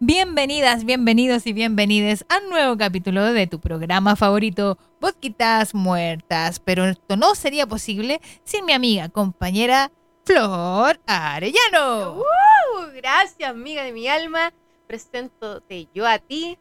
Bienvenidas, 0.00 0.84
bienvenidos 0.84 1.46
y 1.46 1.52
bienvenides 1.52 2.26
a 2.28 2.38
un 2.38 2.50
nuevo 2.50 2.76
capítulo 2.76 3.32
de 3.32 3.46
tu 3.46 3.60
programa 3.60 4.16
favorito, 4.16 4.76
Vodquitas 5.00 5.72
Muertas. 5.72 6.58
Pero 6.58 6.84
esto 6.84 7.16
no 7.16 7.36
sería 7.36 7.68
posible 7.68 8.20
sin 8.42 8.64
mi 8.64 8.72
amiga, 8.72 9.08
compañera 9.08 9.92
Flor 10.24 11.00
Arellano. 11.06 12.18
¡Uh! 12.18 12.24
gracias, 12.96 13.48
amiga 13.48 13.84
de 13.84 13.92
mi 13.92 14.08
alma. 14.08 14.52
Preséntote 14.88 15.88
yo 15.94 16.08
a 16.08 16.18
ti. 16.18 16.58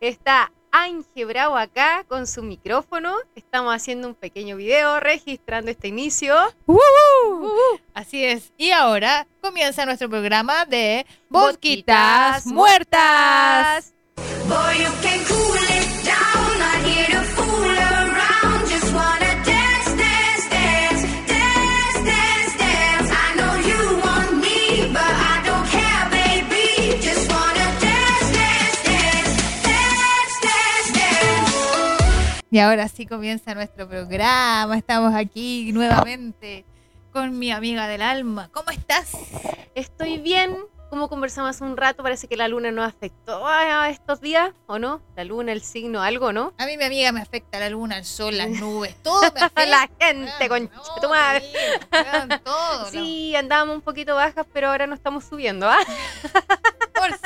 Está 0.00 0.52
Ángel 0.70 1.26
Bravo 1.26 1.56
acá 1.56 2.04
con 2.08 2.26
su 2.26 2.42
micrófono. 2.42 3.16
Estamos 3.34 3.74
haciendo 3.74 4.08
un 4.08 4.14
pequeño 4.14 4.56
video 4.56 5.00
registrando 5.00 5.70
este 5.70 5.88
inicio. 5.88 6.34
¡Uh! 6.66 7.48
Así 7.94 8.24
es. 8.24 8.52
Y 8.56 8.70
ahora 8.70 9.26
comienza 9.40 9.86
nuestro 9.86 10.08
programa 10.08 10.64
de 10.64 11.06
Vodquitas 11.28 12.46
Muertas. 12.46 13.94
Y 32.50 32.58
ahora 32.60 32.88
sí 32.88 33.06
comienza 33.06 33.54
nuestro 33.54 33.88
programa. 33.88 34.76
Estamos 34.76 35.14
aquí 35.14 35.70
nuevamente 35.72 36.64
con 37.12 37.38
mi 37.38 37.50
amiga 37.52 37.86
del 37.86 38.02
alma. 38.02 38.48
¿Cómo 38.52 38.70
estás? 38.70 39.12
Estoy 39.74 40.18
bien. 40.18 40.56
Como 40.88 41.10
conversamos 41.10 41.50
hace 41.50 41.64
un 41.64 41.76
rato, 41.76 42.02
parece 42.02 42.28
que 42.28 42.36
la 42.38 42.48
luna 42.48 42.70
nos 42.70 42.88
afectó 42.88 43.46
a 43.46 43.90
estos 43.90 44.22
días, 44.22 44.52
¿o 44.66 44.78
no? 44.78 45.02
La 45.16 45.24
luna, 45.24 45.52
el 45.52 45.60
signo, 45.60 46.00
algo, 46.00 46.32
¿no? 46.32 46.54
A 46.56 46.64
mí 46.64 46.78
mi 46.78 46.84
amiga 46.84 47.12
me 47.12 47.20
afecta 47.20 47.60
la 47.60 47.68
luna, 47.68 47.98
el 47.98 48.06
sol, 48.06 48.38
las 48.38 48.48
nubes, 48.48 48.96
todo 49.02 49.20
me 49.20 49.26
afecta. 49.42 49.66
La 49.66 49.90
gente, 50.00 50.48
Weón, 50.48 50.68
con 50.68 50.76
no, 50.78 51.00
tu 51.02 51.08
madre. 51.10 51.44
digo, 51.92 52.38
todo. 52.42 52.86
Sí, 52.86 53.36
andábamos 53.36 53.76
un 53.76 53.82
poquito 53.82 54.14
bajas, 54.14 54.46
pero 54.50 54.68
ahora 54.70 54.86
no 54.86 54.94
estamos 54.94 55.24
subiendo, 55.24 55.68
¿ah? 55.68 55.76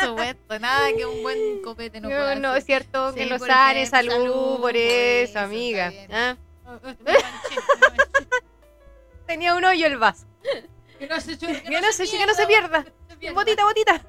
supuesto, 0.07 0.59
nada 0.59 0.89
que 0.97 1.07
un 1.07 1.23
buen 1.23 1.63
copete 1.63 2.01
no, 2.01 2.09
No, 2.09 2.15
pueda 2.17 2.35
no, 2.37 2.55
es 2.55 2.65
cierto 2.65 3.13
Sí, 3.13 3.19
que 3.19 3.27
lo 3.27 3.39
por 3.39 3.49
sane, 3.49 3.83
ejemplo, 3.83 3.97
salud, 4.13 4.13
salud, 4.33 4.61
por 4.61 4.77
eso, 4.77 5.31
eso, 5.31 5.39
amiga. 5.41 5.93
¿ah? 6.11 6.37
Tenía 9.27 9.55
un 9.55 9.65
hoyo 9.65 9.87
el 9.87 9.97
vaso. 9.99 10.27
Que 10.99 11.07
no 11.07 11.21
se, 11.21 11.39
que 11.39 11.63
Que 11.63 11.81
no 11.81 11.93
se, 11.93 12.09
que 12.09 12.27
no 12.27 12.35
se 12.35 12.47
pierda. 12.47 12.85
Botita, 13.35 13.65
botita. 13.65 14.01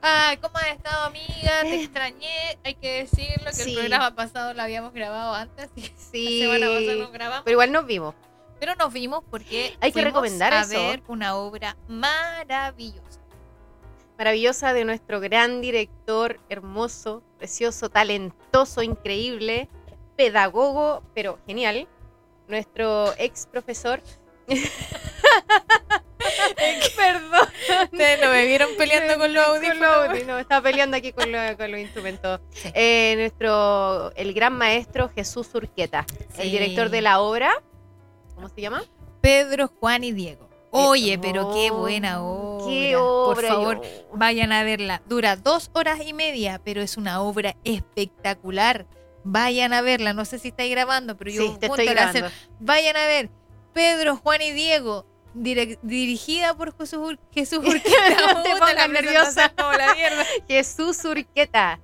Ay, 0.00 0.36
¿cómo 0.40 0.56
has 0.58 0.68
estado, 0.68 1.06
amiga? 1.06 1.60
Te 1.62 1.82
extrañé. 1.82 2.58
Hay 2.64 2.74
que 2.74 3.02
decirlo 3.04 3.46
que 3.46 3.52
Sí. 3.52 3.72
el 3.72 3.78
programa 3.80 4.14
pasado 4.14 4.54
lo 4.54 4.62
habíamos 4.62 4.92
grabado 4.92 5.34
antes. 5.34 5.68
Y 5.74 5.82
Sí. 6.12 6.40
la 6.46 6.54
semana 6.58 6.78
pasada 6.78 7.10
grabamos. 7.12 7.42
Pero 7.44 7.52
igual 7.52 7.72
nos 7.72 7.86
vimos. 7.86 8.14
Pero 8.60 8.74
nos 8.76 8.92
vimos 8.92 9.24
porque 9.30 9.76
Hay 9.80 9.92
que 9.92 10.02
recomendar 10.04 10.54
a 10.54 10.60
eso. 10.62 10.70
ver 10.70 11.02
una 11.08 11.34
obra 11.36 11.76
maravillosa. 11.88 13.17
Maravillosa 14.18 14.72
de 14.74 14.84
nuestro 14.84 15.20
gran 15.20 15.60
director, 15.60 16.40
hermoso, 16.48 17.22
precioso, 17.38 17.88
talentoso, 17.88 18.82
increíble, 18.82 19.68
pedagogo, 20.16 21.02
pero 21.14 21.38
genial. 21.46 21.86
Nuestro 22.48 23.12
ex 23.18 23.46
profesor. 23.46 24.02
Perdón. 26.96 27.48
Ustedes 27.92 28.20
no 28.20 28.30
me 28.30 28.44
vieron 28.46 28.70
peleando 28.76 29.18
con 29.18 29.32
los 29.32 29.46
audífonos. 29.46 30.08
audífonos, 30.08 30.40
estaba 30.40 30.62
peleando 30.62 30.96
aquí 30.96 31.12
con, 31.12 31.30
lo- 31.30 31.56
con 31.56 31.70
los 31.70 31.80
instrumentos. 31.80 32.40
Eh, 32.74 33.14
nuestro, 33.16 34.12
el 34.16 34.34
gran 34.34 34.52
maestro 34.54 35.08
Jesús 35.10 35.54
Urqueta, 35.54 36.04
el 36.38 36.50
director 36.50 36.88
de 36.90 37.02
la 37.02 37.20
obra. 37.20 37.62
¿Cómo 38.34 38.48
se 38.48 38.60
llama? 38.60 38.82
Pedro, 39.20 39.68
Juan 39.78 40.02
y 40.04 40.12
Diego. 40.12 40.47
Oye, 40.70 41.18
pero 41.18 41.52
qué 41.54 41.70
buena 41.70 42.22
obra. 42.22 42.66
Qué 42.66 42.92
Por 42.94 43.38
obra. 43.38 43.48
favor, 43.48 43.82
yo- 43.82 44.08
vayan 44.12 44.52
a 44.52 44.62
verla. 44.64 45.00
Dura 45.06 45.36
dos 45.36 45.70
horas 45.72 46.00
y 46.04 46.12
media, 46.12 46.60
pero 46.64 46.82
es 46.82 46.96
una 46.96 47.22
obra 47.22 47.56
espectacular. 47.64 48.86
Vayan 49.24 49.72
a 49.72 49.80
verla. 49.80 50.12
No 50.12 50.24
sé 50.24 50.38
si 50.38 50.48
estáis 50.48 50.70
grabando, 50.70 51.16
pero 51.16 51.30
yo 51.30 51.42
Sí, 51.42 51.56
te 51.58 51.66
estoy 51.66 51.86
la 51.86 52.08
hacer- 52.08 52.22
grabando. 52.22 52.38
Vayan 52.60 52.96
a 52.96 53.06
ver 53.06 53.30
Pedro, 53.72 54.16
Juan 54.16 54.42
y 54.42 54.52
Diego, 54.52 55.06
dirigida 55.82 56.54
por 56.54 56.76
Jesús, 56.76 56.98
Ur- 56.98 57.18
Jesús 57.32 57.58
Urqueta. 57.64 58.34
No 58.34 58.42
te 58.42 58.50
Puta, 58.52 58.58
pongas 58.58 58.74
la 58.74 58.88
nerviosa. 58.88 59.24
presentación 59.24 59.52
como 59.56 59.72
la 59.72 59.94
mierda. 59.94 60.24
Jesús 60.48 61.04
Urqueta. 61.04 61.80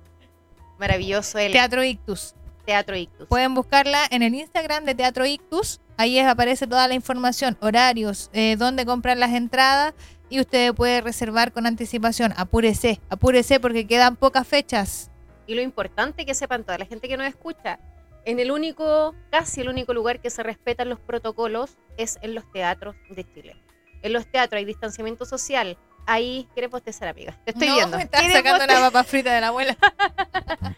Maravilloso 0.77 1.37
el 1.39 1.51
Teatro 1.53 1.83
Ictus. 1.83 2.34
Teatro 2.65 2.95
Ictus. 2.95 3.27
Pueden 3.27 3.53
buscarla 3.53 3.99
en 4.09 4.23
el 4.23 4.33
Instagram 4.35 4.85
de 4.85 4.95
Teatro 4.95 5.25
Ictus. 5.25 5.79
Ahí 5.97 6.19
es- 6.19 6.27
aparece 6.27 6.67
toda 6.67 6.87
la 6.87 6.93
información, 6.93 7.57
horarios, 7.61 8.29
eh, 8.33 8.55
dónde 8.57 8.85
comprar 8.85 9.17
las 9.17 9.31
entradas 9.33 9.93
y 10.29 10.39
usted 10.41 10.73
puede 10.73 11.01
reservar 11.01 11.51
con 11.51 11.65
anticipación. 11.67 12.33
Apúrese, 12.37 12.99
apúrese 13.09 13.59
porque 13.59 13.87
quedan 13.87 14.15
pocas 14.15 14.47
fechas. 14.47 15.11
Y 15.47 15.55
lo 15.55 15.61
importante 15.61 16.25
que 16.25 16.33
sepan 16.33 16.63
toda 16.63 16.77
la 16.79 16.85
gente 16.85 17.07
que 17.07 17.17
nos 17.17 17.27
escucha, 17.27 17.79
en 18.25 18.39
el 18.39 18.49
único, 18.51 19.13
casi 19.29 19.61
el 19.61 19.69
único 19.69 19.93
lugar 19.93 20.19
que 20.19 20.31
se 20.31 20.41
respetan 20.41 20.89
los 20.89 20.99
protocolos 20.99 21.77
es 21.97 22.17
en 22.23 22.33
los 22.33 22.51
teatros 22.51 22.95
de 23.09 23.23
Chile. 23.23 23.55
En 24.01 24.13
los 24.13 24.25
teatros 24.25 24.57
hay 24.59 24.65
distanciamiento 24.65 25.25
social. 25.25 25.77
Ahí, 26.05 26.47
¿quieres 26.53 26.71
bostezar, 26.71 27.07
amiga? 27.07 27.37
Te 27.43 27.51
estoy 27.51 27.67
no, 27.67 27.75
viendo. 27.75 27.97
me 27.97 28.03
estás 28.03 28.21
¿Quieres 28.21 28.37
sacando 28.37 28.65
la 28.67 28.79
papa 28.79 29.03
frita 29.03 29.33
de 29.33 29.41
la 29.41 29.47
abuela. 29.47 29.77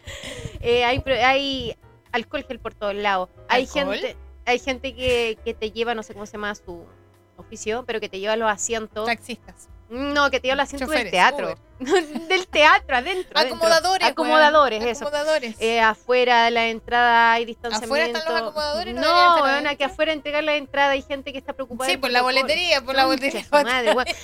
Eh, 0.60 0.84
hay, 0.84 1.02
hay 1.24 1.78
alcohol 2.12 2.44
gel 2.46 2.60
por 2.60 2.74
todos 2.74 2.96
lados. 2.96 3.30
Hay 3.48 3.68
gente, 3.68 4.18
hay 4.46 4.60
gente 4.60 4.96
que, 4.96 5.38
que 5.46 5.54
te 5.54 5.72
lleva, 5.72 5.94
no 5.94 6.02
sé 6.02 6.14
cómo 6.14 6.26
se 6.26 6.34
llama 6.34 6.54
su 6.56 6.84
oficio, 7.38 7.86
pero 7.86 8.00
que 8.00 8.10
te 8.10 8.20
lleva 8.20 8.36
los 8.36 8.50
asientos. 8.50 9.06
Taxistas. 9.06 9.70
No, 9.90 10.30
que 10.30 10.40
te 10.40 10.54
los 10.54 10.64
asientos 10.64 10.90
del 10.90 11.10
teatro. 11.10 11.56
del 11.80 12.48
teatro, 12.48 12.96
adentro. 12.96 13.38
adentro. 13.38 13.58
Acomodadores. 13.58 14.08
Acomodadores, 14.08 14.80
weón. 14.80 14.92
eso. 14.92 15.08
Acomodadores. 15.08 15.56
Eh, 15.60 15.80
afuera 15.80 16.46
de 16.46 16.52
la 16.52 16.68
entrada 16.68 17.34
hay 17.34 17.46
distanciamiento. 17.46 17.94
¿Afuera 17.94 18.06
están 18.06 18.34
los 18.34 18.42
acomodadores? 18.42 18.96
¿No 18.96 19.62
No, 19.62 19.78
que 19.78 19.84
afuera 19.84 20.14
entregar 20.14 20.44
la 20.44 20.56
entrada 20.56 20.92
hay 20.92 21.02
gente 21.02 21.32
que 21.32 21.38
está 21.38 21.54
preocupada. 21.54 21.90
sí, 21.90 21.98
por 21.98 22.12
la 22.12 22.22
boletería, 22.22 22.82
por 22.82 22.96
la 22.96 23.06
boletería. 23.06 23.46
madre, 23.52 23.94
weón. 23.94 24.06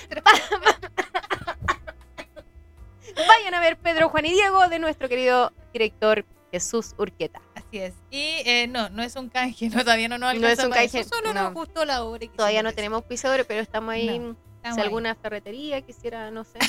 Vayan 3.16 3.54
a 3.54 3.60
ver 3.60 3.76
Pedro, 3.76 4.08
Juan 4.08 4.26
y 4.26 4.32
Diego 4.32 4.66
de 4.68 4.78
nuestro 4.80 5.08
querido 5.08 5.52
director 5.72 6.24
Jesús 6.50 6.94
Urqueta. 6.98 7.40
Así 7.54 7.78
es. 7.78 7.94
Y 8.10 8.42
eh, 8.44 8.66
no, 8.68 8.88
no 8.90 9.02
es 9.02 9.16
un 9.16 9.28
canje, 9.28 9.68
no, 9.74 9.80
todavía 9.80 10.08
no 10.08 10.18
nos 10.18 10.34
No 10.34 10.46
es 10.46 10.58
alcanza 10.58 10.66
un 10.66 10.72
canje, 10.72 11.00
eso, 11.00 11.16
Solo 11.16 11.32
no. 11.32 11.44
nos 11.44 11.54
gustó 11.54 11.84
la 11.84 12.04
obra. 12.04 12.26
Todavía 12.36 12.62
no 12.62 12.72
tenemos 12.72 13.04
pisadores, 13.04 13.46
pero 13.46 13.60
estamos 13.60 13.92
ahí. 13.92 14.34
Si 14.72 14.80
alguna 14.80 15.14
ferretería 15.14 15.82
quisiera, 15.82 16.30
no 16.30 16.44
sé. 16.44 16.58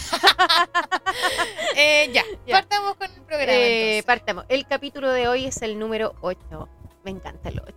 Eh, 1.77 2.09
ya, 2.13 2.23
Ya. 2.45 2.55
partamos 2.55 2.95
con 2.95 3.07
el 3.11 3.21
programa. 3.21 3.51
Eh, 3.53 4.03
partamos. 4.05 4.45
El 4.49 4.65
capítulo 4.65 5.11
de 5.11 5.27
hoy 5.27 5.45
es 5.45 5.61
el 5.61 5.77
número 5.79 6.15
8. 6.21 6.69
Me 7.03 7.11
encanta 7.11 7.49
el 7.49 7.59
8. 7.61 7.73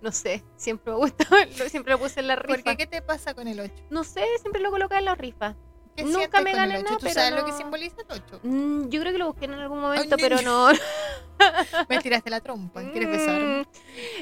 No 0.00 0.12
sé, 0.12 0.44
siempre 0.56 0.92
me 0.92 0.98
gusta, 0.98 1.24
lo- 1.30 1.68
siempre 1.68 1.92
lo 1.92 1.98
puse 1.98 2.20
en 2.20 2.28
la 2.28 2.36
rifa. 2.36 2.54
¿Por 2.54 2.62
qué? 2.64 2.76
¿Qué 2.76 2.86
te 2.86 3.02
pasa 3.02 3.34
con 3.34 3.48
el 3.48 3.58
8? 3.60 3.72
No 3.90 4.04
sé, 4.04 4.24
siempre 4.40 4.60
lo 4.62 4.70
colocaba 4.70 4.98
en 5.00 5.04
la 5.06 5.14
rifa. 5.16 5.56
¿Qué 5.96 6.04
Nunca 6.04 6.40
me 6.40 6.52
gané 6.52 6.74
nada, 6.82 6.88
¿Tú 6.96 6.98
pero 7.00 7.14
sabes 7.14 7.32
lo 7.32 7.44
que 7.44 7.52
simboliza 7.52 7.96
el 8.08 8.22
8? 8.22 8.40
Mm, 8.44 8.88
yo 8.88 9.00
creo 9.00 9.12
que 9.12 9.18
lo 9.18 9.26
busqué 9.26 9.46
en 9.46 9.54
algún 9.54 9.80
momento, 9.80 10.16
pero 10.16 10.40
no. 10.42 10.68
Me 11.88 11.98
tiraste 11.98 12.30
la 12.30 12.40
trompa. 12.40 12.82
¿Quieres 12.92 13.10
besar? 13.10 13.40
Mm, 13.40 13.66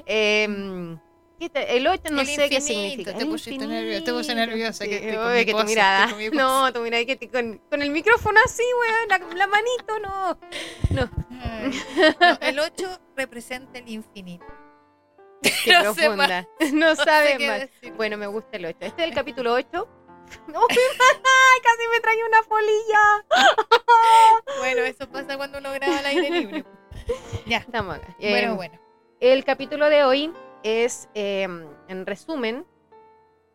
em, 0.07 0.97
¿qué 0.97 1.03
te- 1.03 1.06
el 1.39 1.87
8 1.87 2.03
no 2.13 2.21
El 2.23 2.27
sé 2.27 2.49
qué 2.49 2.61
significa. 2.61 3.15
te 3.15 3.27
pusiste 3.27 3.67
nerviosa, 3.67 4.05
te 4.05 4.13
puse 4.13 4.35
nerviosa, 4.35 4.85
sí, 4.85 4.91
que 4.91 4.97
estoy 4.97 5.17
con 5.17 5.27
oye, 5.27 5.39
mi 5.41 5.45
que 5.45 5.51
tu 5.53 5.57
cosa, 5.59 5.67
mirada. 5.67 6.05
estoy 6.07 6.27
con 6.29 6.37
mi 6.37 6.37
No, 6.43 6.73
tu 6.73 6.81
mirada 6.81 7.05
que 7.05 7.17
te- 7.17 7.29
con, 7.29 7.59
con 7.71 7.83
el 7.83 7.91
micrófono 7.91 8.41
así, 8.45 8.63
weón, 8.81 9.09
la, 9.31 9.37
la 9.37 9.47
manito, 9.47 9.99
no. 10.01 10.39
No. 10.91 11.11
No, 12.21 12.39
el 12.41 12.59
8 12.59 13.01
representa 13.17 13.79
el 13.79 13.89
infinito. 13.89 14.45
Qué 15.65 15.73
No 15.73 15.95
profunda. 15.95 16.49
No 16.73 16.97
sabe 16.97 17.37
qué 17.37 17.47
más. 17.49 17.61
decir. 17.61 17.93
Bueno, 17.93 18.17
me 18.17 18.27
gusta 18.27 18.57
el 18.57 18.67
8. 18.67 18.77
Este 18.81 19.03
es 19.03 19.09
el 19.09 19.15
capítulo 19.15 19.53
8. 19.53 19.89
¡Ay, 20.49 21.61
casi 21.63 21.89
me 21.93 22.01
trae 22.01 22.17
una 22.27 22.43
polilla! 22.49 23.25
Bueno, 24.59 24.81
eso 24.83 25.09
pasa 25.09 25.37
cuando 25.37 25.59
uno 25.59 25.73
graba 25.73 25.99
al 25.99 26.07
aire 26.07 26.31
libre. 26.31 26.65
Ya, 27.47 27.59
Estamos 27.59 27.97
acá. 27.97 28.17
bueno, 28.19 28.51
Em, 28.51 28.57
bueno. 28.57 28.81
El 29.21 29.45
capítulo 29.45 29.89
de 29.89 30.03
hoy 30.05 30.33
es, 30.67 31.09
em, 31.15 31.65
en 31.89 32.07
resumen, 32.07 32.67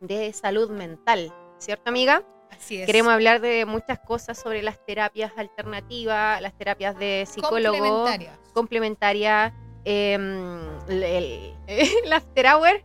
de 0.00 0.32
salud 0.32 0.70
mental. 0.70 1.32
¿Cierto, 1.58 1.90
amiga? 1.90 2.24
Así 2.50 2.80
es. 2.80 2.86
Queremos 2.86 3.12
hablar 3.12 3.40
de 3.40 3.64
muchas 3.66 3.98
cosas 4.00 4.38
sobre 4.38 4.62
las 4.62 4.84
terapias 4.84 5.32
alternativas, 5.36 6.40
las 6.40 6.56
terapias 6.56 6.98
de 6.98 7.24
psicólogo, 7.26 7.76
Complementarias. 7.78 8.38
complementaria, 8.52 9.54
em, 9.84 10.68
el, 10.88 11.54
el, 12.04 12.12
after 12.12 12.46
hour, 12.46 12.82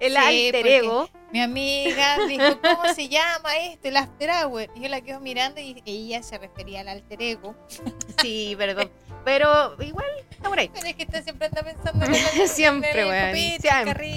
el 0.00 0.12
Sí, 0.28 0.46
alter 0.46 0.66
ego. 0.66 1.08
Mi 1.32 1.40
amiga 1.40 2.18
dijo, 2.26 2.60
¿cómo 2.60 2.92
se 2.92 3.08
llama 3.08 3.56
esto? 3.56 3.88
El 3.88 3.96
after 3.96 4.30
hour. 4.30 4.68
Y 4.74 4.80
yo 4.82 4.88
la 4.88 5.00
quedo 5.00 5.20
mirando 5.20 5.60
y 5.60 5.80
ella 5.86 6.22
se 6.22 6.38
refería 6.38 6.80
al 6.80 6.88
alter 6.88 7.22
ego. 7.22 7.54
Sí, 8.20 8.54
perdón. 8.58 8.90
Pero 9.24 9.82
igual 9.82 10.06
está 10.30 10.48
por 10.50 10.58
ahí. 10.58 10.70
Pero 10.74 10.86
es 10.86 10.94
que 10.94 11.04
usted 11.04 11.24
siempre 11.24 11.46
anda 11.46 11.62
pensando 11.62 12.04
en 12.04 12.14
el 12.14 12.48
Siempre, 12.48 13.06
weón, 13.06 13.34
siempre. 13.60 14.14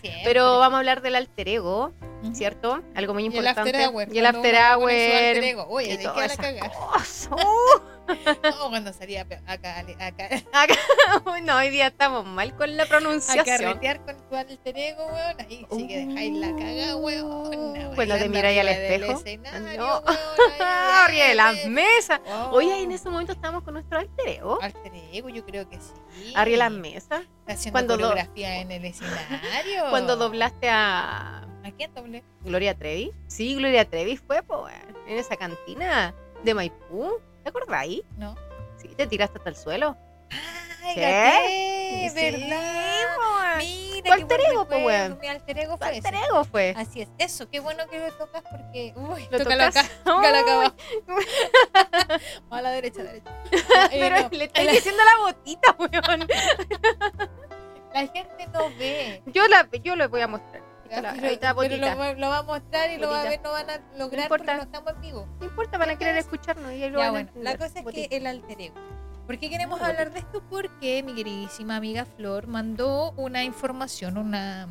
Siempre. 0.00 0.20
Pero 0.24 0.58
vamos 0.58 0.74
a 0.76 0.78
hablar 0.78 1.02
del 1.02 1.14
alter 1.14 1.48
ego. 1.48 1.92
¿cierto? 2.32 2.82
Algo 2.94 3.14
muy 3.14 3.24
Y 3.24 3.26
el 3.26 3.34
importante. 3.34 3.70
after 3.70 3.88
hour. 3.88 4.08
Y 4.14 4.18
el 4.18 4.26
after 4.26 4.54
hour. 4.54 5.66
Oye, 5.68 5.94
y 5.94 5.96
¿de 5.96 6.02
todas 6.04 6.36
qué 6.36 6.42
la 6.42 6.48
esas 6.50 6.76
cosas. 6.76 7.30
No, 8.42 8.68
cuando 8.70 8.92
salía 8.92 9.22
acá, 9.22 9.40
acá, 9.46 9.78
acá- 10.52 10.76
no, 11.42 11.56
hoy 11.56 11.70
día 11.70 11.88
estamos 11.88 12.24
mal 12.26 12.54
con 12.56 12.76
la 12.76 12.82
a 12.84 12.86
pronunciación. 12.86 13.44
carretear 13.44 14.04
con 14.04 14.16
tu 14.28 14.36
alter 14.36 14.78
ego, 14.78 15.06
weón. 15.06 15.40
Ahí 15.40 15.66
sí 15.70 15.86
que 15.88 16.06
dejáis 16.06 16.32
la 16.36 16.56
caga, 16.56 16.96
weón. 16.96 17.94
Cuando 17.94 18.16
te 18.16 18.28
miráis 18.28 18.60
al 18.60 18.68
espejo. 18.68 19.22
No. 19.76 20.02
Arriba 20.60 21.26
de 21.28 21.34
las 21.34 21.66
mesas. 21.66 22.20
Oye, 22.50 22.72
Oh. 22.74 22.82
en 22.84 22.92
ese 22.92 23.08
momento 23.10 23.32
estábamos 23.32 23.62
con 23.64 23.74
nuestro 23.74 23.98
alter 23.98 24.28
ego. 24.28 24.58
Alter 24.62 24.92
ego, 25.12 25.28
yo 25.28 25.44
creo 25.44 25.68
que 25.68 25.76
sí. 25.76 26.32
Arriba 26.34 26.64
de 26.64 26.70
las 26.70 26.72
mesas. 26.72 27.22
Haciendo 27.46 27.72
cuando 27.72 27.96
do- 27.96 28.08
coreografía 28.10 28.60
en 28.60 28.70
el 28.70 28.84
escenario. 28.84 29.90
Cuando 29.90 30.16
doblaste 30.16 30.68
a 30.70 31.38
¿A 31.64 31.70
quién 31.76 31.92
doblé? 31.94 32.24
Gloria 32.42 32.76
Trevi. 32.76 33.12
Sí, 33.28 33.54
Gloria 33.54 33.88
Trevi 33.88 34.16
fue, 34.16 34.42
po, 34.42 34.64
weón, 34.64 34.96
en 35.06 35.18
esa 35.18 35.36
cantina 35.36 36.14
de 36.42 36.54
Maipú. 36.54 37.20
¿Te 37.42 37.48
acordáis? 37.48 38.02
No. 38.16 38.34
Sí, 38.76 38.88
te 38.88 39.06
tiraste 39.06 39.38
hasta 39.38 39.50
el 39.50 39.56
suelo. 39.56 39.96
Ay, 40.84 40.94
¿Qué? 40.94 41.00
gaté, 41.00 42.08
Sí, 42.08 42.14
¿verdad? 42.40 43.06
weón. 43.18 43.58
Mira, 43.58 44.02
Tu 44.04 44.12
alter 44.12 44.40
ego, 44.40 44.62
recuerdo. 44.64 44.86
weón. 44.86 45.18
Mi 45.20 45.28
alter 45.28 45.58
ego 45.58 45.72
Tu 45.74 45.78
fue 45.84 45.88
alter 45.96 46.14
ego 46.14 46.44
fue. 46.44 46.74
Así 46.76 47.02
es. 47.02 47.08
Eso, 47.18 47.48
qué 47.48 47.60
bueno 47.60 47.86
que 47.88 47.98
lo 48.00 48.12
tocas 48.14 48.42
porque. 48.50 48.92
Uy, 48.96 49.28
¿Lo 49.30 49.38
tócalo 49.38 49.66
tocas? 49.66 49.84
acá. 49.86 49.94
Tócalo 50.04 50.38
acá 50.38 50.46
Ay. 50.48 50.56
abajo. 50.56 50.76
O 52.50 52.54
a 52.54 52.62
la 52.62 52.70
derecha, 52.70 53.00
a 53.00 53.04
la 53.04 53.12
derecha. 53.12 53.30
Eh, 53.92 53.98
Pero 54.00 54.20
no, 54.20 54.28
le 54.30 54.44
estáis 54.44 54.66
la, 54.66 54.72
diciendo 54.72 55.02
la 55.04 55.24
botita, 55.24 55.76
weón. 55.78 56.28
la 57.94 58.00
gente 58.08 58.46
no 58.52 58.70
ve. 58.78 59.22
Yo, 59.26 59.46
la, 59.48 59.68
yo 59.84 59.94
lo 59.96 60.08
voy 60.08 60.20
a 60.22 60.28
mostrar. 60.28 60.61
Pero- 60.94 61.08
ahí 61.10 61.34
está 61.34 61.54
pero 61.54 61.76
lo, 61.76 62.14
lo 62.14 62.28
va 62.28 62.38
a 62.38 62.42
mostrar 62.42 62.90
y 62.90 62.98
lo 62.98 63.08
va 63.10 63.20
a 63.22 63.24
ver, 63.24 63.40
no 63.42 63.50
van 63.52 63.70
a 63.70 63.80
lograr 63.98 64.24
importa. 64.24 64.28
porque 64.28 64.54
no 64.56 64.62
estamos 64.62 64.92
en 64.94 65.00
vivo. 65.00 65.28
No 65.40 65.46
importa, 65.46 65.78
van 65.78 65.90
a 65.90 65.96
querer 65.98 66.16
escucharnos 66.16 66.72
y 66.72 66.82
ahí 66.82 66.90
lo 66.90 66.98
Ya, 66.98 67.04
van 67.04 67.08
a 67.08 67.10
bueno, 67.10 67.30
la 67.42 67.50
entender. 67.52 67.58
cosa 67.58 67.78
es 67.78 67.84
Botita. 67.84 68.08
que 68.08 68.16
el 68.16 68.26
alter 68.26 68.60
ego. 68.60 68.74
¿Por 69.26 69.38
qué 69.38 69.48
queremos 69.48 69.80
hablar 69.80 70.12
de 70.12 70.18
esto? 70.18 70.42
Porque 70.50 71.02
mi 71.02 71.14
queridísima 71.14 71.76
amiga 71.76 72.04
Flor 72.04 72.46
mandó 72.48 73.12
una 73.12 73.44
información, 73.44 74.18
una, 74.18 74.68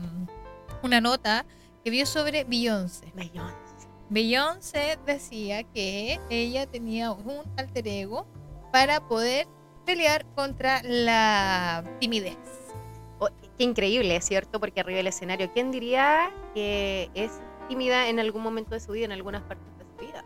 una 0.84 1.00
nota 1.02 1.46
que 1.84 1.90
vio 1.90 2.06
sobre 2.06 2.44
Beyoncé. 2.44 3.12
Beyoncé. 3.16 3.88
Beyoncé 4.10 5.00
decía 5.06 5.64
que 5.64 6.20
ella 6.30 6.68
tenía 6.68 7.12
un 7.12 7.44
alter 7.58 7.88
ego 7.88 8.28
para 8.74 9.00
poder 9.08 9.48
pelear 9.86 10.26
contra 10.36 10.82
la 10.84 11.84
timidez. 12.00 12.38
Oh, 13.24 13.30
qué 13.58 13.64
increíble, 13.64 14.20
¿cierto? 14.22 14.60
Porque 14.60 14.80
arriba 14.80 14.98
del 14.98 15.06
escenario, 15.08 15.52
¿quién 15.54 15.72
diría 15.72 16.32
que 16.56 17.10
es 17.14 17.32
tímida 17.70 18.10
en 18.10 18.20
algún 18.20 18.42
momento 18.42 18.72
de 18.74 18.80
su 18.80 18.94
vida, 18.94 19.06
en 19.06 19.12
algunas 19.12 19.44
partes 19.44 19.68
de 19.78 19.86
su 19.86 20.06
vida? 20.08 20.26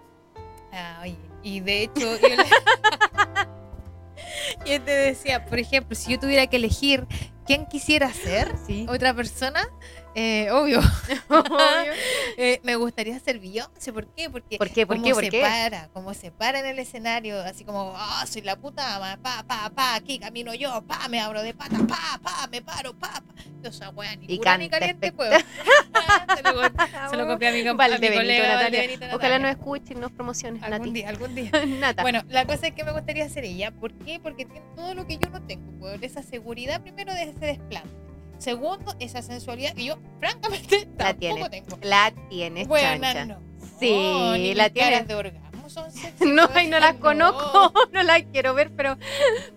Ah, 0.72 1.00
oye, 1.04 1.18
y 1.44 1.60
de 1.60 1.84
hecho, 1.84 2.18
yo, 2.18 2.28
le- 2.30 2.38
yo 4.66 4.82
te 4.82 4.92
decía, 4.92 5.46
por 5.46 5.60
ejemplo, 5.60 5.96
si 5.96 6.12
yo 6.14 6.20
tuviera 6.20 6.48
que 6.48 6.56
elegir 6.56 7.06
quién 7.46 7.66
quisiera 7.66 8.12
ser, 8.14 8.54
Sí. 8.66 8.86
otra 8.90 9.14
persona, 9.14 9.68
eh, 10.16 10.50
obvio, 10.52 10.80
eh, 12.38 12.60
me 12.64 12.76
gustaría 12.76 13.20
ser 13.20 13.40
Beyoncé. 13.40 13.94
¿Por 13.94 14.08
qué? 14.14 14.30
Porque 14.30 14.58
¿Por 14.58 14.70
qué? 14.70 14.88
¿Por 14.88 14.96
cómo 14.98 15.06
qué? 15.08 15.14
¿Por 15.14 15.24
se 15.26 15.30
qué? 15.30 15.42
para, 15.42 15.90
como 15.90 16.14
se 16.14 16.32
para 16.32 16.60
en 16.60 16.66
el 16.66 16.80
escenario, 16.80 17.40
así 17.42 17.64
como, 17.66 17.94
ah, 17.96 18.26
soy 18.28 18.42
la 18.42 18.56
puta 18.56 18.96
ama, 18.96 19.20
pa, 19.22 19.44
pa, 19.48 19.70
pa, 19.76 19.96
aquí 19.96 20.18
camino 20.20 20.54
yo, 20.54 20.82
pa, 20.88 21.08
me 21.10 21.20
abro 21.20 21.44
de 21.44 21.54
pata, 21.54 21.78
pa, 21.88 22.20
pa, 22.24 22.48
me 22.48 22.62
paro, 22.62 22.94
pa, 22.98 23.22
pa. 23.22 23.34
Esa 23.68 23.90
weá, 23.90 24.16
ni 24.16 24.26
Y 24.28 24.40
ni 24.60 24.70
caliente 24.70 25.12
puedo. 25.12 25.32
se, 26.36 26.44
lo, 26.44 26.62
se 27.10 27.18
lo 27.18 27.28
copié 27.28 27.48
a 27.48 27.52
mi, 27.52 27.64
compa- 27.64 27.86
a 27.94 27.98
mi 27.98 28.08
colega 28.08 28.48
Natalia. 28.48 28.80
Valdebenito 28.82 29.16
Ojalá 29.16 29.40
nos 29.40 29.52
escuchen, 29.52 30.00
nos 30.00 30.12
promociones, 30.12 30.62
Algún 30.62 30.94
día, 30.94 31.10
algún 31.10 31.34
día. 31.34 31.50
Nata. 31.66 32.04
Bueno, 32.04 32.22
la 32.30 32.46
cosa 32.46 32.68
es 32.68 32.74
que 32.74 32.84
me 32.84 32.92
gustaría 32.92 33.28
ser 33.28 33.44
ella. 33.44 33.72
¿Por 33.72 33.92
qué? 33.98 34.20
Porque 34.20 34.46
tiene 34.46 34.64
todo 34.76 34.94
lo 34.94 35.08
que 35.08 35.18
yo 35.18 35.30
no 35.30 35.42
tengo. 35.42 35.72
Por 35.80 36.04
esa 36.06 36.22
seguridad, 36.22 36.82
primero, 36.82 37.14
de 37.14 37.24
ese 37.24 37.40
desplante. 37.40 38.05
Segundo, 38.38 38.96
esa 39.00 39.22
sensualidad 39.22 39.74
que 39.74 39.86
yo, 39.86 39.98
francamente, 40.20 40.88
La 40.98 41.14
tampoco 41.14 41.20
tienes. 41.20 41.50
tengo. 41.50 41.78
la 41.82 42.14
tienes, 42.30 42.68
Buena, 42.68 43.14
chancha. 43.14 43.26
no. 43.26 43.40
Sí, 43.80 43.92
ni 44.38 44.54
la 44.54 44.70
tienes. 44.70 45.08
de 45.08 45.16
orgasmo 45.16 45.70
son 45.70 45.92
sexy, 45.92 46.26
No, 46.32 46.48
ay, 46.54 46.68
no 46.68 46.80
las 46.80 46.96
no. 46.96 47.00
conozco, 47.02 47.74
no 47.94 48.04
las 48.04 48.24
quiero 48.32 48.54
ver, 48.54 48.72
pero, 48.76 48.98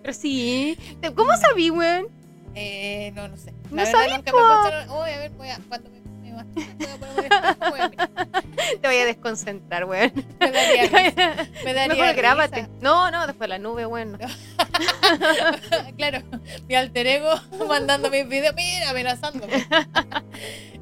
pero 0.01 0.13
sí. 0.13 0.77
¿Cómo 1.15 1.35
sabí, 1.37 1.69
weón? 1.69 2.07
Eh, 2.55 3.11
no, 3.15 3.27
no 3.27 3.37
sé. 3.37 3.51
No 3.69 3.75
La 3.77 3.83
verdad, 3.83 3.91
sabía, 4.01 4.17
nunca 4.17 4.31
me 4.31 4.37
puesto. 4.39 5.01
Uy, 5.03 5.09
a 5.11 5.17
ver, 5.19 5.31
voy 5.31 5.49
a. 5.49 5.59
Cuando 5.69 5.89
me, 5.91 5.98
voy 6.43 7.79
a 7.79 7.89
poner. 7.89 8.09
Te 8.81 8.87
voy 8.87 8.97
a 8.97 9.05
desconcentrar, 9.05 9.85
weón. 9.85 10.11
Me 10.39 10.51
daría 10.51 10.83
risa. 10.83 11.47
Me 11.65 11.73
daría 11.73 11.87
Mejor 11.95 12.07
risa. 12.09 12.13
grábate. 12.13 12.67
No, 12.81 13.09
no, 13.11 13.25
después 13.27 13.49
la 13.49 13.57
nube, 13.57 13.85
weón. 13.85 14.13
no. 14.13 14.17
claro, 15.97 16.19
mi 16.67 16.75
alter 16.75 17.07
ego 17.07 17.29
mandando 17.67 18.09
mis 18.09 18.27
videos, 18.27 18.53
mira, 18.55 18.89
amenazándome. 18.91 19.65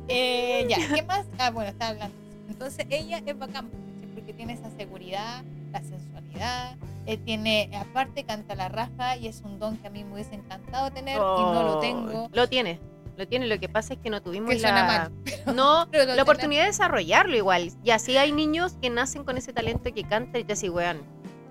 Eh, 0.07 0.65
ya, 0.69 0.77
¿qué 0.95 1.01
más? 1.03 1.25
Ah, 1.37 1.49
bueno, 1.51 1.69
está 1.69 1.89
hablando. 1.89 2.15
Entonces, 2.49 2.85
ella 2.89 3.21
es 3.25 3.37
bacán 3.37 3.69
porque 4.15 4.33
tiene 4.33 4.53
esa 4.53 4.69
seguridad, 4.71 5.43
la 5.71 5.81
sensualidad, 5.83 6.75
eh, 7.05 7.17
tiene, 7.17 7.69
aparte 7.77 8.23
canta 8.23 8.55
la 8.55 8.69
raja 8.69 9.17
y 9.17 9.27
es 9.27 9.41
un 9.41 9.59
don 9.59 9.77
que 9.77 9.87
a 9.87 9.89
mí 9.89 10.03
me 10.03 10.13
hubiese 10.13 10.35
encantado 10.35 10.91
tener 10.91 11.15
y 11.15 11.19
no 11.19 11.63
lo 11.63 11.77
Oh, 11.77 11.79
tengo. 11.79 12.29
Lo 12.33 12.47
tiene, 12.47 12.79
lo 13.17 13.27
tiene. 13.27 13.47
Lo 13.47 13.59
que 13.59 13.67
pasa 13.67 13.93
es 13.93 13.99
que 13.99 14.09
no 14.09 14.21
tuvimos 14.21 14.49
Que 14.49 14.59
la, 14.59 14.83
mal, 14.83 15.11
no, 15.55 15.87
pero 15.91 16.13
la 16.13 16.23
oportunidad 16.23 16.61
de 16.61 16.67
desarrollarlo 16.67 17.35
igual. 17.35 17.71
Y 17.83 17.91
así 17.91 18.17
hay 18.17 18.31
niños 18.31 18.77
que 18.81 18.89
nacen 18.89 19.23
con 19.23 19.37
ese 19.37 19.53
talento 19.53 19.93
que 19.93 20.03
cantan 20.03 20.41
y 20.41 20.43
te 20.43 20.53
decís, 20.55 20.69
weón, 20.69 21.01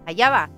allá 0.06 0.30
va. 0.30 0.50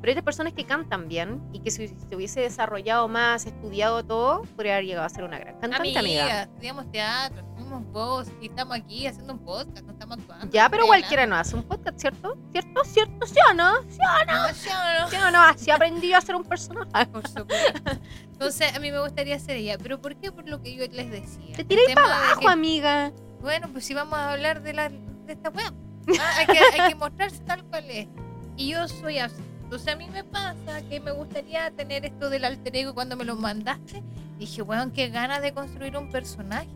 Pero 0.00 0.16
hay 0.16 0.22
personas 0.22 0.54
que 0.54 0.64
cantan 0.64 1.08
bien 1.08 1.42
y 1.52 1.60
que 1.60 1.70
si 1.70 1.88
se 1.88 2.16
hubiese 2.16 2.40
desarrollado 2.40 3.06
más, 3.06 3.44
estudiado 3.44 4.02
todo, 4.02 4.42
podría 4.56 4.74
haber 4.74 4.86
llegado 4.86 5.06
a 5.06 5.10
ser 5.10 5.24
una 5.24 5.38
gran 5.38 5.58
cantante, 5.58 5.98
amiga. 5.98 6.22
Amiga, 6.22 6.42
estudiamos 6.44 6.90
teatro, 6.90 7.44
estudiamos 7.70 7.92
voz 7.92 8.28
y 8.40 8.46
estamos 8.46 8.76
aquí 8.76 9.06
haciendo 9.06 9.32
un 9.34 9.38
podcast, 9.40 9.82
no 9.86 9.92
estamos 9.92 10.18
actuando. 10.18 10.50
Ya, 10.50 10.68
pero 10.68 10.86
cualquiera 10.86 11.26
no 11.26 11.36
hace 11.36 11.54
un 11.56 11.62
podcast, 11.62 11.98
¿cierto? 11.98 12.36
¿Cierto? 12.52 12.84
¿Cierto? 12.84 13.26
¿Sí 13.26 13.34
o 13.48 13.54
no? 13.54 13.82
¿Sí 13.88 13.98
hablando. 14.06 14.48
No, 14.48 14.54
yo 14.54 15.00
no. 15.00 15.08
¿Sí 15.10 15.16
o 15.16 15.30
no? 15.30 15.42
Así 15.42 15.70
aprendí 15.70 16.12
a 16.12 16.20
ser 16.20 16.34
un 16.34 16.44
personaje. 16.44 17.06
Por 17.06 17.26
supuesto. 17.28 17.90
Entonces, 18.32 18.74
a 18.74 18.80
mí 18.80 18.90
me 18.90 19.00
gustaría 19.00 19.38
ser 19.38 19.56
ella. 19.56 19.78
¿Pero 19.78 20.00
por 20.00 20.16
qué? 20.16 20.32
Por 20.32 20.48
lo 20.48 20.60
que 20.60 20.74
yo 20.74 20.84
les 20.86 21.10
decía. 21.10 21.56
Te 21.56 21.64
tiré 21.64 21.82
para 21.94 22.06
abajo, 22.06 22.40
que- 22.40 22.48
amiga. 22.48 23.12
Bueno, 23.40 23.68
pues 23.72 23.84
si 23.84 23.94
vamos 23.94 24.18
a 24.18 24.32
hablar 24.32 24.62
de, 24.62 24.72
la, 24.72 24.88
de 24.88 25.32
esta 25.32 25.50
web. 25.50 25.72
hay, 26.36 26.46
que, 26.46 26.58
hay 26.58 26.88
que 26.90 26.94
mostrarse 26.96 27.38
tal 27.40 27.64
cual 27.64 27.84
es. 27.90 28.08
Y 28.56 28.70
yo 28.70 28.88
soy 28.88 29.18
así. 29.18 29.42
Entonces 29.62 29.92
a 29.92 29.96
mí 29.96 30.08
me 30.08 30.24
pasa 30.24 30.82
que 30.88 30.98
me 30.98 31.12
gustaría 31.12 31.70
tener 31.70 32.04
esto 32.04 32.28
del 32.28 32.44
alter 32.44 32.74
ego 32.76 32.94
cuando 32.94 33.16
me 33.16 33.24
lo 33.24 33.36
mandaste. 33.36 34.02
Dije, 34.38 34.62
weón, 34.62 34.90
qué 34.90 35.08
ganas 35.08 35.42
de 35.42 35.52
construir 35.52 35.96
un 35.96 36.10
personaje 36.10 36.66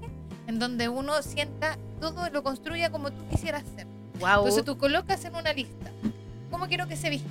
en 0.47 0.59
donde 0.59 0.89
uno 0.89 1.23
sienta 1.23 1.79
todo, 2.01 2.29
lo 2.31 2.43
construya 2.43 2.91
como 2.91 3.11
tú 3.11 3.27
quisieras 3.31 3.65
ser. 3.77 3.87
Wow. 4.21 4.39
Entonces 4.39 4.65
tú 4.65 4.79
colocas 4.79 5.25
en 5.25 5.35
una 5.35 5.53
lista 5.53 5.91
cómo 6.55 6.69
quiero 6.69 6.87
que 6.87 6.97
se 6.97 7.11
vista, 7.11 7.29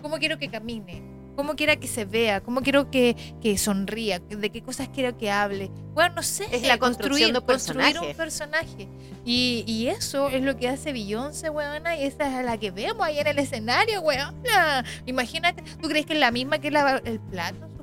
cómo 0.00 0.18
quiero 0.18 0.38
que 0.38 0.48
camine, 0.48 1.02
cómo 1.34 1.56
quiero 1.56 1.78
que 1.80 1.88
se 1.88 2.04
vea, 2.04 2.40
cómo 2.40 2.60
quiero 2.62 2.88
que, 2.88 3.16
que 3.42 3.58
sonría, 3.58 4.20
de 4.20 4.50
qué 4.50 4.62
cosas 4.62 4.88
quiero 4.88 5.18
que 5.18 5.28
hable. 5.28 5.72
Bueno, 5.92 6.14
no 6.16 6.22
sé. 6.22 6.46
Es 6.52 6.62
la 6.62 6.78
construcción 6.78 7.32
de 7.32 7.40
un 7.40 7.44
construir 7.44 7.80
personaje. 7.80 8.10
un 8.10 8.16
personaje. 8.16 8.88
Y, 9.24 9.64
y 9.66 9.88
eso 9.88 10.28
es 10.28 10.42
lo 10.42 10.56
que 10.56 10.68
hace 10.68 10.92
Beyoncé, 10.92 11.50
weona, 11.50 11.96
y 11.96 12.04
esa 12.04 12.40
es 12.40 12.46
la 12.46 12.56
que 12.56 12.70
vemos 12.70 13.04
ahí 13.04 13.18
en 13.18 13.26
el 13.26 13.40
escenario, 13.40 14.00
weona. 14.02 14.84
Imagínate, 15.06 15.62
¿tú 15.82 15.88
crees 15.88 16.06
que 16.06 16.12
es 16.12 16.20
la 16.20 16.30
misma 16.30 16.58
que 16.58 16.70
lava 16.70 17.00
el 17.04 17.18
plato? 17.18 17.73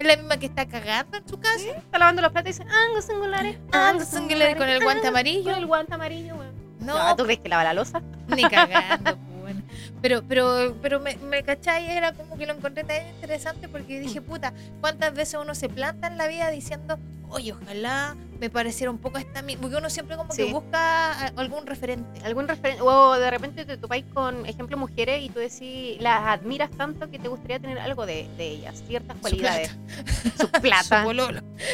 ¿Es 0.00 0.06
la 0.06 0.16
misma 0.16 0.38
que 0.38 0.46
está 0.46 0.66
cagando 0.66 1.18
en 1.18 1.28
su 1.28 1.38
casa? 1.38 1.62
Está 1.76 1.98
lavando 1.98 2.22
los 2.22 2.32
platos 2.32 2.56
y 2.56 2.58
dice, 2.58 2.74
ángulos 2.74 3.04
singulares. 3.04 3.58
Ángulos 3.70 4.08
singulares, 4.08 4.56
con 4.56 4.66
el 4.68 4.82
guante 4.82 5.06
amarillo. 5.08 5.44
Con 5.44 5.54
el 5.58 5.66
guante 5.66 5.94
amarillo, 5.94 6.36
weón. 6.36 6.54
No, 6.80 6.96
No, 6.98 7.16
¿tú 7.16 7.24
crees 7.24 7.40
que 7.40 7.50
lava 7.50 7.64
la 7.64 7.74
losa? 7.74 8.00
Ni 8.34 8.42
cagando, 8.44 9.16
bueno. 9.42 9.60
Pero, 10.00 10.22
pero, 10.26 10.74
pero 10.80 11.00
me, 11.00 11.16
me 11.16 11.42
cachai, 11.42 11.90
era 11.90 12.14
como 12.14 12.38
que 12.38 12.46
lo 12.46 12.54
encontré 12.54 12.82
tan 12.84 13.06
interesante 13.08 13.68
porque 13.68 14.00
dije, 14.00 14.22
puta, 14.22 14.54
¿cuántas 14.80 15.12
veces 15.12 15.38
uno 15.38 15.54
se 15.54 15.68
planta 15.68 16.06
en 16.06 16.16
la 16.16 16.26
vida 16.28 16.48
diciendo, 16.50 16.98
oye, 17.30 17.52
ojalá 17.52 18.16
me 18.38 18.48
pareciera 18.50 18.90
un 18.90 18.98
poco 18.98 19.18
a 19.18 19.20
esta? 19.20 19.42
Porque 19.60 19.76
uno 19.76 19.90
siempre 19.90 20.16
como 20.16 20.32
Sí. 20.32 20.44
que 20.46 20.52
busca 20.52 21.12
a- 21.12 21.32
algún 21.36 21.66
referente. 21.66 22.20
algún 22.24 22.48
referente 22.48 22.82
o 22.82 23.14
de 23.18 23.30
repente 23.30 23.64
te 23.64 23.76
topáis 23.76 24.04
con 24.14 24.46
ejemplo 24.46 24.76
mujeres 24.76 25.22
y 25.22 25.28
tú 25.28 25.38
decís 25.40 26.00
las 26.00 26.22
admiras 26.26 26.70
tanto 26.70 27.10
que 27.10 27.18
te 27.18 27.28
gustaría 27.28 27.58
tener 27.60 27.78
algo 27.78 28.06
de, 28.06 28.28
de 28.36 28.46
ellas 28.48 28.82
ciertas 28.86 29.16
Su 29.16 29.20
cualidades 29.22 29.70
plata, 29.70 30.36
su 30.38 30.48
plata, 30.62 31.02
su 31.02 31.04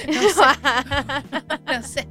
no 0.07 0.23
sé, 0.31 1.73
no 1.79 1.83
sé. 1.83 2.09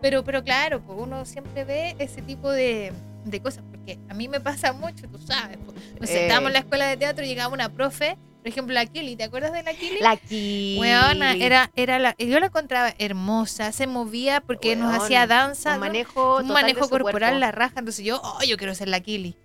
Pero, 0.00 0.24
pero 0.24 0.42
claro, 0.42 0.80
pues 0.80 0.98
uno 1.00 1.24
siempre 1.24 1.64
ve 1.64 1.94
ese 1.98 2.22
tipo 2.22 2.50
de, 2.50 2.92
de 3.24 3.40
cosas, 3.40 3.62
porque 3.70 3.98
a 4.08 4.14
mí 4.14 4.28
me 4.28 4.40
pasa 4.40 4.72
mucho, 4.72 5.08
tú 5.08 5.18
sabes. 5.18 5.58
pues. 5.64 5.76
Nos 6.00 6.10
Eh. 6.10 6.14
en 6.48 6.52
la 6.54 6.58
escuela 6.60 6.86
de 6.86 6.96
teatro 6.96 7.24
y 7.24 7.28
llegaba 7.28 7.52
una 7.52 7.68
profe, 7.68 8.16
por 8.40 8.48
ejemplo, 8.48 8.74
la 8.74 8.86
Kili, 8.86 9.16
¿te 9.16 9.24
acuerdas 9.24 9.52
de 9.52 9.62
la 9.62 9.74
Kili? 9.74 9.98
La 10.00 10.16
Kili. 10.16 10.78
Weona, 10.80 11.34
era, 11.34 11.70
era 11.76 11.98
la, 11.98 12.14
yo 12.18 12.40
la 12.40 12.46
encontraba 12.46 12.94
hermosa, 12.98 13.70
se 13.72 13.86
movía 13.86 14.40
porque 14.40 14.76
nos 14.76 14.90
Weón, 14.90 15.02
hacía 15.04 15.26
danza, 15.26 15.70
un 15.74 15.80
¿no? 15.80 15.86
manejo, 15.86 16.36
un 16.38 16.48
manejo 16.48 16.88
corporal, 16.88 17.38
la 17.38 17.52
raja, 17.52 17.74
entonces 17.80 18.04
yo, 18.04 18.20
oh, 18.22 18.38
yo 18.46 18.56
quiero 18.56 18.74
ser 18.74 18.88
la 18.88 19.00
Kili. 19.00 19.36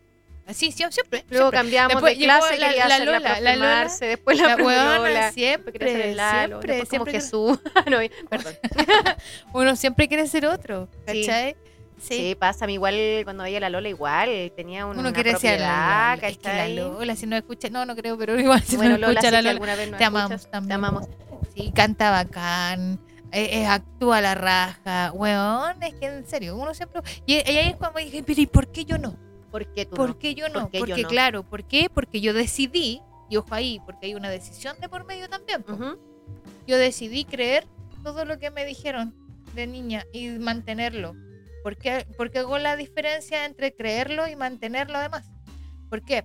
Así, 0.48 0.72
sí, 0.72 0.84
siempre. 0.92 1.26
Luego 1.30 1.50
siempre. 1.50 1.58
cambiamos 1.58 1.94
Después 1.94 2.20
de 2.20 2.24
clase, 2.24 2.58
la- 2.60 2.68
quería 2.68 2.88
la 2.88 2.96
hacer 2.96 3.08
la, 3.08 3.14
Lola, 3.20 3.40
la 3.42 3.56
Lola. 3.56 3.68
Marce, 3.76 4.06
después 4.06 4.38
la, 4.38 4.48
La 4.50 4.56
weona 4.64 5.00
Lola, 5.00 5.32
siempre, 5.32 5.74
quería 5.74 5.88
ser 5.88 6.02
el 6.02 6.18
Lalo, 6.18 6.48
siempre, 6.62 6.76
después 6.76 6.90
como 7.00 7.06
siempre. 7.06 7.14
Jesús. 7.14 7.60
no, 7.90 7.98
perdón. 8.30 8.54
Uno 9.54 9.76
siempre 9.76 10.08
quiere 10.08 10.28
ser 10.28 10.46
otro, 10.46 10.88
Sí. 11.08 11.24
¿Cachai? 11.96 12.18
Sí. 12.18 12.36
pasa, 12.36 12.66
a 12.66 12.68
mí 12.68 12.74
igual 12.74 12.96
cuando 13.24 13.44
veía 13.44 13.60
la 13.60 13.70
Lola 13.70 13.90
igual, 13.90 14.52
tenía 14.56 14.86
un, 14.86 14.92
Uno 14.92 15.02
una 15.02 15.14
quiere 15.14 15.32
propiedad, 15.32 16.20
la, 16.22 16.28
es 16.28 16.38
que 16.38 16.48
la 16.48 16.54
¿cachai? 16.56 16.76
Lola, 16.76 17.16
si 17.16 17.26
no 17.28 17.36
escucha, 17.36 17.70
no, 17.70 17.86
no 17.86 17.96
creo, 17.96 18.18
pero 18.18 18.40
igual 18.40 18.62
si 18.64 18.78
Bueno, 18.78 18.94
no 18.94 18.98
Lola, 19.00 19.14
escucha 19.14 19.32
la 19.32 19.42
Lola, 19.42 19.52
alguna 19.52 19.76
vez 19.76 19.98
te 19.98 20.04
amamos 20.04 20.50
también. 20.50 20.68
Te 20.68 20.74
amamos. 20.74 21.08
sí, 21.56 21.72
canta 21.74 22.12
bacán, 22.12 23.00
eh, 23.32 23.50
eh, 23.62 23.66
actúa 23.66 24.22
la 24.22 24.36
raja, 24.36 25.12
weón, 25.14 25.82
es 25.84 25.94
que 25.96 26.06
en 26.06 26.26
serio, 26.28 26.56
uno 26.58 26.74
siempre, 26.74 27.02
y, 27.26 27.34
y 27.36 27.38
ahí 27.58 27.70
es 27.70 27.76
cuando 27.76 28.00
dije, 28.00 28.24
pero 28.24 28.42
¿y 28.42 28.46
por 28.46 28.68
qué 28.68 28.86
yo 28.86 28.98
no? 28.98 29.16
¿Por 29.52 29.66
qué 29.74 29.86
tú 29.86 29.96
¿Por 29.96 30.10
no? 30.10 30.20
qué 30.20 30.36
yo 30.36 30.50
no? 30.50 30.62
¿Por 30.64 30.72
qué 30.72 30.80
yo 30.80 30.86
porque 30.86 31.04
no? 31.04 31.08
claro, 31.10 31.44
¿por 31.44 31.64
qué? 31.64 31.90
Porque 31.94 32.20
yo 32.22 32.34
decidí, 32.34 33.02
y 33.30 33.38
ojo 33.38 33.54
ahí, 33.56 33.82
porque 33.86 34.08
hay 34.08 34.16
una 34.16 34.30
decisión 34.30 34.76
de 34.82 34.90
por 34.90 35.06
medio 35.06 35.30
también, 35.30 35.64
yo 36.68 36.78
decidí 36.78 37.26
creer 37.26 37.66
todo 38.04 38.26
lo 38.26 38.38
que 38.38 38.52
me 38.52 38.66
dijeron 38.66 39.14
de 39.54 39.66
niña 39.68 40.06
y 40.12 40.30
mantenerlo. 40.30 41.16
¿Por 41.66 41.78
qué? 41.78 42.06
Porque 42.16 42.38
hago 42.38 42.60
la 42.60 42.76
diferencia 42.76 43.44
entre 43.44 43.74
creerlo 43.74 44.28
y 44.28 44.36
mantenerlo 44.36 45.00
además. 45.00 45.32
¿Por 45.90 46.06
qué? 46.06 46.24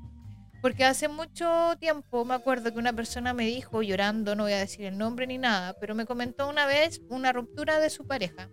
Porque 0.60 0.84
hace 0.84 1.08
mucho 1.08 1.78
tiempo 1.80 2.26
me 2.26 2.34
acuerdo 2.34 2.70
que 2.70 2.78
una 2.78 2.92
persona 2.92 3.32
me 3.32 3.46
dijo, 3.46 3.80
llorando, 3.80 4.36
no 4.36 4.42
voy 4.42 4.52
a 4.52 4.58
decir 4.58 4.84
el 4.84 4.98
nombre 4.98 5.26
ni 5.26 5.38
nada, 5.38 5.72
pero 5.80 5.94
me 5.94 6.04
comentó 6.04 6.46
una 6.46 6.66
vez 6.66 7.00
una 7.08 7.32
ruptura 7.32 7.80
de 7.80 7.88
su 7.88 8.06
pareja. 8.06 8.50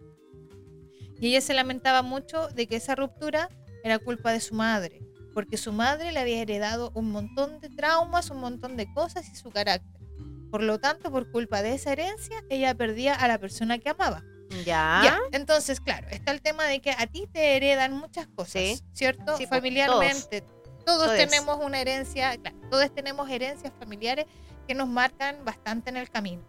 Y 1.20 1.28
ella 1.28 1.42
se 1.42 1.54
lamentaba 1.54 2.04
mucho 2.04 2.48
de 2.56 2.68
que 2.68 2.78
esa 2.78 2.96
ruptura 2.96 3.50
era 3.84 4.00
culpa 4.00 4.32
de 4.32 4.40
su 4.40 4.56
madre, 4.56 5.02
porque 5.34 5.58
su 5.58 5.74
madre 5.74 6.14
le 6.14 6.22
había 6.22 6.42
heredado 6.42 6.94
un 6.96 7.12
montón 7.12 7.60
de 7.60 7.68
traumas, 7.68 8.30
un 8.30 8.40
montón 8.40 8.78
de 8.78 8.90
cosas 8.94 9.28
y 9.28 9.36
su 9.36 9.50
carácter. 9.50 10.02
Por 10.50 10.64
lo 10.64 10.80
tanto, 10.80 11.12
por 11.12 11.30
culpa 11.32 11.62
de 11.62 11.74
esa 11.74 11.92
herencia, 11.92 12.46
ella 12.50 12.74
perdía 12.76 13.14
a 13.14 13.28
la 13.28 13.40
persona 13.40 13.78
que 13.78 13.90
amaba. 13.90 14.24
Ya. 14.66 15.02
Ya, 15.04 15.20
entonces, 15.32 15.80
claro, 15.82 16.08
está 16.10 16.32
el 16.32 16.42
tema 16.42 16.66
de 16.66 16.80
que 16.80 16.92
a 16.92 17.08
ti 17.08 17.28
te 17.32 17.56
heredan 17.58 17.94
muchas 17.94 18.28
cosas, 18.28 18.54
Sí. 18.62 18.82
¿cierto? 18.94 19.38
Sí, 19.38 19.46
Familiarmente. 19.48 20.44
Todos, 20.86 21.16
tenemos 21.18 21.58
una 21.62 21.82
herencia, 21.82 22.38
claro, 22.38 22.56
todos 22.72 22.94
tenemos 22.96 23.30
herencias 23.30 23.74
familiares 23.78 24.26
que 24.68 24.74
nos 24.74 24.88
marcan 24.88 25.44
bastante 25.44 25.90
en 25.90 25.98
el 25.98 26.10
camino. 26.10 26.42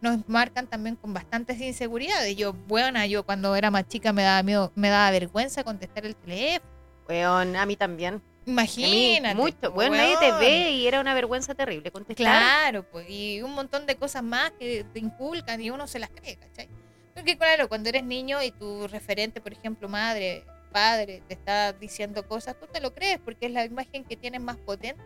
Nos 0.00 0.26
marcan 0.28 0.66
también 0.66 0.96
con 0.96 1.12
bastantes 1.12 1.60
inseguridades. 1.60 2.34
Yo, 2.34 2.54
buena, 2.54 3.04
yo 3.06 3.24
cuando 3.24 3.54
era 3.54 3.70
más 3.70 3.86
chica 3.86 4.12
me 4.14 4.22
daba 4.22 4.42
miedo, 4.42 4.72
me 4.74 4.88
daba 4.88 5.10
vergüenza 5.10 5.62
contestar 5.62 6.06
el 6.06 6.16
teléfono. 6.16 6.70
Weón, 7.08 7.54
a 7.54 7.66
mí 7.66 7.76
también. 7.76 8.22
Imagínate. 8.46 9.34
mucho. 9.36 9.70
Bueno, 9.72 9.94
nadie 9.96 10.16
te 10.18 10.32
ve 10.32 10.70
y 10.72 10.86
era 10.86 11.00
una 11.00 11.14
vergüenza 11.14 11.54
terrible 11.54 11.90
contestar. 11.92 12.24
Claro, 12.26 12.84
pues, 12.90 13.08
y 13.08 13.42
un 13.42 13.52
montón 13.54 13.86
de 13.86 13.94
cosas 13.96 14.22
más 14.22 14.50
que 14.58 14.84
te 14.92 14.98
inculcan 14.98 15.60
y 15.60 15.70
uno 15.70 15.86
se 15.86 15.98
las 15.98 16.10
cree, 16.10 16.36
¿cachai? 16.36 16.68
Porque 17.14 17.36
claro, 17.36 17.68
cuando 17.68 17.88
eres 17.88 18.04
niño 18.04 18.42
y 18.42 18.50
tu 18.50 18.86
referente, 18.88 19.40
por 19.40 19.52
ejemplo, 19.52 19.88
madre, 19.88 20.44
padre, 20.72 21.22
te 21.28 21.34
está 21.34 21.72
diciendo 21.72 22.26
cosas, 22.26 22.58
tú 22.58 22.66
te 22.66 22.80
lo 22.80 22.94
crees 22.94 23.18
porque 23.20 23.46
es 23.46 23.52
la 23.52 23.64
imagen 23.64 24.04
que 24.04 24.16
tienes 24.16 24.40
más 24.40 24.56
potente. 24.56 25.02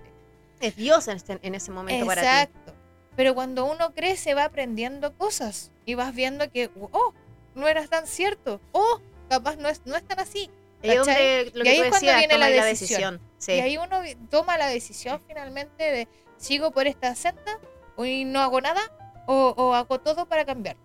Es 0.61 0.77
Dios 0.77 1.09
en, 1.09 1.17
este- 1.17 1.39
en 1.43 1.55
ese 1.55 1.71
momento 1.71 2.07
para 2.07 2.23
ti. 2.23 2.29
Exacto. 2.29 2.75
Pero 3.17 3.35
cuando 3.35 3.65
uno 3.65 3.93
crece 3.95 4.35
va 4.35 4.45
aprendiendo 4.45 5.13
cosas 5.17 5.73
y 5.85 5.95
vas 5.95 6.15
viendo 6.15 6.51
que, 6.51 6.71
oh, 6.93 7.13
no 7.55 7.67
era 7.67 7.87
tan 7.87 8.07
cierto, 8.07 8.61
oh, 8.73 9.01
capaz 9.29 9.57
no 9.57 9.69
es, 9.69 9.83
no 9.85 9.97
es 9.97 10.07
tan 10.07 10.21
así. 10.21 10.51
Ahí 10.83 10.97
lo 10.97 11.03
Y 11.03 11.05
que 11.05 11.69
ahí 11.71 11.77
tú 11.79 11.83
es 11.85 11.89
cuando 11.89 12.07
decías, 12.07 12.19
viene 12.19 12.39
la 12.39 12.49
decisión. 12.65 13.21
Sí. 13.39 13.53
Y 13.53 13.61
ahí 13.61 13.77
uno 13.79 14.01
toma 14.31 14.57
la 14.59 14.67
decisión 14.69 15.21
finalmente 15.27 15.83
de 15.83 16.09
sigo 16.37 16.71
por 16.71 16.87
esta 16.87 17.15
senda 17.15 17.59
o 17.97 18.05
y 18.05 18.25
no 18.25 18.41
hago 18.41 18.61
nada 18.61 18.81
o, 19.27 19.55
o 19.57 19.75
hago 19.75 19.99
todo 20.01 20.27
para 20.27 20.45
cambiar. 20.45 20.77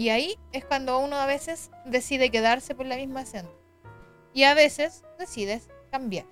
Y 0.00 0.08
ahí 0.08 0.38
es 0.52 0.64
cuando 0.64 0.98
uno 0.98 1.16
a 1.16 1.26
veces 1.26 1.70
decide 1.84 2.30
quedarse 2.30 2.74
por 2.74 2.86
la 2.86 2.96
misma 2.96 3.26
senda. 3.26 3.52
Y 4.32 4.44
a 4.44 4.54
veces 4.54 5.04
decides 5.18 5.68
cambiar. 5.90 6.24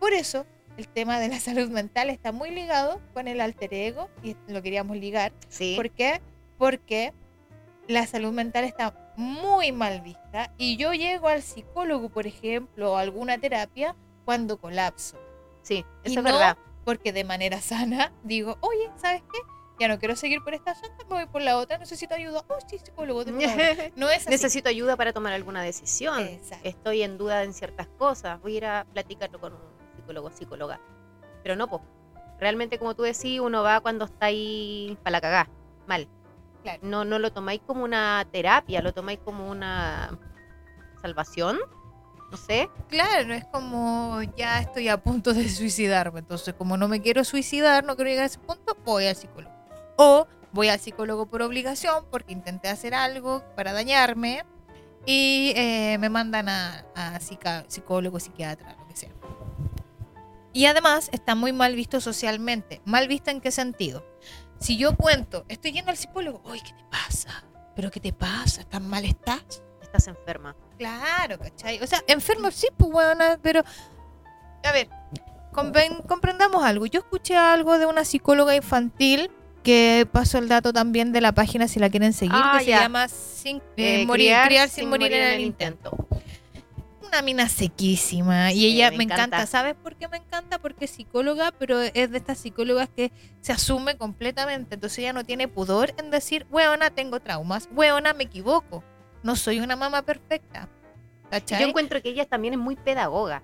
Por 0.00 0.12
eso 0.14 0.46
el 0.76 0.88
tema 0.88 1.20
de 1.20 1.28
la 1.28 1.38
salud 1.38 1.70
mental 1.70 2.10
está 2.10 2.32
muy 2.32 2.50
ligado 2.50 3.00
con 3.14 3.28
el 3.28 3.40
alter 3.40 3.72
ego 3.72 4.08
y 4.24 4.34
lo 4.48 4.62
queríamos 4.62 4.96
ligar. 4.96 5.32
Sí. 5.48 5.74
¿Por 5.76 5.90
qué? 5.90 6.20
Porque 6.58 7.12
la 7.86 8.04
salud 8.04 8.32
mental 8.32 8.64
está 8.64 9.12
muy 9.16 9.70
mal 9.70 10.00
vista 10.00 10.52
y 10.58 10.76
yo 10.76 10.92
llego 10.92 11.28
al 11.28 11.42
psicólogo, 11.42 12.08
por 12.08 12.26
ejemplo, 12.26 12.94
o 12.94 12.96
a 12.96 13.02
alguna 13.02 13.38
terapia 13.38 13.94
cuando 14.24 14.58
colapso. 14.58 15.16
Sí, 15.62 15.84
Y 16.02 16.08
eso 16.08 16.10
es 16.10 16.16
no 16.16 16.22
verdad. 16.24 16.58
Porque 16.84 17.12
de 17.12 17.22
manera 17.22 17.60
sana 17.60 18.12
digo, 18.24 18.58
oye, 18.60 18.90
¿sabes 18.96 19.22
qué? 19.32 19.38
Ya 19.78 19.88
no 19.88 19.98
quiero 19.98 20.16
seguir 20.16 20.42
por 20.42 20.54
esta 20.54 20.74
me 21.08 21.16
voy 21.16 21.26
por 21.26 21.40
la 21.40 21.56
otra, 21.56 21.78
necesito 21.78 22.14
ayuda. 22.14 22.44
Oh, 22.48 22.58
sí, 22.66 22.78
psicólogo, 22.78 23.24
de 23.24 23.32
una 23.32 23.44
hora". 23.54 23.90
No 23.96 24.08
es 24.08 24.22
así. 24.22 24.30
Necesito 24.30 24.68
ayuda 24.68 24.96
para 24.96 25.12
tomar 25.12 25.32
alguna 25.32 25.62
decisión. 25.62 26.20
Exacto. 26.20 26.68
Estoy 26.68 27.02
en 27.02 27.16
duda 27.16 27.44
en 27.44 27.52
ciertas 27.54 27.86
cosas. 27.98 28.40
Voy 28.42 28.54
a 28.54 28.56
ir 28.56 28.66
a 28.66 28.86
platicarlo 28.92 29.40
con 29.40 29.52
un 29.54 29.60
psicólogo 29.96 30.30
psicóloga. 30.30 30.80
Pero 31.42 31.56
no, 31.56 31.68
po. 31.68 31.82
Realmente, 32.40 32.78
como 32.78 32.94
tú 32.94 33.02
decís, 33.02 33.40
uno 33.40 33.62
va 33.62 33.80
cuando 33.80 34.04
está 34.04 34.26
ahí 34.26 34.96
para 35.02 35.12
la 35.12 35.20
cagá. 35.20 35.48
Mal. 35.86 36.08
Claro. 36.62 36.80
No, 36.82 37.04
no 37.04 37.18
lo 37.18 37.32
tomáis 37.32 37.60
como 37.66 37.84
una 37.84 38.26
terapia, 38.30 38.82
lo 38.82 38.92
tomáis 38.92 39.20
como 39.24 39.48
una 39.48 40.18
salvación. 41.00 41.58
No 42.30 42.36
sé. 42.36 42.68
Claro, 42.88 43.26
no 43.26 43.34
es 43.34 43.44
como 43.46 44.20
ya 44.36 44.60
estoy 44.60 44.88
a 44.88 45.02
punto 45.02 45.32
de 45.32 45.48
suicidarme. 45.48 46.20
Entonces, 46.20 46.54
como 46.54 46.76
no 46.76 46.86
me 46.86 47.00
quiero 47.00 47.24
suicidar, 47.24 47.84
no 47.84 47.96
quiero 47.96 48.10
llegar 48.10 48.24
a 48.24 48.26
ese 48.26 48.38
punto, 48.38 48.76
voy 48.84 49.06
al 49.06 49.16
psicólogo. 49.16 49.57
O 50.00 50.26
voy 50.52 50.68
al 50.68 50.78
psicólogo 50.78 51.26
por 51.26 51.42
obligación 51.42 52.04
porque 52.10 52.32
intenté 52.32 52.68
hacer 52.68 52.94
algo 52.94 53.42
para 53.56 53.72
dañarme 53.72 54.44
y 55.04 55.52
eh, 55.56 55.98
me 55.98 56.08
mandan 56.08 56.48
a, 56.48 56.84
a 56.94 57.18
psica- 57.20 57.64
psicólogo, 57.68 58.20
psiquiatra, 58.20 58.76
lo 58.78 58.86
que 58.86 58.96
sea. 58.96 59.10
Y 60.52 60.66
además 60.66 61.08
está 61.12 61.34
muy 61.34 61.52
mal 61.52 61.74
visto 61.74 62.00
socialmente. 62.00 62.80
¿Mal 62.84 63.08
visto 63.08 63.30
en 63.30 63.40
qué 63.40 63.50
sentido? 63.50 64.04
Si 64.60 64.76
yo 64.76 64.96
cuento, 64.96 65.44
estoy 65.48 65.72
yendo 65.72 65.90
al 65.90 65.96
psicólogo, 65.96 66.40
uy, 66.44 66.60
¿qué 66.60 66.72
te 66.72 66.84
pasa? 66.90 67.44
¿Pero 67.76 67.90
qué 67.90 68.00
te 68.00 68.12
pasa? 68.12 68.64
¿Tan 68.64 68.88
mal 68.88 69.04
estás? 69.04 69.62
Estás 69.82 70.06
enferma. 70.08 70.56
Claro, 70.78 71.38
¿cachai? 71.38 71.80
O 71.82 71.86
sea, 71.86 72.02
enfermo 72.06 72.50
sí, 72.50 72.68
pues, 72.76 72.90
weona, 72.92 73.38
pero... 73.42 73.62
A 74.64 74.72
ver, 74.72 74.88
compren- 75.52 76.04
comprendamos 76.06 76.64
algo. 76.64 76.86
Yo 76.86 77.00
escuché 77.00 77.36
algo 77.36 77.78
de 77.78 77.86
una 77.86 78.04
psicóloga 78.04 78.54
infantil 78.56 79.30
que 79.62 80.06
pasó 80.10 80.38
el 80.38 80.48
dato 80.48 80.72
también 80.72 81.12
de 81.12 81.20
la 81.20 81.32
página 81.32 81.68
si 81.68 81.78
la 81.80 81.90
quieren 81.90 82.12
seguir, 82.12 82.34
Ah, 82.36 82.56
que 82.58 82.64
se 82.64 82.70
llama 82.70 83.08
sin, 83.08 83.58
eh, 83.76 84.02
Eh, 84.02 84.06
morir, 84.06 84.34
criar, 84.46 84.68
sin, 84.68 84.88
morir, 84.88 85.12
en 85.12 85.22
el 85.34 85.40
intento. 85.40 85.96
Una 87.06 87.22
mina 87.22 87.48
sequísima. 87.48 88.50
Sí, 88.50 88.58
y 88.58 88.66
ella 88.74 88.90
me 88.90 88.98
me 88.98 89.04
encanta. 89.04 89.24
encanta. 89.24 89.46
¿Sabes 89.46 89.74
por 89.74 89.96
qué 89.96 90.08
me 90.08 90.18
encanta? 90.18 90.58
Porque 90.58 90.84
es 90.84 90.90
psicóloga, 90.90 91.52
pero 91.58 91.80
es 91.80 92.10
de 92.10 92.18
estas 92.18 92.36
psicólogas 92.38 92.90
que 92.94 93.10
se 93.40 93.52
asume 93.52 93.96
completamente. 93.96 94.74
Entonces 94.74 94.98
ella 94.98 95.14
no 95.14 95.24
tiene 95.24 95.48
pudor 95.48 95.94
en 95.96 96.10
decir, 96.10 96.46
weona, 96.50 96.90
tengo 96.90 97.18
traumas. 97.20 97.68
Weona, 97.72 98.12
me 98.12 98.24
equivoco. 98.24 98.84
No 99.22 99.36
soy 99.36 99.60
una 99.60 99.74
mamá 99.74 100.02
perfecta. 100.02 100.68
¿Cachai? 101.30 101.62
Yo 101.62 101.68
encuentro 101.68 102.02
que 102.02 102.10
ella 102.10 102.26
también 102.26 102.54
es 102.54 102.60
muy 102.60 102.76
pedagoga. 102.76 103.42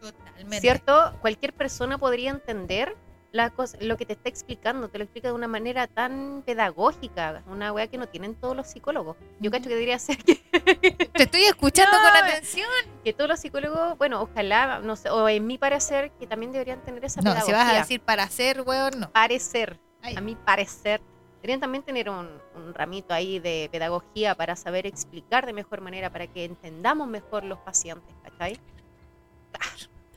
Totalmente. 0.00 0.60
¿Cierto? 0.60 1.16
Cualquier 1.20 1.52
persona 1.52 1.98
podría 1.98 2.30
entender 2.30 2.96
la 3.32 3.50
cosa, 3.50 3.78
lo 3.80 3.96
que 3.96 4.04
te 4.06 4.14
está 4.14 4.28
explicando, 4.28 4.88
te 4.88 4.98
lo 4.98 5.04
explica 5.04 5.28
de 5.28 5.34
una 5.34 5.46
manera 5.46 5.86
tan 5.86 6.42
pedagógica, 6.44 7.42
una 7.46 7.72
weá 7.72 7.86
que 7.86 7.96
no 7.98 8.08
tienen 8.08 8.34
todos 8.34 8.56
los 8.56 8.66
psicólogos. 8.68 9.16
Yo 9.38 9.50
cacho 9.52 9.64
que 9.68 9.74
debería 9.74 9.98
ser 10.00 10.18
que, 10.18 10.34
Te 11.14 11.22
estoy 11.22 11.42
escuchando 11.44 11.96
No, 11.96 12.02
con 12.08 12.16
atención. 12.24 12.66
que 13.04 13.12
todos 13.12 13.30
los 13.30 13.38
psicólogos, 13.40 13.96
bueno, 13.98 14.20
ojalá, 14.22 14.80
no 14.80 14.96
sé, 14.96 15.10
o 15.10 15.28
en 15.28 15.46
mi 15.46 15.58
parecer, 15.58 16.10
que 16.18 16.26
también 16.26 16.50
deberían 16.50 16.80
tener 16.84 17.04
esa 17.04 17.20
No, 17.22 17.30
si 17.30 17.36
pedagogía. 17.36 17.56
vas 17.64 17.74
a 17.74 17.78
decir 17.78 18.00
para 18.00 18.24
hacer, 18.24 18.62
weón, 18.62 18.98
no. 18.98 19.10
Parecer, 19.12 19.78
Ay. 20.02 20.16
a 20.16 20.20
mi 20.20 20.34
parecer, 20.34 21.00
deberían 21.36 21.60
también 21.60 21.84
tener 21.84 22.10
un, 22.10 22.28
un 22.56 22.74
ramito 22.74 23.14
ahí 23.14 23.38
de 23.38 23.68
pedagogía 23.70 24.34
para 24.34 24.56
saber 24.56 24.86
explicar 24.86 25.46
de 25.46 25.52
mejor 25.52 25.80
manera, 25.82 26.10
para 26.10 26.26
que 26.26 26.44
entendamos 26.44 27.06
mejor 27.06 27.44
los 27.44 27.58
pacientes, 27.60 28.12
¿cachai? 28.24 28.58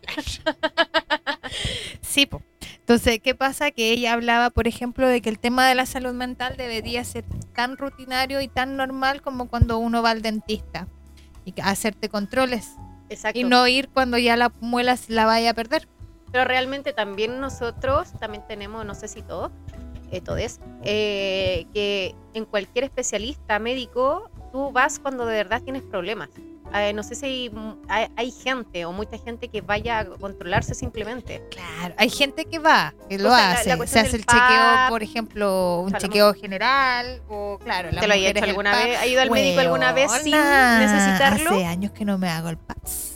Sí, 2.01 2.25
po. 2.25 2.41
Entonces, 2.79 3.19
¿qué 3.21 3.35
pasa? 3.35 3.71
Que 3.71 3.91
ella 3.91 4.13
hablaba, 4.13 4.49
por 4.49 4.67
ejemplo, 4.67 5.07
de 5.07 5.21
que 5.21 5.29
el 5.29 5.39
tema 5.39 5.67
de 5.67 5.75
la 5.75 5.85
salud 5.85 6.13
mental 6.13 6.55
debería 6.57 7.03
ser 7.03 7.25
tan 7.53 7.77
rutinario 7.77 8.41
y 8.41 8.47
tan 8.47 8.75
normal 8.75 9.21
como 9.21 9.47
cuando 9.47 9.77
uno 9.77 10.01
va 10.01 10.11
al 10.11 10.21
dentista 10.21 10.87
y 11.45 11.53
hacerte 11.61 12.09
controles 12.09 12.71
Exacto. 13.09 13.39
y 13.39 13.43
no 13.43 13.67
ir 13.67 13.89
cuando 13.89 14.17
ya 14.17 14.35
la 14.37 14.51
muela 14.59 14.97
la 15.07 15.25
vaya 15.25 15.51
a 15.51 15.53
perder. 15.53 15.87
Pero 16.31 16.45
realmente 16.45 16.93
también 16.93 17.39
nosotros, 17.39 18.11
también 18.19 18.43
tenemos, 18.47 18.85
no 18.85 18.95
sé 18.95 19.07
si 19.07 19.21
todos, 19.21 19.51
eh, 20.11 20.21
todes, 20.21 20.59
eh, 20.83 21.65
que 21.73 22.15
en 22.33 22.45
cualquier 22.45 22.85
especialista 22.85 23.59
médico, 23.59 24.29
tú 24.51 24.71
vas 24.71 24.99
cuando 24.99 25.25
de 25.25 25.35
verdad 25.35 25.61
tienes 25.61 25.83
problemas. 25.83 26.29
Eh, 26.75 26.91
no 26.93 27.03
sé 27.03 27.13
si 27.15 27.25
hay, 27.25 27.51
hay- 27.87 28.07
hay 28.15 28.31
gente 28.31 28.85
o 28.85 28.91
mucha 28.91 29.17
gente 29.19 29.47
que 29.47 29.61
vaya 29.61 29.99
a 29.99 30.05
controlarse 30.05 30.73
simplemente. 30.73 31.43
Claro, 31.51 31.93
hay 31.97 32.09
gente 32.09 32.45
que 32.45 32.57
va, 32.57 32.93
que 33.09 33.19
lo 33.19 33.29
O 33.31 33.35
sea, 33.35 33.37
la- 33.47 33.51
hace. 33.53 33.69
la 33.77 33.87
se 33.87 33.99
hace 33.99 34.15
el 34.15 34.25
chequeo, 34.25 34.89
por 34.89 35.03
ejemplo, 35.03 35.81
un 35.81 35.93
chequeo 35.93 36.33
general 36.33 37.21
o, 37.29 37.59
claro, 37.63 37.91
las 37.91 38.01
¿Te 38.01 38.07
lo 38.07 38.15
mujeres 38.15 38.35
hecho 38.41 38.49
alguna 38.49 38.71
PAP. 38.71 38.83
vez? 38.85 38.97
¿Ha 38.99 39.05
ido 39.05 39.21
al 39.21 39.29
médico 39.31 39.59
alguna 39.61 39.91
vez 39.91 40.11
sin 40.23 40.31
necesitarlo? 40.31 41.51
Hace 41.51 41.65
años 41.65 41.91
que 41.91 42.05
no 42.05 42.17
me 42.17 42.29
hago 42.29 42.49
el 42.49 42.57
PAPS. 42.57 43.09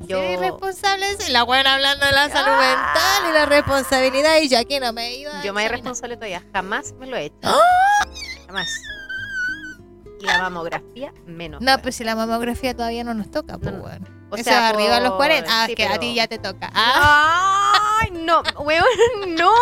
Yo- 0.00 0.22
Yo... 0.22 0.32
irresponsable 0.32 1.06
soy 1.20 1.32
la 1.32 1.42
buena 1.42 1.74
hablando 1.74 2.04
de 2.06 2.12
la 2.12 2.28
salud 2.28 2.52
Ah. 2.54 2.60
mental 2.60 3.30
y 3.30 3.34
la 3.34 3.46
responsabilidad 3.46 4.36
y 4.42 4.48
yo 4.48 4.58
aquí 4.58 4.78
no 4.78 4.92
me 4.92 5.08
he 5.08 5.16
ido 5.20 5.32
Yo 5.42 5.52
me 5.54 5.62
examinar. 5.62 5.70
responsable 5.72 6.16
todavía, 6.16 6.44
jamás 6.52 6.92
me 7.00 7.06
lo 7.06 7.16
he 7.16 7.24
hecho. 7.24 7.36
¡Ah! 7.44 7.58
Jamás. 8.46 8.68
Y 10.20 10.26
la 10.26 10.38
mamografía, 10.38 11.12
menos. 11.26 11.60
No, 11.60 11.66
weón. 11.72 11.82
pues 11.82 11.96
si 11.96 12.04
la 12.04 12.14
mamografía 12.16 12.74
todavía 12.74 13.04
no 13.04 13.14
nos 13.14 13.30
toca, 13.30 13.56
pues 13.58 13.70
No, 13.72 13.78
no. 13.78 13.82
bueno. 13.84 14.06
O 14.30 14.34
Eso 14.36 14.44
sea, 14.44 14.68
arriba 14.68 14.96
de 14.96 15.00
los 15.00 15.10
por- 15.10 15.18
40. 15.18 15.48
Ah, 15.50 15.66
sí, 15.66 15.74
que 15.74 15.84
a 15.84 15.88
pero- 15.88 16.00
ti 16.00 16.14
ya 16.14 16.26
te 16.26 16.38
toca. 16.38 16.70
Ah, 16.74 17.72
Ay, 18.02 18.10
no, 18.10 18.42
weón, 18.60 18.84
no. 19.38 19.52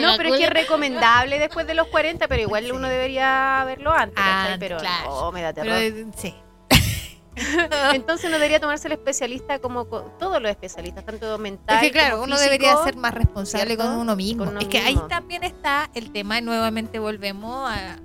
No, 0.00 0.14
pero 0.18 0.28
es 0.34 0.36
que 0.38 0.44
es 0.44 0.50
recomendable 0.50 1.38
después 1.38 1.66
de 1.66 1.72
los 1.74 1.86
40, 1.88 2.28
pero 2.28 2.42
igual 2.42 2.64
Sí. 2.66 2.70
uno 2.72 2.88
debería 2.88 3.62
verlo 3.66 3.90
antes. 3.92 4.18
Ah, 4.18 4.56
Pero 4.60 4.76
claro. 4.76 5.08
no, 5.08 5.32
me 5.32 5.40
da 5.40 5.52
Pero 5.54 5.72
terror. 5.74 5.78
eh, 5.98 6.06
sí. 6.16 6.34
Entonces 7.94 8.30
no 8.30 8.36
debería 8.36 8.60
tomarse 8.60 8.88
el 8.88 8.92
especialista 8.92 9.58
como 9.60 9.88
co- 9.88 10.02
todos 10.18 10.42
los 10.42 10.50
especialistas, 10.50 11.04
tanto 11.04 11.38
mental 11.38 11.76
Es 11.76 11.82
que 11.82 11.92
claro, 11.92 12.16
como 12.16 12.24
uno 12.24 12.38
debería 12.38 12.76
ser 12.84 12.96
más 12.96 13.14
responsable 13.14 13.66
¿cierto? 13.76 13.84
con 13.84 13.94
uno 13.94 14.16
mismo. 14.16 14.44
Con 14.44 14.54
uno 14.54 14.60
es 14.60 14.68
que 14.68 14.78
ahí 14.78 14.98
también 15.08 15.44
está 15.44 15.88
el 15.94 16.10
tema, 16.12 16.40
nuevamente 16.40 16.98
volvemos 16.98 17.70
a, 17.70 17.96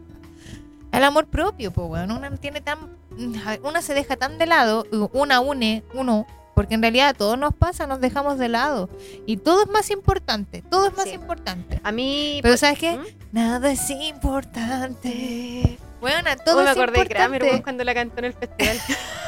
al 0.94 1.04
amor 1.04 1.28
propio, 1.28 1.72
pues 1.72 1.88
bueno, 1.90 2.16
una 2.16 2.32
tiene 2.38 2.62
tan, 2.62 2.78
una 3.64 3.82
se 3.82 3.94
deja 3.94 4.16
tan 4.16 4.38
de 4.38 4.46
lado, 4.46 4.86
una 5.12 5.40
une, 5.42 5.84
uno, 5.94 6.26
porque 6.56 6.76
en 6.76 6.82
realidad 6.82 7.16
todo 7.18 7.36
nos 7.36 7.54
pasa, 7.54 7.88
nos 7.88 8.00
dejamos 8.00 8.38
de 8.38 8.48
lado. 8.48 8.90
Y 9.26 9.38
todo 9.38 9.64
es 9.64 9.70
más 9.70 9.90
importante, 9.90 10.62
todo 10.70 10.88
es 10.88 10.96
más 10.96 11.06
Sí. 11.06 11.16
importante. 11.16 11.82
A 11.84 11.92
mí... 11.92 12.40
Pero 12.44 12.56
¿sabes 12.58 12.78
qué? 12.80 12.96
¿Mm? 12.98 13.06
Nada 13.32 13.72
es 13.72 13.90
importante. 13.90 15.78
Bueno, 16.00 16.30
todo 16.46 16.60
Oh, 16.60 16.64
me 16.64 16.70
es 16.72 16.78
acordé 16.78 17.00
de 17.00 17.08
Kramer 17.08 17.42
importante. 17.42 17.50
weón, 17.50 17.62
cuando 17.64 17.84
la 17.86 17.94
cantó 17.94 18.20
en 18.20 18.26
el 18.26 18.34
festival. 18.34 18.78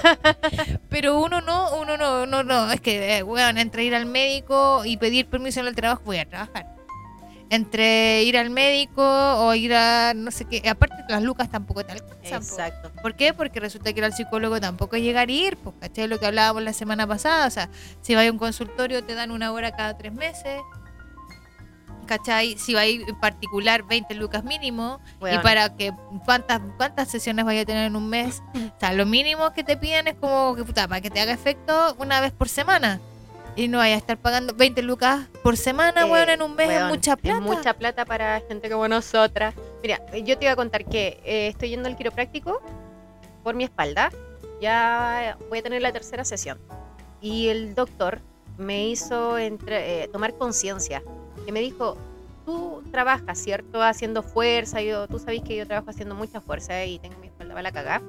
Pero 0.89 1.19
uno 1.19 1.41
no, 1.41 1.75
uno 1.77 1.97
no, 1.97 2.25
no, 2.25 2.43
no. 2.43 2.71
Es 2.71 2.81
que, 2.81 3.17
eh, 3.17 3.23
weón, 3.23 3.57
entre 3.57 3.85
ir 3.85 3.95
al 3.95 4.05
médico 4.05 4.83
y 4.85 4.97
pedir 4.97 5.25
permiso 5.27 5.61
en 5.61 5.67
el 5.67 5.75
trabajo, 5.75 6.01
voy 6.05 6.17
a 6.17 6.25
trabajar. 6.25 6.74
Entre 7.55 8.23
ir 8.23 8.37
al 8.37 8.49
médico 8.49 9.01
o 9.03 9.53
ir 9.53 9.73
a 9.73 10.13
no 10.13 10.31
sé 10.31 10.45
qué. 10.45 10.67
Aparte, 10.69 10.95
las 11.09 11.23
lucas 11.23 11.49
tampoco 11.49 11.85
te 11.85 11.93
alcanzan. 11.93 12.39
po. 12.39 12.45
Exacto. 12.45 12.91
¿Por 13.01 13.15
qué? 13.15 13.33
Porque 13.33 13.59
resulta 13.59 13.93
que 13.93 13.99
ir 13.99 14.05
al 14.05 14.13
psicólogo 14.13 14.59
tampoco 14.59 14.95
es 14.95 15.03
llegar 15.03 15.29
y 15.29 15.47
ir. 15.47 15.57
Pues, 15.57 15.75
¿cachai? 15.79 16.07
Lo 16.07 16.19
que 16.19 16.25
hablábamos 16.25 16.63
la 16.63 16.73
semana 16.73 17.07
pasada. 17.07 17.47
O 17.47 17.49
sea, 17.49 17.69
si 18.01 18.15
vas 18.15 18.27
a 18.27 18.31
un 18.31 18.37
consultorio, 18.37 19.03
te 19.03 19.15
dan 19.15 19.31
una 19.31 19.51
hora 19.51 19.71
cada 19.75 19.97
tres 19.97 20.13
meses. 20.13 20.61
¿Cachai? 22.05 22.57
Si 22.57 22.73
va 22.73 22.81
a 22.81 22.85
ir 22.85 23.01
en 23.07 23.19
particular, 23.19 23.83
20 23.83 24.13
lucas 24.15 24.43
mínimo. 24.43 24.99
Y 25.21 25.37
para 25.39 25.75
que 25.75 25.91
cuántas 26.23 26.61
cuántas 26.77 27.09
sesiones 27.09 27.45
vaya 27.45 27.61
a 27.61 27.65
tener 27.65 27.85
en 27.87 27.95
un 27.95 28.09
mes. 28.09 28.43
O 28.55 28.79
sea, 28.79 28.93
lo 28.93 29.05
mínimo 29.05 29.51
que 29.53 29.63
te 29.63 29.75
piden 29.75 30.07
es 30.07 30.15
como 30.15 30.55
que 30.55 30.63
puta, 30.63 30.87
para 30.87 31.01
que 31.01 31.09
te 31.09 31.19
haga 31.19 31.33
efecto 31.33 31.95
una 31.97 32.21
vez 32.21 32.31
por 32.31 32.47
semana. 32.47 32.99
Y 33.57 33.67
no 33.69 33.77
vaya 33.77 33.95
a 33.95 33.97
estar 33.97 34.17
pagando 34.17 34.53
20 34.53 34.81
lucas 34.81 35.27
por 35.41 35.55
semana, 35.55 36.01
Eh, 36.01 36.11
weón, 36.11 36.29
en 36.29 36.41
un 36.41 36.55
mes 36.55 36.69
es 36.69 36.75
weón, 36.77 36.89
mucha 36.89 37.15
plata. 37.15 37.37
Es 37.37 37.43
mucha 37.43 37.73
plata 37.73 38.03
para 38.05 38.41
gente 38.47 38.69
como 38.69 38.87
nosotras. 38.87 39.55
Mira, 39.81 40.01
yo 40.13 40.37
te 40.37 40.45
iba 40.45 40.51
a 40.51 40.55
contar 40.57 40.83
que 40.85 41.19
eh, 41.23 41.47
estoy 41.47 41.69
yendo 41.69 41.87
al 41.87 41.95
quiropráctico 41.95 42.61
por 43.43 43.55
mi 43.55 43.63
espalda. 43.63 44.11
Ya 44.61 45.37
voy 45.49 45.59
a 45.59 45.63
tener 45.63 45.81
la 45.81 45.91
tercera 45.93 46.25
sesión. 46.25 46.59
Y 47.21 47.47
el 47.47 47.75
doctor 47.75 48.19
me 48.57 48.87
hizo 48.89 49.37
entre- 49.37 50.03
eh, 50.03 50.07
tomar 50.09 50.33
conciencia. 50.33 51.01
Que 51.45 51.51
me 51.53 51.61
dijo, 51.61 51.97
tú 52.45 52.83
trabajas, 52.91 53.37
¿cierto? 53.39 53.81
Haciendo 53.81 54.21
fuerza. 54.21 54.81
Yo, 54.81 55.07
tú 55.07 55.17
sabes 55.17 55.41
que 55.43 55.55
yo 55.55 55.65
trabajo 55.65 55.91
haciendo 55.91 56.13
mucha 56.15 56.41
fuerza 56.41 56.83
y 56.85 56.99
tengo 56.99 57.17
mi 57.19 57.27
espalda 57.27 57.53
para 57.53 57.63
la 57.63 57.71
cagá. 57.71 58.01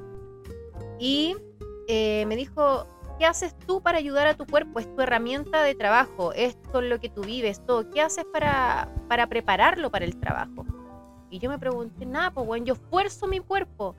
Y 0.98 1.36
eh, 1.88 2.24
me 2.26 2.34
dijo, 2.36 2.86
¿qué 3.18 3.26
haces 3.26 3.56
tú 3.66 3.80
para 3.82 3.98
ayudar 3.98 4.26
a 4.26 4.34
tu 4.34 4.46
cuerpo? 4.46 4.78
Es 4.80 4.94
tu 4.94 5.02
herramienta 5.02 5.62
de 5.62 5.74
trabajo, 5.74 6.32
es 6.32 6.56
con 6.72 6.88
lo 6.88 7.00
que 7.00 7.08
tú 7.08 7.22
vives, 7.22 7.64
todo. 7.66 7.90
¿Qué 7.90 8.00
haces 8.00 8.24
para, 8.32 8.88
para 9.08 9.26
prepararlo 9.26 9.90
para 9.90 10.04
el 10.04 10.18
trabajo? 10.18 10.66
Y 11.30 11.38
yo 11.38 11.50
me 11.50 11.58
pregunté, 11.58 12.06
nada, 12.06 12.30
pues 12.30 12.46
bueno, 12.46 12.64
yo 12.66 12.74
esfuerzo 12.74 13.26
mi 13.26 13.40
cuerpo, 13.40 13.94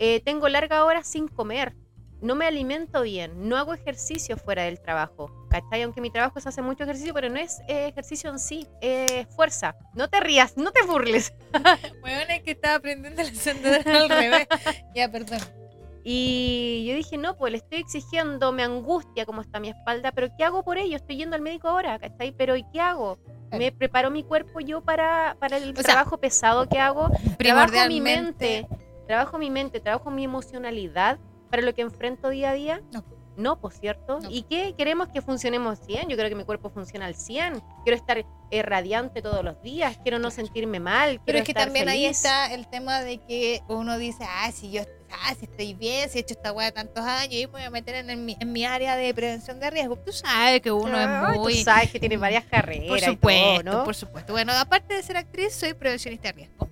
Eh, 0.00 0.20
tengo 0.24 0.48
largas 0.48 0.82
horas 0.82 1.08
sin 1.08 1.26
comer, 1.26 1.74
no 2.20 2.36
me 2.36 2.46
alimento 2.46 3.02
bien, 3.02 3.48
no 3.48 3.56
hago 3.56 3.74
ejercicio 3.74 4.36
fuera 4.36 4.62
del 4.62 4.80
trabajo, 4.80 5.28
¿cachai? 5.50 5.82
Aunque 5.82 6.00
mi 6.00 6.10
trabajo 6.10 6.38
es 6.38 6.46
hacer 6.46 6.62
mucho 6.62 6.84
ejercicio, 6.84 7.12
pero 7.14 7.28
no 7.28 7.36
es 7.40 7.58
eh, 7.68 7.88
ejercicio 7.88 8.30
en 8.30 8.38
sí, 8.38 8.68
es 8.80 9.26
fuerza. 9.34 9.74
No 9.94 10.08
te 10.08 10.20
rías, 10.20 10.56
no 10.56 10.70
te 10.70 10.82
burles. 10.84 11.32
Weón, 12.04 12.30
es 12.30 12.42
que 12.44 12.52
estaba 12.52 12.76
aprendiendo 12.76 13.20
el 13.22 13.28
encendedor 13.28 13.88
al 13.88 14.08
revés. 14.08 14.46
Ya, 14.94 15.10
perdón. 15.10 15.40
Y 16.04 16.84
yo 16.88 16.94
dije, 16.94 17.16
no, 17.18 17.36
pues 17.36 17.52
le 17.52 17.58
estoy 17.58 17.78
exigiendo, 17.78 18.52
me 18.52 18.62
angustia 18.62 19.26
cómo 19.26 19.40
está 19.42 19.60
mi 19.60 19.68
espalda, 19.68 20.12
pero 20.12 20.28
¿qué 20.36 20.44
hago 20.44 20.62
por 20.62 20.78
ello? 20.78 20.96
Estoy 20.96 21.16
yendo 21.16 21.36
al 21.36 21.42
médico 21.42 21.68
ahora, 21.68 21.98
¿cachai? 21.98 22.32
Pero 22.32 22.56
¿y 22.56 22.64
qué 22.72 22.80
hago? 22.80 23.18
¿Me 23.50 23.72
preparo 23.72 24.10
mi 24.10 24.22
cuerpo 24.22 24.60
yo 24.60 24.82
para, 24.82 25.36
para 25.40 25.56
el 25.56 25.72
trabajo 25.74 26.18
pesado 26.18 26.68
que 26.68 26.78
hago? 26.78 27.10
Trabajo 27.38 27.88
mi 27.88 28.00
mente, 28.00 28.66
trabajo 29.06 29.38
mi 29.38 29.50
mente, 29.50 29.80
trabajo 29.80 30.10
mi 30.10 30.24
emocionalidad 30.24 31.18
para 31.50 31.62
lo 31.62 31.74
que 31.74 31.82
enfrento 31.82 32.28
día 32.28 32.50
a 32.50 32.54
día. 32.54 32.82
No. 32.92 33.04
No, 33.38 33.60
pues 33.60 33.78
cierto. 33.78 34.18
No. 34.18 34.28
¿Y 34.30 34.42
qué? 34.42 34.74
¿Queremos 34.76 35.08
que 35.08 35.22
funcionemos 35.22 35.78
100? 35.86 36.08
Yo 36.08 36.16
creo 36.16 36.28
que 36.28 36.34
mi 36.34 36.44
cuerpo 36.44 36.70
funciona 36.70 37.06
al 37.06 37.14
100. 37.14 37.62
Quiero 37.84 37.96
estar 37.96 38.18
eh, 38.50 38.62
radiante 38.62 39.22
todos 39.22 39.44
los 39.44 39.62
días, 39.62 39.96
quiero 40.02 40.18
no 40.18 40.32
sentirme 40.32 40.80
mal. 40.80 41.20
Pero 41.24 41.24
quiero 41.24 41.38
es 41.38 41.44
que 41.44 41.54
también 41.54 41.88
ahí 41.88 42.04
está 42.04 42.52
el 42.52 42.66
tema 42.66 43.00
de 43.00 43.18
que 43.18 43.62
uno 43.68 43.96
dice, 43.96 44.24
ah, 44.28 44.50
si 44.50 44.72
yo 44.72 44.82
ah, 45.10 45.34
si 45.38 45.44
estoy 45.44 45.74
bien, 45.74 46.08
si 46.08 46.18
he 46.18 46.20
hecho 46.20 46.34
esta 46.34 46.52
weá 46.52 46.72
tantos 46.72 47.04
años, 47.04 47.34
y 47.34 47.46
me 47.46 47.52
voy 47.52 47.62
a 47.62 47.70
meter 47.70 48.08
en, 48.08 48.24
mi, 48.24 48.36
en 48.38 48.52
mi 48.52 48.64
área 48.64 48.96
de 48.96 49.12
prevención 49.14 49.60
de 49.60 49.70
riesgo. 49.70 49.96
Tú 49.96 50.12
sabes 50.12 50.60
que 50.60 50.70
uno 50.70 50.98
es 50.98 51.34
tú 51.34 51.40
muy... 51.40 51.54
sabes 51.62 51.90
que 51.90 52.00
tiene 52.00 52.16
varias 52.16 52.44
carreras. 52.44 52.88
Por 52.88 52.98
y 52.98 53.00
todo, 53.00 53.12
supuesto, 53.12 53.62
¿no? 53.62 53.84
por 53.84 53.94
supuesto. 53.94 54.32
Bueno, 54.32 54.52
aparte 54.52 54.94
de 54.94 55.02
ser 55.02 55.16
actriz, 55.16 55.54
soy 55.54 55.74
prevencionista 55.74 56.28
de 56.28 56.32
riesgo. 56.32 56.68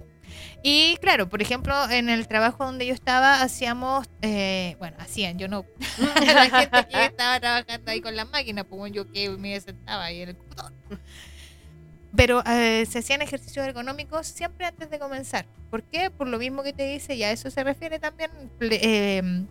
Y 0.62 0.96
claro, 0.96 1.28
por 1.28 1.42
ejemplo, 1.42 1.88
en 1.90 2.08
el 2.08 2.26
trabajo 2.26 2.64
donde 2.64 2.86
yo 2.86 2.94
estaba, 2.94 3.40
hacíamos, 3.42 4.08
eh, 4.22 4.74
bueno, 4.78 4.96
hacían, 4.98 5.38
yo 5.38 5.46
no, 5.48 5.64
la 6.20 6.50
gente 6.50 6.88
que 6.90 7.04
estaba 7.04 7.38
trabajando 7.38 7.90
ahí 7.90 8.00
con 8.00 8.16
las 8.16 8.28
máquinas, 8.28 8.64
pues 8.68 8.92
yo 8.92 9.10
que 9.10 9.30
me 9.30 9.60
sentaba 9.60 10.04
ahí 10.04 10.22
en 10.22 10.30
el 10.30 10.36
computador. 10.36 10.72
Pero 12.16 12.42
eh, 12.46 12.86
se 12.88 13.00
hacían 13.00 13.22
ejercicios 13.22 13.66
ergonómicos 13.66 14.26
siempre 14.26 14.66
antes 14.66 14.90
de 14.90 14.98
comenzar. 14.98 15.46
¿Por 15.70 15.82
qué? 15.82 16.10
Por 16.10 16.28
lo 16.28 16.38
mismo 16.38 16.62
que 16.62 16.72
te 16.72 16.86
dice, 16.86 17.14
y 17.14 17.22
a 17.22 17.30
eso 17.30 17.50
se 17.50 17.62
refiere 17.62 17.98
también, 17.98 18.30
eh, 18.60 19.44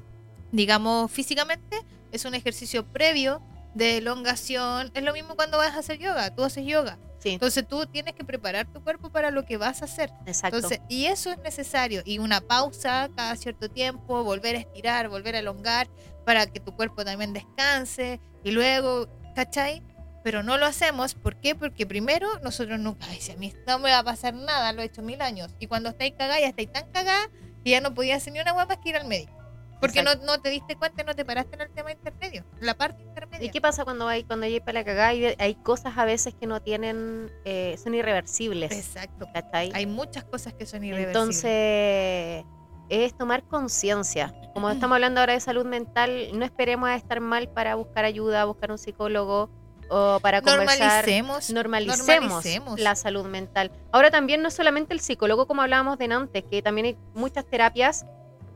digamos, 0.51 1.11
físicamente, 1.11 1.77
es 2.11 2.25
un 2.25 2.33
ejercicio 2.33 2.85
previo 2.85 3.41
de 3.75 3.97
elongación. 3.97 4.89
Es 4.95 5.03
lo 5.03 5.13
mismo 5.13 5.35
cuando 5.35 5.57
vas 5.57 5.75
a 5.75 5.79
hacer 5.79 5.99
yoga, 5.99 6.33
tú 6.33 6.43
haces 6.43 6.65
yoga. 6.65 6.97
Sí, 7.19 7.31
Entonces 7.31 7.67
tú 7.67 7.85
tienes 7.87 8.13
que 8.13 8.23
preparar 8.23 8.71
tu 8.71 8.83
cuerpo 8.83 9.09
para 9.09 9.31
lo 9.31 9.45
que 9.45 9.57
vas 9.57 9.81
a 9.81 9.85
hacer. 9.85 10.11
exacto. 10.25 10.57
Entonces, 10.57 10.79
y 10.89 11.05
eso 11.05 11.31
es 11.31 11.39
necesario. 11.39 12.03
Y 12.05 12.19
una 12.19 12.39
pausa 12.39 13.09
cada 13.15 13.35
cierto 13.35 13.69
tiempo, 13.69 14.23
volver 14.23 14.55
a 14.55 14.59
estirar, 14.59 15.09
volver 15.09 15.35
a 15.35 15.39
elongar 15.39 15.87
para 16.23 16.45
que 16.45 16.59
tu 16.59 16.75
cuerpo 16.75 17.03
también 17.03 17.33
descanse. 17.33 18.19
Y 18.43 18.51
luego, 18.51 19.07
¿cachai? 19.35 19.81
Pero 20.25 20.41
no 20.41 20.57
lo 20.57 20.65
hacemos. 20.65 21.13
¿Por 21.13 21.35
qué? 21.35 21.53
Porque 21.53 21.85
primero 21.85 22.27
nosotros 22.39 22.79
nunca, 22.79 23.05
ay, 23.11 23.21
si 23.21 23.31
a 23.31 23.35
mí 23.35 23.53
no 23.67 23.77
me 23.77 23.91
va 23.91 23.99
a 23.99 24.03
pasar 24.03 24.33
nada, 24.33 24.73
lo 24.73 24.81
he 24.81 24.85
hecho 24.85 25.03
mil 25.03 25.21
años. 25.21 25.53
Y 25.59 25.67
cuando 25.67 25.89
estáis 25.89 26.13
cagada, 26.17 26.39
ya 26.39 26.47
estáis 26.47 26.71
tan 26.71 26.89
cagada 26.91 27.29
que 27.63 27.69
ya 27.69 27.79
no 27.79 27.93
podías 27.93 28.17
hacer 28.17 28.33
ni 28.33 28.39
una 28.39 28.55
más 28.55 28.65
que 28.79 28.89
ir 28.89 28.95
al 28.95 29.05
médico. 29.05 29.31
Porque 29.79 30.01
no, 30.01 30.15
no 30.15 30.41
te 30.41 30.49
diste 30.49 30.77
cuenta, 30.77 31.03
no 31.03 31.13
te 31.13 31.23
paraste 31.25 31.53
en 31.53 31.61
el 31.61 31.69
tema 31.69 31.91
intermedio, 31.91 32.43
la 32.59 32.73
parte 32.73 33.03
intermedia. 33.03 33.45
¿Y 33.45 33.51
qué 33.51 33.61
pasa 33.61 33.83
cuando 33.83 34.07
hay 34.07 34.23
cuando 34.23 34.47
hay 34.47 34.59
para 34.61 34.79
la 34.79 34.83
cagada? 34.83 35.09
Hay, 35.09 35.35
hay 35.37 35.53
cosas 35.53 35.95
a 35.95 36.05
veces 36.05 36.33
que 36.33 36.47
no 36.47 36.59
tienen, 36.59 37.31
eh, 37.43 37.77
son 37.77 37.93
irreversibles. 37.93 38.71
Exacto. 38.71 39.27
¿cachai? 39.31 39.69
Hay 39.75 39.85
muchas 39.85 40.23
cosas 40.23 40.53
que 40.53 40.65
son 40.65 40.83
irreversibles. 40.83 41.43
Entonces, 41.45 42.45
es 42.89 43.15
tomar 43.15 43.43
conciencia. 43.43 44.33
Como 44.55 44.71
estamos 44.71 44.95
hablando 44.95 45.19
ahora 45.19 45.33
de 45.33 45.39
salud 45.39 45.67
mental, 45.67 46.29
no 46.33 46.45
esperemos 46.45 46.89
a 46.89 46.95
estar 46.95 47.19
mal 47.19 47.47
para 47.47 47.75
buscar 47.75 48.05
ayuda, 48.05 48.43
buscar 48.45 48.71
un 48.71 48.79
psicólogo. 48.79 49.51
O 49.89 50.19
para 50.21 50.41
conversar. 50.41 51.05
Normalicemos. 51.05 51.49
Normalicemos, 51.51 52.07
normalicemos. 52.07 52.79
la 52.79 52.95
salud 52.95 53.25
mental. 53.25 53.71
Ahora 53.91 54.11
también 54.11 54.41
no 54.41 54.49
solamente 54.51 54.93
el 54.93 54.99
psicólogo, 54.99 55.47
como 55.47 55.61
hablábamos 55.61 55.97
de 55.97 56.05
antes, 56.05 56.43
que 56.49 56.61
también 56.61 56.85
hay 56.87 56.97
muchas 57.13 57.45
terapias 57.45 58.05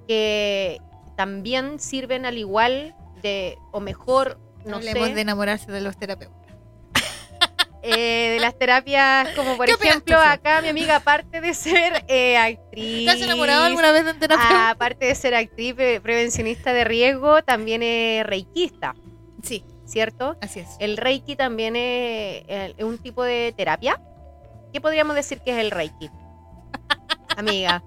que 0.07 0.79
también 1.15 1.79
sirven 1.79 2.25
al 2.25 2.37
igual 2.37 2.95
de, 3.21 3.57
o 3.71 3.79
mejor, 3.79 4.39
no 4.65 4.77
Hablemos 4.77 5.07
sé, 5.09 5.13
de 5.15 5.21
enamorarse 5.21 5.71
de 5.71 5.81
los 5.81 5.97
terapeutas. 5.97 6.37
eh, 7.81 8.31
de 8.33 8.39
las 8.39 8.57
terapias, 8.57 9.29
como 9.35 9.55
por 9.55 9.65
¿Qué 9.65 9.73
opinas 9.73 9.91
ejemplo, 9.97 10.17
acá 10.19 10.61
mi 10.61 10.67
amiga, 10.69 10.97
aparte 10.97 11.39
de 11.41 11.53
ser 11.53 12.03
eh, 12.07 12.37
actriz, 12.37 13.05
¿Te 13.05 13.11
has 13.11 13.21
enamorado 13.21 13.63
alguna 13.65 13.91
vez 13.91 14.03
de 14.05 14.11
un 14.11 14.19
terapeuta? 14.19 14.69
aparte 14.71 15.05
de 15.05 15.15
ser 15.15 15.33
actriz, 15.35 15.73
pre- 15.75 16.01
prevencionista 16.01 16.73
de 16.73 16.83
riesgo, 16.83 17.41
también 17.43 17.81
es 17.83 18.25
reikista, 18.25 18.95
Sí, 19.43 19.63
¿cierto? 19.89 20.37
así 20.41 20.59
es. 20.59 20.75
El 20.79 20.97
reiki 20.97 21.35
también 21.35 21.75
es, 21.75 22.43
eh, 22.47 22.73
es 22.77 22.83
un 22.85 22.97
tipo 22.97 23.23
de 23.23 23.53
terapia. 23.57 24.01
¿Qué 24.71 24.79
podríamos 24.81 25.15
decir 25.15 25.39
que 25.41 25.51
es 25.51 25.57
el 25.57 25.71
reiki? 25.71 26.09
Amiga, 27.37 27.83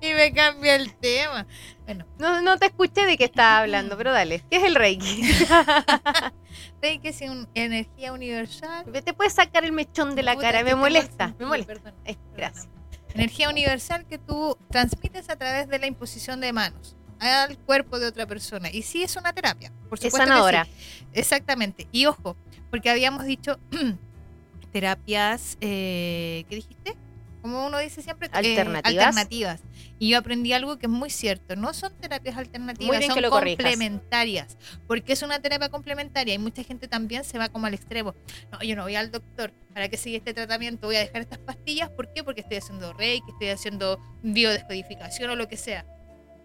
Y 0.00 0.12
me 0.12 0.32
cambia 0.32 0.74
el 0.74 0.94
tema. 0.96 1.46
Bueno, 1.86 2.04
no, 2.18 2.42
no 2.42 2.58
te 2.58 2.66
escuché 2.66 3.06
de 3.06 3.16
qué 3.16 3.24
estás 3.24 3.60
hablando, 3.62 3.96
pero 3.96 4.12
dale. 4.12 4.42
¿Qué 4.50 4.56
es 4.58 4.64
el 4.64 4.74
reiki? 4.74 5.22
Reiki 6.82 7.08
es 7.08 7.20
una 7.22 7.48
energía 7.54 8.12
universal. 8.12 8.84
Te 9.04 9.12
puedes 9.14 9.32
sacar 9.32 9.64
el 9.64 9.72
mechón 9.72 10.14
de 10.14 10.22
la 10.22 10.34
Puta, 10.34 10.46
cara, 10.52 10.64
me 10.64 10.74
molesta, 10.74 11.34
me 11.38 11.46
molesta. 11.46 11.74
perdón, 11.74 11.94
Eh, 12.04 12.16
gracias. 12.36 12.68
Energía 13.14 13.48
universal 13.48 14.06
que 14.06 14.18
tú 14.18 14.58
transmites 14.70 15.30
a 15.30 15.36
través 15.36 15.68
de 15.68 15.78
la 15.78 15.86
imposición 15.86 16.40
de 16.40 16.52
manos 16.52 16.96
al 17.20 17.58
cuerpo 17.58 17.98
de 17.98 18.06
otra 18.06 18.26
persona. 18.26 18.70
Y 18.70 18.82
sí 18.82 19.02
es 19.02 19.16
una 19.16 19.32
terapia, 19.32 19.72
por 19.88 19.98
Es 19.98 20.04
supuesto. 20.04 20.18
que 20.18 20.24
sanadora. 20.26 20.64
sí. 20.64 20.70
Exactamente. 21.12 21.86
Y 21.92 22.06
ojo, 22.06 22.36
porque 22.70 22.90
habíamos 22.90 23.24
dicho 23.24 23.58
terapias, 24.72 25.56
eh, 25.60 26.44
¿qué 26.48 26.56
dijiste? 26.56 26.96
Como 27.42 27.66
uno 27.66 27.78
dice 27.78 28.00
siempre, 28.00 28.28
eh, 28.28 28.30
Alternativas. 28.32 29.06
alternativas. 29.06 29.60
Y 29.98 30.08
yo 30.08 30.18
aprendí 30.18 30.54
algo 30.54 30.78
que 30.78 30.86
es 30.86 30.90
muy 30.92 31.10
cierto. 31.10 31.56
No 31.56 31.74
son 31.74 31.94
terapias 32.00 32.38
alternativas, 32.38 33.04
son 33.04 33.16
que 33.20 33.28
corrijas. 33.28 33.58
complementarias. 33.58 34.56
Porque 34.86 35.12
es 35.12 35.20
una 35.22 35.38
terapia 35.40 35.68
complementaria 35.68 36.32
y 36.32 36.38
mucha 36.38 36.64
gente 36.64 36.88
también 36.88 37.22
se 37.22 37.36
va 37.38 37.50
como 37.50 37.66
al 37.66 37.74
extremo. 37.74 38.14
No, 38.50 38.62
yo 38.62 38.74
no 38.76 38.84
voy 38.84 38.94
al 38.96 39.10
doctor. 39.10 39.52
¿Para 39.74 39.88
qué 39.90 39.98
sigue 39.98 40.16
este 40.16 40.32
tratamiento? 40.32 40.86
Voy 40.86 40.96
a 40.96 41.00
dejar 41.00 41.20
estas 41.20 41.38
pastillas. 41.38 41.90
¿Por 41.90 42.10
qué? 42.14 42.24
Porque 42.24 42.40
estoy 42.40 42.56
haciendo 42.56 42.94
reiki, 42.94 43.30
estoy 43.32 43.48
haciendo 43.50 44.00
biodescodificación 44.22 45.28
o 45.30 45.36
lo 45.36 45.46
que 45.46 45.58
sea. 45.58 45.84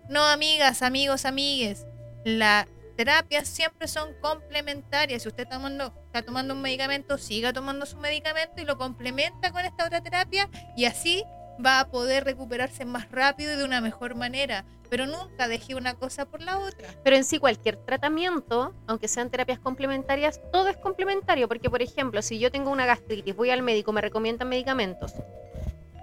No, 0.10 0.26
amigas, 0.26 0.82
amigos, 0.82 1.24
amigues. 1.26 1.86
Las 2.26 2.66
terapias 2.98 3.48
siempre 3.48 3.88
son 3.88 4.10
complementarias. 4.22 5.22
Si 5.22 5.30
usted 5.30 5.44
está 5.44 5.58
tomando, 5.58 5.94
está 6.08 6.24
tomando 6.24 6.56
un 6.56 6.64
medicamento, 6.64 7.20
siga 7.20 7.54
tomando 7.54 7.86
su 7.86 7.96
medicamento 7.98 8.60
y 8.60 8.66
lo 8.66 8.76
complementa 8.76 9.52
con 9.52 9.64
esta 9.64 9.86
otra 9.86 10.02
terapia 10.02 10.50
y 10.76 10.86
así 10.86 11.24
va 11.64 11.80
a 11.80 11.92
poder 11.92 12.24
recuperarse 12.24 12.86
más 12.86 13.12
rápido 13.12 13.54
y 13.54 13.58
de 13.58 13.64
una 13.64 13.82
mejor 13.82 14.16
manera. 14.16 14.66
Pero 14.90 15.06
nunca 15.06 15.48
deje 15.48 15.76
una 15.76 15.94
cosa 15.94 16.26
por 16.26 16.42
la 16.42 16.58
otra. 16.58 16.88
Pero 17.04 17.16
en 17.16 17.24
sí 17.24 17.38
cualquier 17.38 17.76
tratamiento, 17.78 18.74
aunque 18.88 19.08
sean 19.08 19.30
terapias 19.30 19.60
complementarias, 19.60 20.42
todo 20.52 20.70
es 20.70 20.78
complementario. 20.78 21.48
Porque, 21.48 21.70
por 21.70 21.84
ejemplo, 21.84 22.24
si 22.24 22.40
yo 22.40 22.50
tengo 22.50 22.72
una 22.72 22.88
gastritis, 22.88 23.36
voy 23.36 23.52
al 23.52 23.62
médico, 23.62 23.94
me 23.94 24.02
recomiendan 24.02 24.50
medicamentos. 24.50 25.14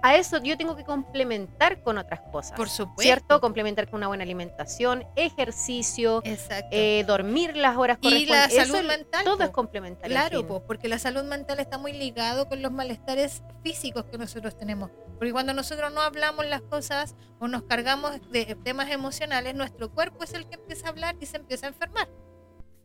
A 0.01 0.15
eso 0.15 0.41
yo 0.41 0.57
tengo 0.57 0.75
que 0.75 0.83
complementar 0.83 1.81
con 1.81 1.97
otras 1.97 2.21
cosas. 2.31 2.53
Por 2.57 2.69
supuesto. 2.69 3.01
¿Cierto? 3.01 3.41
Complementar 3.41 3.89
con 3.89 3.99
una 3.99 4.07
buena 4.07 4.23
alimentación, 4.23 5.05
ejercicio, 5.15 6.21
Exacto. 6.23 6.67
eh, 6.71 7.03
dormir 7.07 7.55
las 7.55 7.77
horas 7.77 7.97
y 8.01 8.05
la 8.05 8.11
correspondientes. 8.11 8.57
Eso 8.57 8.73
salud 8.73 8.87
mental. 8.87 9.23
Todo 9.23 9.37
po. 9.37 9.43
es 9.43 9.49
complementario. 9.49 10.15
Claro, 10.15 10.47
po, 10.47 10.63
porque 10.63 10.87
la 10.87 10.99
salud 10.99 11.23
mental 11.23 11.59
está 11.59 11.77
muy 11.77 11.93
ligado 11.93 12.47
con 12.47 12.61
los 12.61 12.71
malestares 12.71 13.43
físicos 13.63 14.05
que 14.05 14.17
nosotros 14.17 14.57
tenemos. 14.57 14.91
Porque 15.17 15.31
cuando 15.31 15.53
nosotros 15.53 15.91
no 15.91 16.01
hablamos 16.01 16.45
las 16.45 16.61
cosas 16.61 17.15
o 17.39 17.47
nos 17.47 17.63
cargamos 17.63 18.19
de 18.31 18.55
temas 18.63 18.89
emocionales, 18.91 19.55
nuestro 19.55 19.91
cuerpo 19.91 20.23
es 20.23 20.33
el 20.33 20.47
que 20.47 20.55
empieza 20.55 20.87
a 20.87 20.89
hablar 20.89 21.15
y 21.19 21.25
se 21.25 21.37
empieza 21.37 21.65
a 21.65 21.69
enfermar. 21.69 22.07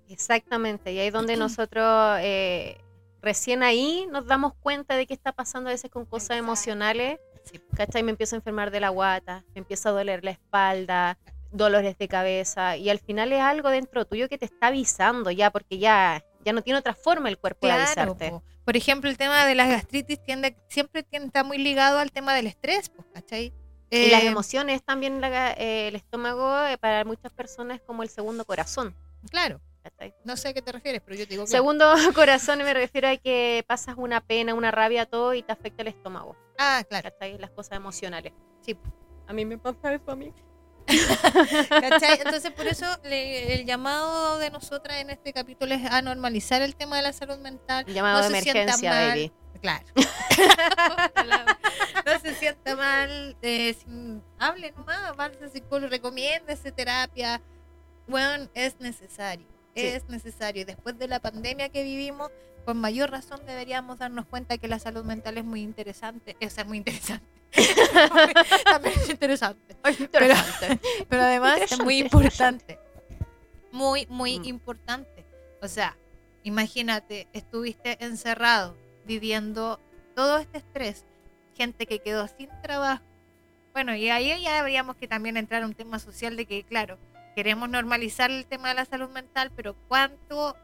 Exactamente, 0.08 0.92
y 0.92 0.98
ahí 0.98 1.06
es 1.06 1.12
donde 1.12 1.36
nosotros 1.36 2.18
eh, 2.20 2.78
recién 3.22 3.62
ahí 3.62 4.06
nos 4.10 4.26
damos 4.26 4.52
cuenta 4.54 4.96
de 4.96 5.06
qué 5.06 5.14
está 5.14 5.32
pasando 5.32 5.70
a 5.70 5.72
veces 5.72 5.90
con 5.90 6.04
cosas 6.04 6.30
Exacto. 6.30 6.44
emocionales. 6.44 7.18
Sí. 7.44 7.60
¿Cachai? 7.74 8.02
Me 8.02 8.10
empiezo 8.10 8.36
a 8.36 8.38
enfermar 8.38 8.70
de 8.70 8.80
la 8.80 8.90
guata, 8.90 9.44
me 9.54 9.60
empieza 9.60 9.88
a 9.88 9.92
doler 9.92 10.22
la 10.24 10.30
espalda, 10.32 11.18
dolores 11.50 11.98
de 11.98 12.08
cabeza, 12.08 12.76
y 12.76 12.88
al 12.88 12.98
final 12.98 13.32
es 13.32 13.40
algo 13.40 13.68
dentro 13.70 14.04
tuyo 14.04 14.28
que 14.28 14.38
te 14.38 14.44
está 14.46 14.68
avisando 14.68 15.30
ya, 15.30 15.50
porque 15.50 15.78
ya, 15.78 16.24
ya 16.44 16.52
no 16.52 16.62
tiene 16.62 16.78
otra 16.78 16.94
forma 16.94 17.28
el 17.28 17.38
cuerpo 17.38 17.66
de 17.66 17.72
avisarte. 17.72 18.30
po. 18.30 18.42
Por 18.64 18.76
ejemplo, 18.76 19.10
el 19.10 19.16
tema 19.18 19.44
de 19.44 19.54
las 19.56 19.68
gastritis 19.68 20.22
tiende, 20.22 20.56
siempre 20.68 21.02
tiende, 21.02 21.26
está 21.26 21.42
muy 21.44 21.58
ligado 21.58 21.98
al 21.98 22.12
tema 22.12 22.32
del 22.34 22.46
estrés, 22.46 22.88
pues, 22.90 23.06
¿cachai? 23.12 23.52
Y 23.90 24.08
las 24.10 24.22
Eh, 24.22 24.28
emociones 24.28 24.82
también, 24.82 25.20
la 25.20 25.52
eh, 25.52 25.88
el 25.88 25.96
estómago 25.96 26.64
eh, 26.64 26.78
para 26.78 27.04
muchas 27.04 27.32
personas 27.32 27.78
es 27.78 27.82
como 27.82 28.02
el 28.02 28.08
segundo 28.08 28.44
corazón. 28.46 28.94
Claro, 29.30 29.60
¿cachai? 29.82 30.14
no 30.24 30.36
sé 30.36 30.48
a 30.48 30.52
qué 30.52 30.62
te 30.62 30.72
refieres, 30.72 31.00
pero 31.04 31.16
yo 31.18 31.24
te 31.26 31.30
digo 31.30 31.44
que 31.44 31.50
Segundo 31.50 31.92
corazón 32.14 32.58
me 32.58 32.72
refiero 32.74 33.08
a 33.08 33.16
que 33.16 33.64
pasas 33.66 33.94
una 33.98 34.20
pena, 34.20 34.54
una 34.54 34.70
rabia, 34.70 35.06
todo 35.06 35.34
y 35.34 35.42
te 35.42 35.52
afecta 35.52 35.82
el 35.82 35.88
estómago. 35.88 36.36
Ah, 36.58 36.82
claro. 36.88 37.10
¿cachai? 37.10 37.38
Las 37.38 37.50
cosas 37.50 37.76
emocionales. 37.76 38.32
Sí. 38.60 38.76
A 39.26 39.32
mí 39.32 39.44
me 39.44 39.58
pasa 39.58 39.92
eso 39.94 40.10
a 40.10 40.16
mí. 40.16 40.32
¿Cachai? 41.68 42.20
Entonces, 42.24 42.50
por 42.52 42.66
eso 42.66 42.86
le- 43.04 43.54
el 43.54 43.64
llamado 43.66 44.38
de 44.38 44.50
nosotras 44.50 44.98
en 44.98 45.10
este 45.10 45.32
capítulo 45.32 45.74
es 45.74 45.84
a 45.90 46.02
normalizar 46.02 46.62
el 46.62 46.74
tema 46.76 46.96
de 46.96 47.02
la 47.02 47.12
salud 47.12 47.38
mental. 47.38 47.84
Llamado 47.86 48.22
No 48.22 48.28
de 48.28 48.34
se 48.36 48.42
sienta 48.42 48.60
emergencia, 48.62 48.90
mal. 48.90 49.08
baby. 49.08 49.32
Claro. 49.60 49.84
no 52.06 52.18
se 52.20 52.34
sienta 52.34 52.76
mal. 52.76 53.36
eh, 53.42 53.74
sin- 53.74 54.22
hable 54.38 54.72
nomás, 54.72 55.12
al 55.18 55.50
psicólogo, 55.52 55.90
recomiéndese 55.90 56.72
terapia. 56.72 57.40
Bueno, 58.08 58.48
es 58.54 58.78
necesario. 58.80 59.46
Sí. 59.74 59.86
Es 59.86 60.08
necesario. 60.08 60.66
Después 60.66 60.98
de 60.98 61.08
la 61.08 61.20
pandemia 61.20 61.68
que 61.70 61.82
vivimos, 61.82 62.30
con 62.64 62.76
mayor 62.78 63.10
razón 63.10 63.40
deberíamos 63.46 63.98
darnos 63.98 64.26
cuenta 64.26 64.58
que 64.58 64.68
la 64.68 64.78
salud 64.78 65.04
mental 65.04 65.38
es 65.38 65.44
muy 65.44 65.62
interesante. 65.62 66.36
O 66.44 66.50
sea, 66.50 66.64
muy 66.64 66.78
interesante. 66.78 67.26
También 68.64 68.94
es 68.98 69.10
interesante. 69.10 69.76
Pero, 70.10 70.34
pero 71.08 71.22
además 71.22 71.60
es 71.62 71.78
muy 71.78 71.98
importante. 71.98 72.78
Muy, 73.70 74.06
muy 74.10 74.38
Mm. 74.38 74.44
importante. 74.44 75.24
O 75.62 75.68
sea, 75.68 75.96
imagínate, 76.42 77.28
estuviste 77.32 78.04
encerrado, 78.04 78.76
viviendo 79.06 79.80
todo 80.14 80.38
este 80.38 80.58
estrés, 80.58 81.04
gente 81.56 81.86
que 81.86 81.98
quedó 82.00 82.26
sin 82.28 82.48
trabajo. 82.62 83.02
Bueno, 83.72 83.94
y 83.96 84.10
ahí 84.10 84.42
ya 84.42 84.58
habríamos 84.58 84.96
que 84.96 85.08
también 85.08 85.36
entrar 85.38 85.62
a 85.62 85.66
un 85.66 85.74
tema 85.74 85.98
social 85.98 86.36
de 86.36 86.44
que, 86.44 86.62
claro, 86.64 86.98
queremos 87.34 87.68
normalizar 87.68 88.30
el 88.30 88.46
tema 88.46 88.68
de 88.68 88.74
la 88.74 88.84
salud 88.84 89.08
mental, 89.10 89.50
pero 89.54 89.74
¿cuánto, 89.88 90.56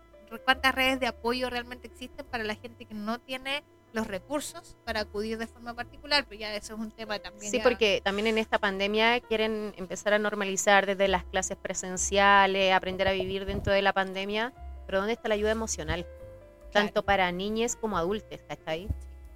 ¿cuántas 0.45 0.75
redes 0.75 1.01
de 1.01 1.07
apoyo 1.07 1.51
realmente 1.51 1.87
existen 1.87 2.27
para 2.27 2.45
la 2.45 2.55
gente 2.55 2.85
que 2.85 2.95
no 2.95 3.19
tiene 3.19 3.63
los 3.95 4.07
recursos 4.07 4.77
para 4.85 5.01
acudir 5.01 5.39
de 5.39 5.47
forma 5.47 5.75
particular? 5.75 6.27
Pero 6.29 6.41
ya 6.41 6.55
eso 6.55 6.75
es 6.75 6.81
un 6.81 6.91
tema 6.91 7.19
también. 7.19 7.51
Sí, 7.51 7.59
ya- 7.59 7.63
porque 7.63 8.01
también 8.05 8.27
en 8.27 8.39
esta 8.39 8.59
pandemia 8.59 9.21
quieren 9.21 9.73
empezar 9.77 10.13
a 10.13 10.19
normalizar 10.19 10.85
desde 10.87 11.09
las 11.09 11.25
clases 11.25 11.57
presenciales, 11.57 12.73
aprender 12.75 13.09
a 13.09 13.13
vivir 13.13 13.47
dentro 13.47 13.73
de 13.73 13.83
la 13.83 13.93
pandemia. 13.93 14.53
Pero 14.87 14.99
¿dónde 14.99 15.13
está 15.15 15.29
la 15.29 15.35
ayuda 15.35 15.51
emocional? 15.51 16.07
Tanto 16.73 17.03
para 17.03 17.33
niñas 17.33 17.77
como 17.77 17.97
adultos, 17.97 18.41
¿cachai? 18.47 18.89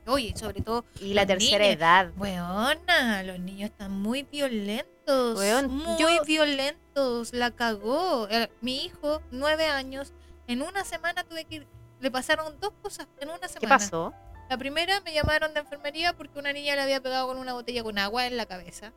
Oye, 0.06 0.34
sobre 0.36 0.60
todo 0.62 0.84
Y 1.00 1.14
la 1.14 1.24
tercera 1.26 1.64
niños. 1.64 1.76
edad. 1.76 2.10
Weona, 2.16 3.22
los 3.22 3.38
niños 3.38 3.70
están 3.70 3.92
muy 3.92 4.24
violentos. 4.24 5.38
Weón, 5.38 5.68
muy 5.76 5.96
yo- 5.98 6.24
violentos. 6.24 7.32
La 7.32 7.50
cagó. 7.52 8.28
Eh, 8.30 8.50
mi 8.60 8.84
hijo, 8.84 9.22
nueve 9.30 9.66
años, 9.66 10.12
en 10.48 10.62
una 10.62 10.84
semana 10.84 11.24
tuve 11.24 11.44
que 11.44 11.54
ir. 11.56 11.66
Le 12.00 12.10
pasaron 12.10 12.58
dos 12.60 12.72
cosas 12.82 13.06
en 13.20 13.28
una 13.28 13.46
semana. 13.46 13.60
¿Qué 13.60 13.68
pasó? 13.68 14.12
La 14.50 14.58
primera 14.58 15.00
me 15.02 15.14
llamaron 15.14 15.54
de 15.54 15.60
enfermería 15.60 16.14
porque 16.16 16.38
una 16.38 16.52
niña 16.52 16.74
le 16.74 16.82
había 16.82 17.00
pegado 17.00 17.28
con 17.28 17.38
una 17.38 17.52
botella 17.52 17.82
con 17.84 17.96
agua 17.98 18.26
en 18.26 18.36
la 18.36 18.46
cabeza. 18.46 18.92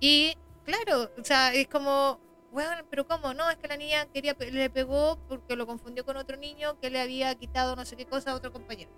Y 0.00 0.36
claro, 0.64 1.10
o 1.18 1.24
sea, 1.24 1.54
es 1.54 1.68
como, 1.68 2.20
bueno, 2.52 2.72
pero 2.90 3.06
¿cómo? 3.06 3.34
No, 3.34 3.48
es 3.50 3.56
que 3.56 3.68
la 3.68 3.76
niña 3.76 4.06
quería 4.12 4.36
le 4.38 4.68
pegó 4.68 5.18
porque 5.28 5.56
lo 5.56 5.66
confundió 5.66 6.04
con 6.04 6.16
otro 6.16 6.36
niño 6.36 6.78
que 6.80 6.90
le 6.90 7.00
había 7.00 7.34
quitado 7.36 7.76
no 7.76 7.84
sé 7.84 7.96
qué 7.96 8.04
cosa 8.04 8.32
a 8.32 8.34
otro 8.34 8.52
compañero. 8.52 8.90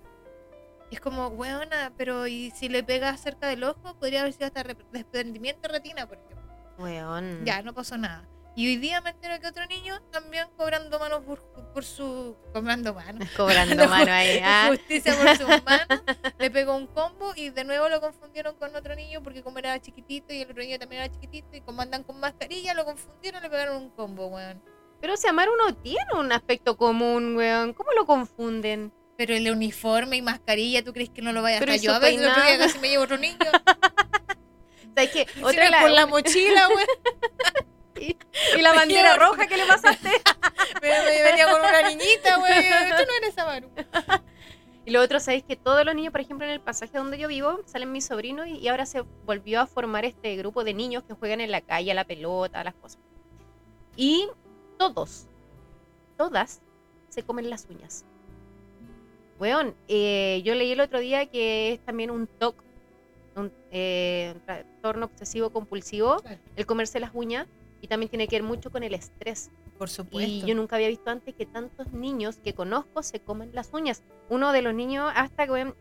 Y 0.90 0.96
es 0.96 1.00
como, 1.00 1.28
weona, 1.28 1.92
pero 1.96 2.26
¿y 2.26 2.50
si 2.50 2.68
le 2.68 2.82
pega 2.82 3.16
cerca 3.16 3.46
del 3.48 3.62
ojo? 3.64 3.94
Podría 3.98 4.20
haber 4.22 4.32
sido 4.32 4.46
hasta 4.46 4.62
re- 4.64 4.76
desprendimiento 4.92 5.62
de 5.62 5.68
retina, 5.68 6.06
por 6.06 6.18
ejemplo. 6.18 6.40
Weón. 6.78 7.44
Ya, 7.44 7.62
no 7.62 7.72
pasó 7.72 7.96
nada. 7.96 8.26
Y 8.56 8.66
hoy 8.66 8.76
día 8.78 9.00
me 9.00 9.10
entero 9.10 9.38
que 9.40 9.46
otro 9.46 9.64
niño 9.66 10.00
también 10.10 10.48
cobrando 10.56 10.98
manos 10.98 11.22
por, 11.24 11.40
por 11.72 11.84
su... 11.84 12.36
Cobrando 12.52 12.92
manos. 12.92 13.28
Cobrando 13.36 13.76
No, 13.84 13.88
mano 13.88 14.10
ahí. 14.12 14.40
¿ah? 14.42 14.66
Justicia 14.70 15.14
por 15.16 15.36
sus 15.36 15.46
manos. 15.64 16.02
Le 16.36 16.50
pegó 16.50 16.74
un 16.74 16.88
combo 16.88 17.32
y 17.36 17.50
de 17.50 17.62
nuevo 17.62 17.88
lo 17.88 18.00
confundieron 18.00 18.56
con 18.56 18.74
otro 18.74 18.96
niño 18.96 19.22
porque 19.22 19.42
como 19.44 19.58
era 19.60 19.78
chiquitito 19.80 20.34
y 20.34 20.42
el 20.42 20.50
otro 20.50 20.62
niño 20.64 20.78
también 20.80 21.02
era 21.02 21.12
chiquitito 21.12 21.56
y 21.56 21.60
como 21.60 21.80
andan 21.82 22.02
con 22.02 22.18
mascarilla 22.18 22.74
lo 22.74 22.84
confundieron 22.84 23.40
le 23.40 23.48
pegaron 23.48 23.76
un 23.76 23.90
combo, 23.90 24.26
weón. 24.26 24.60
Pero 25.00 25.16
si 25.16 25.28
Amaru 25.28 25.52
no 25.56 25.74
tiene 25.76 26.12
un 26.18 26.32
aspecto 26.32 26.76
común, 26.76 27.36
weón. 27.36 27.72
¿Cómo 27.72 27.92
lo 27.92 28.04
confunden? 28.04 28.92
Pero 29.20 29.34
el 29.34 29.50
uniforme 29.50 30.16
y 30.16 30.22
mascarilla, 30.22 30.82
¿tú 30.82 30.94
crees 30.94 31.10
que 31.10 31.20
no 31.20 31.30
lo 31.30 31.42
vaya 31.42 31.58
a 31.58 31.76
y 31.76 31.78
yo? 31.80 31.92
A 31.92 31.98
veces 31.98 32.26
otro 32.26 32.42
día 32.42 32.56
casi 32.56 32.78
me 32.78 32.88
llevo 32.88 33.04
otro 33.04 33.18
niño. 33.18 33.36
¿Sabes 34.94 35.10
qué? 35.10 35.26
Otra 35.42 35.48
Otra 35.48 35.68
la, 35.68 35.80
por 35.82 35.90
la 35.90 36.06
mochila, 36.14 36.68
güey. 36.68 38.16
y 38.56 38.62
la 38.62 38.72
bandera 38.72 39.16
roja 39.16 39.46
que 39.46 39.58
le 39.58 39.66
pasaste. 39.66 40.08
Pero 40.80 41.04
me 41.04 41.22
venía 41.22 41.52
con 41.52 41.60
una 41.60 41.82
niñita, 41.82 42.38
güey. 42.38 42.62
Tú 42.62 43.04
no 43.06 43.16
eres 43.18 43.36
Amaru. 43.36 43.68
Y 44.86 44.90
lo 44.90 45.02
otro, 45.02 45.20
¿sabéis 45.20 45.44
que 45.44 45.54
todos 45.54 45.84
los 45.84 45.94
niños, 45.94 46.12
por 46.12 46.22
ejemplo, 46.22 46.46
en 46.46 46.52
el 46.52 46.62
pasaje 46.62 46.96
donde 46.96 47.18
yo 47.18 47.28
vivo, 47.28 47.60
salen 47.66 47.92
mis 47.92 48.06
sobrinos 48.06 48.48
y, 48.48 48.52
y 48.52 48.68
ahora 48.68 48.86
se 48.86 49.02
volvió 49.26 49.60
a 49.60 49.66
formar 49.66 50.06
este 50.06 50.34
grupo 50.36 50.64
de 50.64 50.72
niños 50.72 51.04
que 51.04 51.12
juegan 51.12 51.42
en 51.42 51.50
la 51.50 51.60
calle, 51.60 51.90
a 51.90 51.94
la 51.94 52.04
pelota, 52.04 52.60
a 52.60 52.64
las 52.64 52.74
cosas. 52.74 53.02
Y 53.96 54.30
todos, 54.78 55.26
todas, 56.16 56.62
se 57.10 57.22
comen 57.22 57.50
las 57.50 57.66
uñas. 57.68 58.06
Weón, 59.40 59.74
eh, 59.88 60.42
yo 60.44 60.54
leí 60.54 60.72
el 60.72 60.80
otro 60.80 61.00
día 61.00 61.24
que 61.24 61.72
es 61.72 61.80
también 61.80 62.10
un 62.10 62.26
TOC, 62.26 62.62
un 63.36 63.50
eh, 63.70 64.34
trastorno 64.44 65.06
obsesivo 65.06 65.48
compulsivo, 65.48 66.18
Claro. 66.18 66.38
el 66.56 66.66
comerse 66.66 67.00
las 67.00 67.10
uñas, 67.14 67.46
y 67.80 67.88
también 67.88 68.10
tiene 68.10 68.28
que 68.28 68.36
ver 68.36 68.42
mucho 68.42 68.70
con 68.70 68.82
el 68.82 68.92
estrés. 68.92 69.50
Por 69.78 69.88
supuesto. 69.88 70.30
Y 70.30 70.42
yo 70.42 70.54
nunca 70.54 70.76
había 70.76 70.88
visto 70.88 71.08
antes 71.10 71.34
que 71.34 71.46
tantos 71.46 71.90
niños 71.94 72.36
que 72.44 72.52
conozco 72.52 73.02
se 73.02 73.20
comen 73.20 73.48
las 73.54 73.70
uñas. 73.72 74.02
Uno 74.28 74.52
de 74.52 74.60
los 74.60 74.74
niños 74.74 75.10
hasta 75.16 75.46
que 75.46 75.52
weón, 75.52 75.74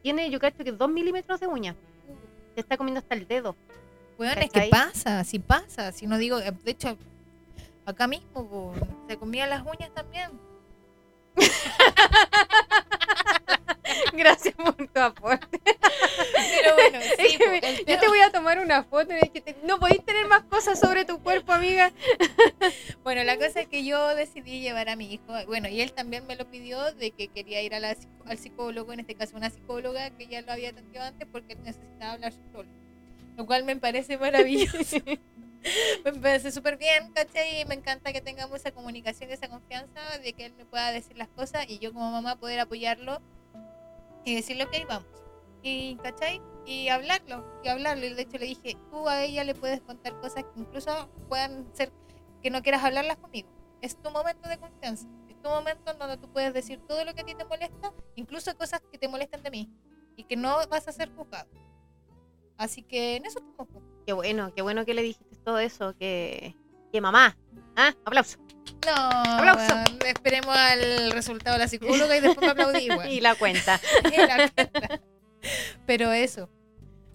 tiene, 0.00 0.30
yo 0.30 0.38
creo 0.38 0.52
que 0.54 0.70
dos 0.70 0.88
milímetros 0.88 1.40
de 1.40 1.48
uña. 1.48 1.74
Se 2.54 2.60
está 2.60 2.76
comiendo 2.76 3.00
hasta 3.00 3.16
el 3.16 3.26
dedo. 3.26 3.56
Weón, 4.16 4.38
es 4.38 4.50
que 4.50 4.68
pasa, 4.70 5.24
sí 5.24 5.40
pasa. 5.40 5.90
Si 5.90 6.06
no 6.06 6.18
digo, 6.18 6.38
eh, 6.38 6.52
de 6.62 6.70
hecho, 6.70 6.96
acá 7.84 8.06
mismo 8.06 8.48
po, 8.48 8.74
se 9.08 9.16
comían 9.16 9.50
las 9.50 9.62
uñas 9.62 9.90
también. 9.92 10.30
Gracias 14.14 14.54
por 14.54 14.74
tu 14.74 15.00
aporte. 15.00 15.60
Pero 15.64 16.74
bueno, 16.74 16.98
sí, 17.18 17.32
yo 17.32 17.38
tema- 17.84 18.00
te 18.00 18.08
voy 18.08 18.20
a 18.20 18.30
tomar 18.30 18.58
una 18.58 18.84
foto. 18.84 19.12
Que 19.32 19.40
te- 19.40 19.56
no 19.64 19.78
podéis 19.78 20.04
tener 20.04 20.26
más 20.28 20.42
cosas 20.44 20.78
sobre 20.78 21.04
tu 21.04 21.20
cuerpo, 21.22 21.52
amiga. 21.52 21.92
Bueno, 23.02 23.24
la 23.24 23.36
cosa 23.36 23.62
es 23.62 23.66
que 23.66 23.84
yo 23.84 24.14
decidí 24.14 24.60
llevar 24.60 24.88
a 24.88 24.94
mi 24.94 25.12
hijo, 25.12 25.24
bueno, 25.48 25.68
y 25.68 25.80
él 25.80 25.92
también 25.92 26.24
me 26.28 26.36
lo 26.36 26.48
pidió 26.48 26.92
de 26.92 27.10
que 27.10 27.26
quería 27.26 27.60
ir 27.60 27.74
a 27.74 27.80
la 27.80 27.96
al 28.26 28.38
psicólogo, 28.38 28.92
en 28.92 29.00
este 29.00 29.16
caso 29.16 29.36
una 29.36 29.50
psicóloga 29.50 30.10
que 30.10 30.28
ya 30.28 30.40
lo 30.42 30.52
había 30.52 30.70
atendido 30.70 31.02
antes 31.02 31.26
porque 31.30 31.54
él 31.54 31.62
necesitaba 31.64 32.12
hablar 32.12 32.32
solo. 32.52 32.68
Lo 33.36 33.44
cual 33.44 33.64
me 33.64 33.74
parece 33.76 34.18
maravilloso. 34.18 34.98
me 36.04 36.12
parece 36.12 36.50
súper 36.50 36.76
bien, 36.76 37.12
¿cachai? 37.12 37.60
Y 37.60 37.64
me 37.64 37.74
encanta 37.74 38.12
que 38.12 38.20
tengamos 38.20 38.56
esa 38.56 38.72
comunicación, 38.72 39.30
esa 39.30 39.48
confianza 39.48 40.00
de 40.18 40.32
que 40.32 40.46
él 40.46 40.54
me 40.56 40.64
pueda 40.64 40.90
decir 40.90 41.16
las 41.16 41.28
cosas 41.28 41.68
y 41.68 41.78
yo 41.78 41.92
como 41.92 42.10
mamá 42.10 42.36
poder 42.36 42.60
apoyarlo 42.60 43.20
y 44.24 44.34
decirle, 44.34 44.64
ok, 44.64 44.88
vamos. 44.88 45.06
Y, 45.62 45.96
¿cachai? 45.96 46.40
Y 46.66 46.88
hablarlo, 46.88 47.44
y 47.62 47.68
hablarlo. 47.68 48.06
Y 48.06 48.14
de 48.14 48.22
hecho 48.22 48.38
le 48.38 48.46
dije, 48.46 48.76
tú 48.90 49.08
a 49.08 49.22
ella 49.22 49.44
le 49.44 49.54
puedes 49.54 49.80
contar 49.80 50.18
cosas 50.20 50.44
que 50.44 50.60
incluso 50.60 51.08
puedan 51.28 51.66
ser 51.74 51.92
que 52.42 52.50
no 52.50 52.62
quieras 52.62 52.82
hablarlas 52.82 53.16
conmigo. 53.18 53.48
Es 53.80 53.96
tu 53.96 54.10
momento 54.10 54.48
de 54.48 54.58
confianza. 54.58 55.06
Es 55.28 55.40
tu 55.40 55.48
momento 55.48 55.92
en 55.92 55.98
donde 55.98 56.16
tú 56.16 56.28
puedes 56.32 56.52
decir 56.52 56.80
todo 56.86 57.04
lo 57.04 57.14
que 57.14 57.20
a 57.20 57.24
ti 57.24 57.34
te 57.34 57.44
molesta, 57.44 57.92
incluso 58.16 58.56
cosas 58.56 58.80
que 58.90 58.98
te 58.98 59.08
molestan 59.08 59.42
de 59.42 59.50
mí. 59.50 59.70
Y 60.16 60.24
que 60.24 60.36
no 60.36 60.66
vas 60.68 60.86
a 60.88 60.92
ser 60.92 61.10
juzgado. 61.14 61.48
Así 62.56 62.82
que 62.82 63.16
en 63.16 63.26
eso 63.26 63.38
estamos. 63.38 63.82
Qué 64.04 64.12
bueno, 64.12 64.52
qué 64.54 64.62
bueno 64.62 64.84
que 64.84 64.94
le 64.94 65.02
dijiste 65.02 65.31
todo 65.44 65.58
eso. 65.58 65.94
Que, 65.98 66.54
que 66.92 67.00
mamá. 67.00 67.36
¿Ah? 67.76 67.94
Aplauso. 68.04 68.38
No, 68.86 68.92
Aplauso. 68.94 69.74
esperemos 70.06 70.54
al 70.56 71.12
resultado 71.12 71.54
de 71.56 71.60
la 71.64 71.68
psicóloga 71.68 72.16
y 72.16 72.20
después 72.20 72.44
me 72.46 72.52
aplaudí, 72.52 72.88
weón. 72.90 73.08
Y 73.10 73.20
la 73.20 73.34
cuenta. 73.34 73.80
Y 74.12 74.16
la 74.16 74.48
cuenta. 74.50 75.00
Pero 75.86 76.12
eso. 76.12 76.48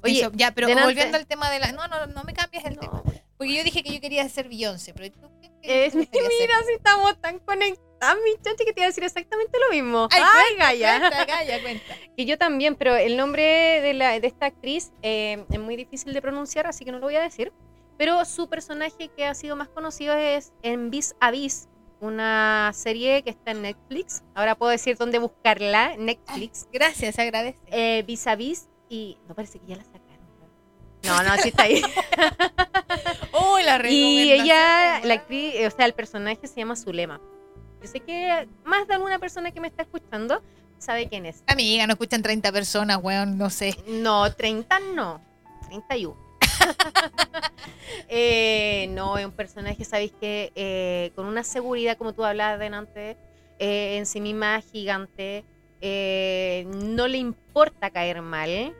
Oye, 0.04 0.22
Eso, 0.22 0.32
ya, 0.36 0.52
pero 0.52 0.68
delante- 0.68 0.86
volviendo 0.90 1.18
al 1.18 1.26
tema 1.28 1.50
de 1.50 1.60
la. 1.60 1.72
No, 1.72 1.88
no, 1.88 2.06
no 2.08 2.24
me 2.24 2.34
cambies 2.34 2.64
el 2.66 2.78
tema. 2.78 3.02
No, 3.04 3.14
Porque 3.38 3.56
yo 3.56 3.64
dije 3.64 3.84
que 3.84 3.94
yo 3.94 4.00
quería 4.02 4.28
ser 4.30 4.48
Beyoncé, 4.48 4.94
pero 4.94 5.12
tú 5.12 5.20
qué, 5.42 5.50
qué 5.62 5.86
es- 5.88 5.96
mira 5.96 6.10
si 6.68 6.74
estamos 6.76 7.20
tan 7.20 7.40
conectadas, 7.40 8.18
mi 8.24 8.32
chachi, 8.42 8.64
que 8.64 8.74
te 8.74 8.82
iba 8.82 8.86
a 8.86 8.90
decir 8.90 9.04
exactamente 9.04 9.58
lo 9.60 9.72
mismo. 9.74 10.08
Ay, 10.12 10.22
Ay, 10.24 10.56
Gaya. 10.58 11.00
Cuenta, 11.00 11.26
calla, 11.26 11.62
cuenta. 11.64 11.96
Y 12.16 12.26
yo 12.26 12.38
también, 12.38 12.76
pero 12.76 12.96
el 12.96 13.18
nombre 13.18 13.82
de, 13.82 13.94
la, 13.96 14.20
de 14.20 14.28
esta 14.28 14.46
actriz 14.48 14.92
eh, 15.02 15.46
es 15.52 15.60
muy 15.60 15.76
difícil 15.76 16.14
de 16.14 16.22
pronunciar, 16.22 16.68
así 16.68 16.86
que 16.86 16.92
no 16.92 17.00
lo 17.00 17.06
voy 17.08 17.16
a 17.16 17.22
decir. 17.22 17.52
Pero 17.98 18.24
su 18.26 18.48
personaje 18.48 19.10
que 19.16 19.26
ha 19.26 19.34
sido 19.34 19.56
más 19.56 19.70
conocido 19.70 20.14
es 20.16 20.54
en 20.62 20.92
Vis 20.92 21.16
a 21.20 21.32
Vis, 21.32 21.68
una 22.00 22.72
serie 22.74 23.24
que 23.24 23.32
está 23.32 23.52
en 23.52 23.64
Netflix. 23.64 24.24
Ahora 24.36 24.56
puedo 24.56 24.72
decir 24.72 24.98
dónde 24.98 25.18
buscarla, 25.18 25.96
Netflix. 25.98 26.68
Gracias, 26.72 27.16
se 27.16 27.22
agradece. 27.22 27.58
Eh, 27.68 28.04
vis 28.06 28.28
a 28.28 28.36
Vis, 28.36 28.70
y 28.90 29.18
no 29.28 29.36
parece 29.36 29.60
que 29.60 29.68
ya 29.68 29.76
la 29.78 29.84
sacaron. 29.84 30.08
No, 31.04 31.24
no, 31.24 31.42
sí 31.42 31.50
está 31.50 31.64
ahí. 31.64 31.82
Oh, 33.32 33.60
la 33.60 33.88
y 33.88 34.32
ella, 34.32 35.00
la 35.04 35.14
actriz, 35.14 35.54
o 35.68 35.76
sea, 35.76 35.86
el 35.86 35.94
personaje 35.94 36.48
se 36.48 36.56
llama 36.56 36.76
Zulema. 36.76 37.22
Yo 37.82 37.88
sé 37.88 38.00
que 38.00 38.48
más 38.64 38.88
de 38.88 38.96
alguna 38.96 39.20
persona 39.20 39.52
que 39.52 39.62
me 39.62 39.68
está 39.68 39.84
escuchando 39.84 40.42
sabe 40.80 41.08
quién 41.08 41.26
es. 41.26 41.44
Amiga, 41.48 41.86
no 41.86 41.94
escuchan 41.94 42.24
30 42.24 42.52
personas, 42.52 43.00
weón, 43.02 43.38
no 43.38 43.50
sé. 43.50 43.78
No, 43.88 44.34
30 44.34 44.80
no. 44.96 45.22
31. 45.68 46.27
eh, 48.10 48.88
no, 48.92 49.18
es 49.18 49.26
un 49.26 49.32
personaje, 49.32 49.84
sabéis 49.86 50.14
que 50.20 50.52
eh, 50.56 51.12
con 51.16 51.26
una 51.26 51.44
seguridad, 51.44 51.98
como 51.98 52.14
tú 52.14 52.24
hablabas 52.24 52.60
delante, 52.60 53.18
eh, 53.60 53.98
en 53.98 54.06
sí 54.06 54.22
misma 54.22 54.62
gigante, 54.62 55.44
eh, 55.82 56.68
no 56.76 57.08
le 57.08 57.18
importa 57.18 57.90
caer 57.90 58.22
mal, 58.22 58.76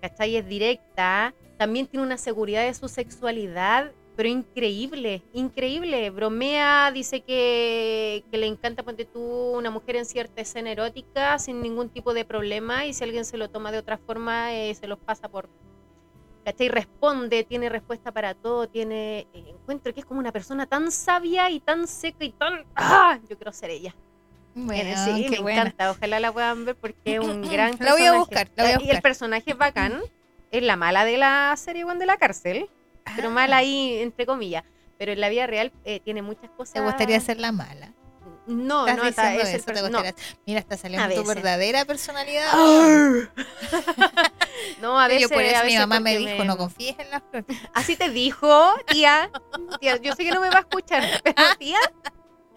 ¿cachai? 0.00 0.36
Es 0.36 0.46
directa, 0.46 1.34
también 1.58 1.86
tiene 1.86 2.04
una 2.04 2.18
seguridad 2.18 2.64
de 2.64 2.74
su 2.74 2.88
sexualidad, 2.88 3.92
pero 4.16 4.28
increíble, 4.28 5.22
increíble. 5.32 6.10
Bromea, 6.10 6.90
dice 6.92 7.22
que, 7.22 8.24
le 8.30 8.46
encanta, 8.46 8.82
ponte 8.82 9.04
tú, 9.04 9.20
una 9.20 9.70
mujer 9.70 9.96
en 9.96 10.04
cierta 10.04 10.40
escena 10.40 10.70
erótica 10.70 11.38
sin 11.38 11.60
ningún 11.60 11.88
tipo 11.88 12.14
de 12.14 12.24
problema 12.24 12.86
y 12.86 12.92
si 12.92 13.04
alguien 13.04 13.24
se 13.24 13.38
lo 13.38 13.50
toma 13.50 13.72
de 13.72 13.78
otra 13.78 13.98
forma, 13.98 14.54
eh, 14.54 14.74
se 14.74 14.86
los 14.86 14.98
pasa 14.98 15.28
por... 15.28 15.48
¿Cachai? 16.44 16.68
Responde, 16.68 17.44
tiene 17.44 17.68
respuesta 17.68 18.12
para 18.12 18.34
todo, 18.34 18.68
tiene... 18.68 19.26
eh, 19.32 19.44
encuentro 19.48 19.94
que 19.94 20.00
es 20.00 20.06
como 20.06 20.20
una 20.20 20.30
persona 20.32 20.66
tan 20.66 20.90
sabia 20.92 21.48
y 21.50 21.60
tan 21.60 21.86
seca 21.88 22.24
y 22.24 22.32
tan... 22.32 22.64
¡Ah! 22.76 23.18
Yo 23.28 23.36
quiero 23.36 23.52
ser 23.52 23.70
ella. 23.70 23.94
Bueno, 24.54 24.90
Eh, 24.90 24.94
sí, 25.04 25.24
qué 25.24 25.36
me 25.36 25.42
buena. 25.42 25.60
encanta. 25.62 25.90
Ojalá 25.90 26.20
la 26.20 26.32
puedan 26.32 26.64
ver 26.66 26.76
porque 26.76 26.96
es 27.04 27.18
un 27.20 27.42
gran 27.50 27.76
La 27.80 27.92
voy 27.92 28.02
a 28.02 28.12
personaje. 28.12 28.18
buscar, 28.18 28.50
la 28.56 28.62
voy 28.64 28.72
a 28.72 28.76
Eh, 28.76 28.78
Y 28.78 28.82
el 28.82 28.86
buscar. 28.88 29.02
personaje 29.02 29.50
es 29.50 29.56
bacán. 29.58 30.00
Es 30.50 30.62
la 30.62 30.76
mala 30.76 31.04
de 31.04 31.16
la 31.18 31.54
serie 31.56 31.82
Juan 31.82 31.98
de 31.98 32.06
la 32.06 32.16
cárcel. 32.18 32.68
Pero 33.16 33.28
Ah, 33.28 33.32
mala 33.32 33.56
ahí, 33.58 33.98
entre 34.00 34.24
comillas. 34.26 34.62
Pero 34.98 35.12
en 35.12 35.20
la 35.20 35.28
vida 35.28 35.46
real 35.46 35.72
eh, 35.84 36.00
tiene 36.00 36.22
muchas 36.22 36.50
cosas. 36.56 36.74
¿Te 36.74 36.80
gustaría 36.80 37.18
ser 37.20 37.40
la 37.40 37.50
mala? 37.52 37.92
No, 38.46 38.86
¿Estás 38.86 39.02
no, 39.02 39.08
está- 39.08 39.34
es 39.34 39.48
el 39.48 39.54
eso? 39.56 39.64
¿Te 39.72 39.72
perso- 39.80 39.90
no. 39.90 40.02
Mira, 40.46 40.60
está 40.60 40.76
saliendo 40.76 41.14
tu 41.14 41.24
verdadera 41.26 41.84
personalidad. 41.86 42.52
No, 44.84 45.00
a 45.00 45.04
Yo 45.08 45.14
veces. 45.14 45.28
por 45.32 45.42
eso 45.42 45.60
a 45.60 45.64
mi 45.64 45.76
mamá 45.78 46.00
me 46.00 46.16
dijo, 46.18 46.44
no 46.44 46.56
confíes 46.56 46.96
en 46.98 47.10
las 47.10 47.22
flores. 47.30 47.46
Así 47.74 47.96
te 47.96 48.10
dijo, 48.10 48.74
tía. 48.86 49.30
Tía, 49.80 49.96
yo 49.96 50.12
sé 50.14 50.24
que 50.24 50.30
no 50.30 50.40
me 50.40 50.50
va 50.50 50.58
a 50.58 50.60
escuchar, 50.60 51.02
pero 51.24 51.34
tía, 51.58 51.78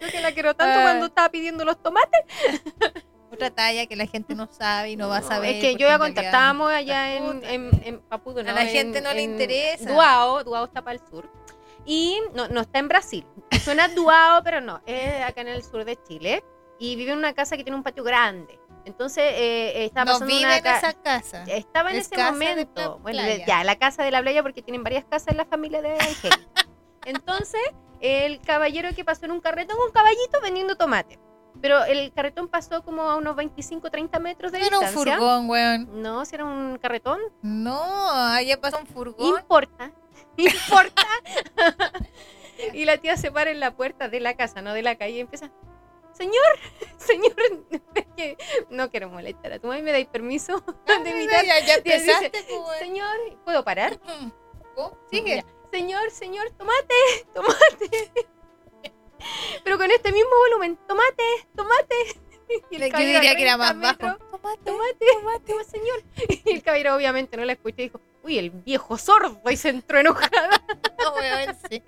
yo 0.00 0.08
que 0.08 0.20
la 0.20 0.32
quiero 0.32 0.54
tanto 0.54 0.78
Ah. 0.78 0.82
cuando 0.82 1.06
estaba 1.06 1.28
pidiendo 1.30 1.64
los 1.64 1.82
tomates. 1.82 2.20
Otra 3.32 3.50
talla 3.50 3.86
que 3.86 3.94
la 3.96 4.06
gente 4.06 4.34
no 4.34 4.46
sabe 4.50 4.92
y 4.92 4.96
no 4.96 5.08
va 5.08 5.18
a 5.18 5.20
No, 5.20 5.28
saber. 5.28 5.56
Es 5.56 5.60
que 5.60 5.72
yo 5.76 5.86
voy 5.86 5.92
a 5.92 5.94
en 5.94 6.00
contar, 6.00 6.24
realidad- 6.24 6.32
estábamos 6.40 6.72
allá 6.72 7.14
en, 7.16 7.44
en, 7.44 7.70
en 7.84 8.00
Papudo, 8.00 8.42
¿no? 8.42 8.50
A 8.50 8.54
la 8.54 8.62
En- 8.62 8.68
gente 8.70 9.00
no 9.02 9.12
le 9.12 9.22
interesa. 9.22 9.90
Duao, 9.90 10.42
Duao 10.44 10.64
está 10.64 10.82
para 10.82 10.98
el 10.98 11.06
sur. 11.10 11.30
Y 11.84 12.20
no, 12.34 12.48
no 12.48 12.60
está 12.62 12.78
en 12.78 12.88
Brasil. 12.88 13.24
Suena 13.62 13.88
Duao, 13.88 14.42
pero 14.42 14.60
no, 14.60 14.80
es 14.86 15.22
acá 15.22 15.40
en 15.42 15.48
el 15.48 15.62
sur 15.62 15.84
de 15.84 15.96
Chile. 16.04 16.42
Y 16.78 16.96
vive 16.96 17.12
en 17.12 17.18
una 17.18 17.32
casa 17.34 17.56
que 17.56 17.64
tiene 17.64 17.76
un 17.76 17.82
patio 17.82 18.02
grande. 18.04 18.58
Entonces, 18.88 19.22
eh, 19.26 19.84
estaba 19.84 20.06
No 20.06 20.12
pasando 20.12 20.26
vive 20.34 20.44
una 20.46 20.56
en 20.56 20.66
esa 20.66 20.92
casa. 20.94 21.44
Estaba 21.46 21.90
en 21.90 21.96
Es 21.98 22.06
ese 22.06 22.16
de 22.16 22.24
momento. 22.24 22.98
Bueno, 23.00 23.18
playa. 23.22 23.44
ya, 23.46 23.62
la 23.64 23.76
casa 23.76 24.02
de 24.02 24.10
la 24.10 24.22
playa, 24.22 24.42
porque 24.42 24.62
tienen 24.62 24.82
varias 24.82 25.04
casas 25.04 25.28
en 25.28 25.36
la 25.36 25.44
familia 25.44 25.82
de 25.82 25.92
Ángel. 25.92 26.30
Entonces, 27.04 27.60
el 28.00 28.40
caballero 28.40 28.88
que 28.96 29.04
pasó 29.04 29.26
en 29.26 29.32
un 29.32 29.40
carretón, 29.40 29.76
un 29.86 29.92
caballito 29.92 30.40
vendiendo 30.42 30.76
tomate. 30.76 31.18
Pero 31.60 31.84
el 31.84 32.12
carretón 32.14 32.48
pasó 32.48 32.82
como 32.82 33.02
a 33.02 33.16
unos 33.16 33.36
25, 33.36 33.90
30 33.90 34.18
metros 34.20 34.52
de 34.52 34.58
No 34.60 34.66
era 34.66 34.78
un 34.78 34.84
distancia. 34.86 35.16
furgón, 35.16 35.50
weón. 35.50 36.02
No, 36.02 36.24
si 36.24 36.34
era 36.36 36.44
un 36.46 36.78
carretón. 36.78 37.20
No, 37.42 38.10
allá 38.10 38.58
pasa 38.60 38.78
un 38.78 38.86
furgón. 38.86 39.38
Importa. 39.38 39.92
Importa. 40.38 41.02
y 42.72 42.84
la 42.86 42.96
tía 42.96 43.16
se 43.18 43.30
para 43.30 43.50
en 43.50 43.60
la 43.60 43.72
puerta 43.76 44.08
de 44.08 44.20
la 44.20 44.34
casa, 44.34 44.62
no 44.62 44.72
de 44.72 44.82
la 44.82 44.94
calle, 44.96 45.16
y 45.16 45.20
empieza. 45.20 45.50
Señor, 46.18 46.58
señor, 46.98 47.36
no 48.70 48.90
quiero 48.90 49.08
molestar 49.08 49.52
a 49.52 49.58
tu 49.60 49.68
mamá, 49.68 49.80
¿me 49.80 49.92
dais 49.92 50.06
permiso 50.08 50.58
de 51.04 51.10
invitar? 51.10 51.44
ya, 51.44 51.64
ya 51.64 51.78
dice, 51.78 52.30
pues. 52.30 52.78
Señor, 52.80 53.16
¿puedo 53.44 53.64
parar? 53.64 54.00
Oh, 54.76 54.96
Sigue. 55.10 55.36
Ya. 55.36 55.44
Señor, 55.70 56.10
señor, 56.10 56.50
tomate, 56.58 56.94
tomate. 57.34 58.10
en 59.64 59.90
este 59.90 60.12
mismo 60.12 60.30
volumen. 60.48 60.78
Tomate, 60.88 61.22
tomate. 61.54 61.94
Y 62.70 62.76
el 62.76 62.90
Yo 62.90 62.98
diría 62.98 63.36
que 63.36 63.42
era 63.42 63.56
30 63.56 63.56
más 63.58 63.80
bajo. 63.80 63.98
Tomate, 63.98 64.64
Tomate, 64.64 65.06
tomate. 65.12 65.52
tomate, 65.52 65.64
señor. 65.70 66.02
Y 66.46 66.54
el 66.54 66.62
caballero 66.62 66.96
obviamente 66.96 67.36
no 67.36 67.44
la 67.44 67.52
escuchó 67.52 67.76
y 67.82 67.84
dijo, 67.84 68.00
uy, 68.28 68.38
el 68.38 68.50
viejo 68.50 68.98
sordo. 68.98 69.40
Y 69.50 69.56
se 69.56 69.70
entró 69.70 69.98
enojada. 69.98 70.62
No, 70.98 71.12
weón, 71.14 71.56
sí. 71.70 71.80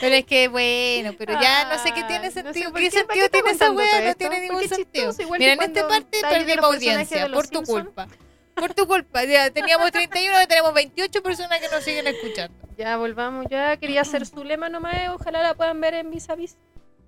Pero 0.00 0.14
es 0.16 0.24
que 0.24 0.48
bueno, 0.48 1.14
pero 1.16 1.40
ya 1.40 1.68
no 1.72 1.80
sé 1.80 1.92
qué 1.94 2.02
tiene 2.02 2.26
no 2.26 2.32
sé 2.32 2.42
sentido. 2.42 2.72
¿Qué 2.72 2.90
qué, 2.90 2.90
¿para 2.90 2.90
sentido 2.90 3.28
tiene 3.30 3.50
esa 3.52 3.70
weá? 3.70 4.08
No 4.08 4.14
tiene 4.16 4.40
ningún 4.40 4.56
Porque 4.56 4.74
sentido. 4.74 5.10
chistoso, 5.12 5.32
Mira, 5.38 5.52
en 5.52 5.62
esta 5.62 5.86
parte 5.86 6.20
perdimos 6.20 6.64
audiencia 6.64 7.28
por 7.32 7.46
tu 7.46 7.62
culpa. 7.62 8.08
Por 8.56 8.74
tu 8.74 8.86
culpa. 8.88 9.24
Ya 9.24 9.50
teníamos 9.50 9.92
31, 9.92 10.32
ahora 10.32 10.46
tenemos 10.48 10.74
28 10.74 11.22
personas 11.22 11.60
que 11.60 11.68
nos 11.68 11.84
siguen 11.84 12.08
escuchando. 12.08 12.58
Ya 12.76 12.96
volvamos, 12.96 13.46
ya 13.48 13.76
quería 13.76 14.00
hacer 14.00 14.26
su 14.26 14.42
lema 14.42 14.68
nomás. 14.68 15.10
Ojalá 15.14 15.42
la 15.42 15.54
puedan 15.54 15.80
ver 15.80 15.94
en 15.94 16.10
vis 16.10 16.28
a 16.28 16.34
vis. 16.34 16.58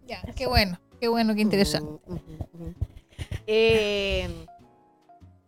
Ya, 0.07 0.22
qué 0.37 0.46
bueno, 0.46 0.81
qué 1.01 1.09
bueno, 1.09 1.35
qué 1.35 1.40
interesante. 1.40 2.01
Eh, 3.48 4.46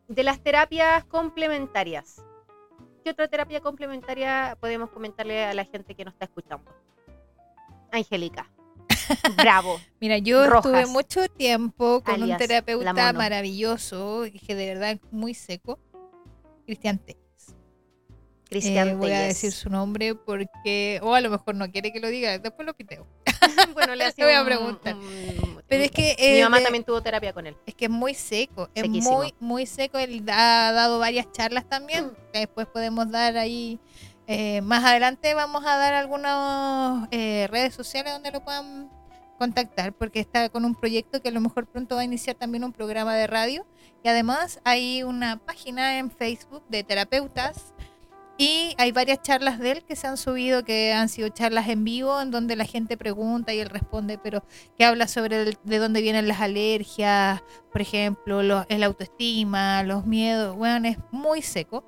de 0.08 0.22
las 0.24 0.40
terapias 0.40 1.04
complementarias. 1.04 2.20
¿Qué 3.02 3.10
otra 3.10 3.28
terapia 3.28 3.60
complementaria 3.60 4.56
podemos 4.60 4.90
comentarle 4.90 5.44
a 5.44 5.54
la 5.54 5.64
gente 5.64 5.94
que 5.94 6.04
nos 6.04 6.14
está 6.14 6.26
escuchando? 6.26 6.70
Angélica. 7.90 8.50
Bravo. 9.36 9.80
Mira, 10.00 10.18
yo 10.18 10.46
Rojas. 10.46 10.66
estuve 10.66 10.86
mucho 10.92 11.28
tiempo 11.28 12.02
con 12.02 12.22
un 12.22 12.36
terapeuta 12.36 13.12
maravilloso 13.12 14.24
que 14.46 14.54
de 14.54 14.66
verdad 14.66 14.90
es 14.92 15.00
muy 15.10 15.34
seco, 15.34 15.78
Cristian 16.66 16.98
Telles. 16.98 17.19
Cristian 18.50 18.88
Eh, 18.88 18.94
voy 18.94 19.12
a 19.12 19.20
decir 19.20 19.52
su 19.52 19.70
nombre 19.70 20.14
porque, 20.16 20.98
o 21.02 21.14
a 21.14 21.20
lo 21.20 21.30
mejor 21.30 21.54
no 21.54 21.70
quiere 21.70 21.92
que 21.92 22.00
lo 22.00 22.08
diga, 22.08 22.36
después 22.38 22.66
lo 22.66 22.74
piteo. 22.74 23.06
bueno, 23.74 23.94
le, 23.94 24.12
voy 24.18 24.32
a 24.32 24.40
un- 24.40 24.46
preguntar. 24.46 24.94
un- 24.96 25.62
Pero 25.68 25.84
es 25.84 25.90
que, 25.92 26.16
Mi 26.18 26.24
eh, 26.38 26.42
mamá 26.42 26.58
de- 26.58 26.64
también 26.64 26.84
tuvo 26.84 27.00
terapia 27.00 27.32
con 27.32 27.46
él. 27.46 27.56
es 27.64 27.74
que 27.74 27.84
es 27.84 27.90
muy 27.90 28.12
seco, 28.14 28.68
es 28.74 28.82
Sequísimo. 28.82 29.18
muy, 29.18 29.34
muy 29.38 29.66
seco. 29.66 29.98
Él 29.98 30.24
ha 30.28 30.72
dado 30.72 30.98
varias 30.98 31.30
charlas 31.32 31.64
también, 31.68 32.06
Mm. 32.06 32.10
que 32.32 32.38
después 32.40 32.66
podemos 32.66 33.10
dar 33.10 33.36
ahí. 33.38 33.78
eh, 34.32 34.60
más 34.62 34.84
adelante 34.84 35.34
vamos 35.34 35.64
a 35.66 35.76
dar 35.76 35.92
algunas 35.94 37.08
eh, 37.10 37.48
redes 37.50 37.74
sociales 37.74 38.12
donde 38.12 38.30
lo 38.30 38.44
puedan 38.44 38.88
contactar, 39.38 39.92
porque 39.92 40.20
está 40.20 40.48
con 40.50 40.64
un 40.64 40.74
proyecto 40.74 41.20
que 41.22 41.30
a 41.30 41.32
lo 41.32 41.40
mejor 41.40 41.66
pronto 41.66 41.94
va 41.96 42.02
a 42.02 42.04
iniciar 42.04 42.36
también 42.36 42.62
un 42.62 42.72
programa 42.72 43.14
de 43.16 43.26
radio. 43.26 43.66
Y 44.04 44.08
además 44.08 44.60
hay 44.64 45.02
una 45.02 45.38
página 45.38 45.98
en 45.98 46.10
Facebook 46.10 46.62
de 46.68 46.84
terapeutas 46.84 47.74
y 48.42 48.74
hay 48.78 48.90
varias 48.90 49.20
charlas 49.20 49.58
de 49.58 49.70
él 49.72 49.84
que 49.84 49.94
se 49.96 50.06
han 50.06 50.16
subido, 50.16 50.64
que 50.64 50.94
han 50.94 51.10
sido 51.10 51.28
charlas 51.28 51.68
en 51.68 51.84
vivo, 51.84 52.18
en 52.22 52.30
donde 52.30 52.56
la 52.56 52.64
gente 52.64 52.96
pregunta 52.96 53.52
y 53.52 53.58
él 53.60 53.68
responde, 53.68 54.16
pero 54.16 54.42
que 54.78 54.86
habla 54.86 55.08
sobre 55.08 55.44
de 55.62 55.78
dónde 55.78 56.00
vienen 56.00 56.26
las 56.26 56.40
alergias, 56.40 57.42
por 57.70 57.82
ejemplo, 57.82 58.42
lo- 58.42 58.64
el 58.70 58.82
autoestima, 58.82 59.82
los 59.82 60.06
miedos. 60.06 60.56
Bueno, 60.56 60.88
es 60.88 60.96
muy 61.10 61.42
seco. 61.42 61.84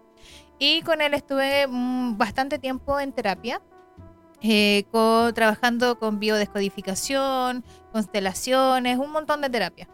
Y 0.58 0.82
con 0.82 1.00
él 1.00 1.14
estuve 1.14 1.66
mm, 1.66 2.18
bastante 2.18 2.58
tiempo 2.58 3.00
en 3.00 3.12
terapia, 3.12 3.62
eh, 4.42 4.84
co- 4.92 5.32
trabajando 5.32 5.98
con 5.98 6.18
biodescodificación, 6.18 7.64
constelaciones, 7.92 8.98
un 8.98 9.10
montón 9.10 9.40
de 9.40 9.48
terapia. 9.48 9.88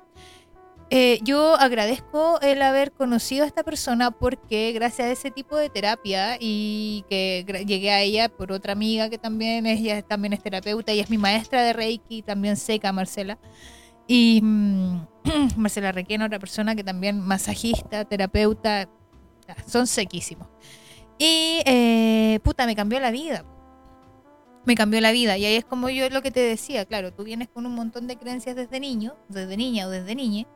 Eh, 0.90 1.18
yo 1.22 1.54
agradezco 1.56 2.40
el 2.40 2.62
haber 2.62 2.92
conocido 2.92 3.44
a 3.44 3.46
esta 3.46 3.62
persona 3.62 4.10
porque 4.10 4.72
gracias 4.72 5.08
a 5.08 5.12
ese 5.12 5.30
tipo 5.30 5.54
de 5.56 5.68
terapia 5.68 6.38
y 6.40 7.04
que 7.10 7.44
llegué 7.66 7.90
a 7.90 8.00
ella 8.00 8.30
por 8.30 8.52
otra 8.52 8.72
amiga 8.72 9.10
que 9.10 9.18
también 9.18 9.66
es, 9.66 9.80
ella 9.80 10.00
también 10.00 10.32
es 10.32 10.42
terapeuta 10.42 10.94
y 10.94 11.00
es 11.00 11.10
mi 11.10 11.18
maestra 11.18 11.62
de 11.62 11.74
Reiki, 11.74 12.22
también 12.22 12.56
seca 12.56 12.90
Marcela. 12.92 13.38
Y 14.06 14.40
mm, 14.42 15.06
Marcela 15.56 15.92
Requena, 15.92 16.26
otra 16.26 16.38
persona 16.38 16.74
que 16.74 16.82
también 16.82 17.20
masajista, 17.20 18.06
terapeuta, 18.06 18.88
son 19.66 19.86
sequísimos. 19.86 20.48
Y 21.18 21.60
eh, 21.66 22.40
puta, 22.42 22.64
me 22.64 22.74
cambió 22.74 22.98
la 23.00 23.10
vida. 23.10 23.44
Me 24.64 24.74
cambió 24.74 25.00
la 25.02 25.12
vida. 25.12 25.36
Y 25.36 25.44
ahí 25.44 25.56
es 25.56 25.64
como 25.64 25.90
yo 25.90 26.08
lo 26.08 26.22
que 26.22 26.30
te 26.30 26.40
decía, 26.40 26.86
claro, 26.86 27.12
tú 27.12 27.24
vienes 27.24 27.48
con 27.48 27.66
un 27.66 27.74
montón 27.74 28.06
de 28.06 28.16
creencias 28.16 28.56
desde 28.56 28.80
niño, 28.80 29.16
desde 29.28 29.56
niña 29.56 29.86
o 29.86 29.90
desde 29.90 30.14
niña, 30.14 30.46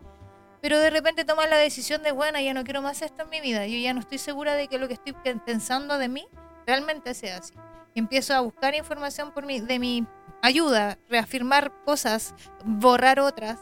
pero 0.62 0.78
de 0.78 0.88
repente 0.88 1.24
tomas 1.26 1.50
la 1.50 1.56
decisión 1.58 2.02
de, 2.02 2.12
bueno, 2.12 2.40
ya 2.40 2.54
no 2.54 2.64
quiero 2.64 2.80
más 2.80 3.02
esto 3.02 3.24
en 3.24 3.28
mi 3.30 3.40
vida. 3.42 3.66
Yo 3.66 3.76
ya 3.78 3.92
no 3.92 4.00
estoy 4.00 4.16
segura 4.18 4.54
de 4.54 4.68
que 4.68 4.78
lo 4.78 4.88
que 4.88 4.94
estoy 4.94 5.12
pe- 5.12 5.36
pensando 5.36 5.98
de 5.98 6.08
mí 6.08 6.24
realmente 6.66 7.12
sea 7.12 7.36
así. 7.38 7.52
Y 7.94 7.98
empiezo 7.98 8.32
a 8.32 8.40
buscar 8.40 8.74
información 8.74 9.32
por 9.32 9.44
mi, 9.44 9.60
de 9.60 9.78
mi 9.78 10.06
ayuda, 10.40 10.98
reafirmar 11.10 11.72
cosas, 11.84 12.34
borrar 12.64 13.20
otras. 13.20 13.58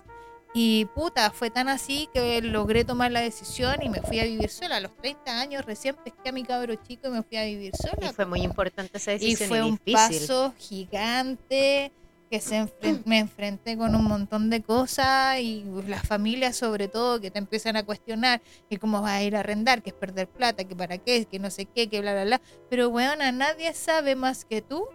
Y 0.53 0.85
puta, 0.97 1.31
fue 1.31 1.49
tan 1.51 1.69
así 1.69 2.09
que 2.13 2.43
logré 2.43 2.85
tomar 2.85 3.13
la 3.13 3.21
decisión 3.21 3.77
y 3.83 3.89
me 3.89 4.03
fui 4.03 4.19
a 4.21 4.25
vivir 4.25 4.51
sola. 4.51 4.77
A 4.77 4.81
los 4.81 4.95
30 4.97 5.41
años 5.41 5.65
recién 5.65 5.95
pesqué 5.97 6.29
a 6.31 6.33
mi 6.33 6.43
cabro 6.43 6.75
chico 6.75 7.07
y 7.09 7.11
me 7.13 7.23
fui 7.23 7.37
a 7.39 7.45
vivir 7.45 7.73
sola. 7.77 8.11
Y 8.11 8.13
fue 8.15 8.27
muy 8.27 8.43
importante 8.43 8.99
esa 8.99 9.13
Y 9.13 9.19
decisión. 9.19 9.49
fue 9.49 9.63
un 9.63 9.81
difícil. 9.85 9.95
paso 10.29 10.53
gigante 10.59 11.93
que 12.31 12.41
se 12.41 12.63
enfren- 12.63 13.03
me 13.07 13.19
enfrenté 13.19 13.77
con 13.77 13.95
un 13.97 14.05
montón 14.05 14.51
de 14.51 14.63
cosas 14.63 15.41
y 15.41 15.65
las 15.89 16.07
familias 16.07 16.57
sobre 16.57 16.87
todo 16.87 17.21
que 17.21 17.33
te 17.33 17.41
empiezan 17.41 17.77
a 17.77 17.83
cuestionar 17.83 18.41
que 18.69 18.79
cómo 18.79 19.03
vas 19.03 19.13
a 19.13 19.23
ir 19.23 19.35
a 19.35 19.41
arrendar, 19.41 19.83
que 19.83 19.91
es 19.91 19.97
perder 19.97 20.29
plata, 20.29 20.63
que 20.63 20.77
para 20.77 20.99
qué, 20.99 21.25
que 21.25 21.41
no 21.41 21.51
sé 21.51 21.65
qué, 21.67 21.89
que 21.89 22.01
bla, 22.01 22.13
bla, 22.13 22.25
bla. 22.25 22.41
Pero 22.71 22.89
bueno, 22.89 23.31
nadie 23.33 23.75
sabe 23.75 24.15
más 24.15 24.45
que 24.45 24.63
tú 24.63 24.87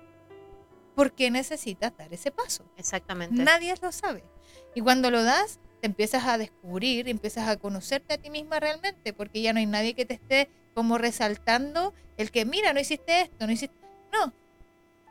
por 0.95 1.11
qué 1.11 1.29
necesitas 1.29 1.91
dar 1.97 2.13
ese 2.13 2.31
paso. 2.31 2.63
Exactamente. 2.77 3.43
Nadie 3.43 3.75
lo 3.81 3.91
sabe. 3.91 4.23
Y 4.73 4.79
cuando 4.79 5.11
lo 5.11 5.21
das, 5.23 5.59
te 5.81 5.87
empiezas 5.87 6.25
a 6.25 6.37
descubrir, 6.37 7.09
empiezas 7.09 7.49
a 7.49 7.57
conocerte 7.57 8.13
a 8.13 8.17
ti 8.17 8.29
misma 8.29 8.61
realmente, 8.61 9.11
porque 9.11 9.41
ya 9.41 9.51
no 9.51 9.59
hay 9.59 9.65
nadie 9.65 9.93
que 9.93 10.05
te 10.05 10.13
esté 10.13 10.49
como 10.73 10.97
resaltando 10.97 11.93
el 12.15 12.31
que, 12.31 12.45
mira, 12.45 12.71
no 12.71 12.79
hiciste 12.79 13.21
esto, 13.21 13.45
no 13.45 13.51
hiciste... 13.51 13.75
No. 14.13 14.31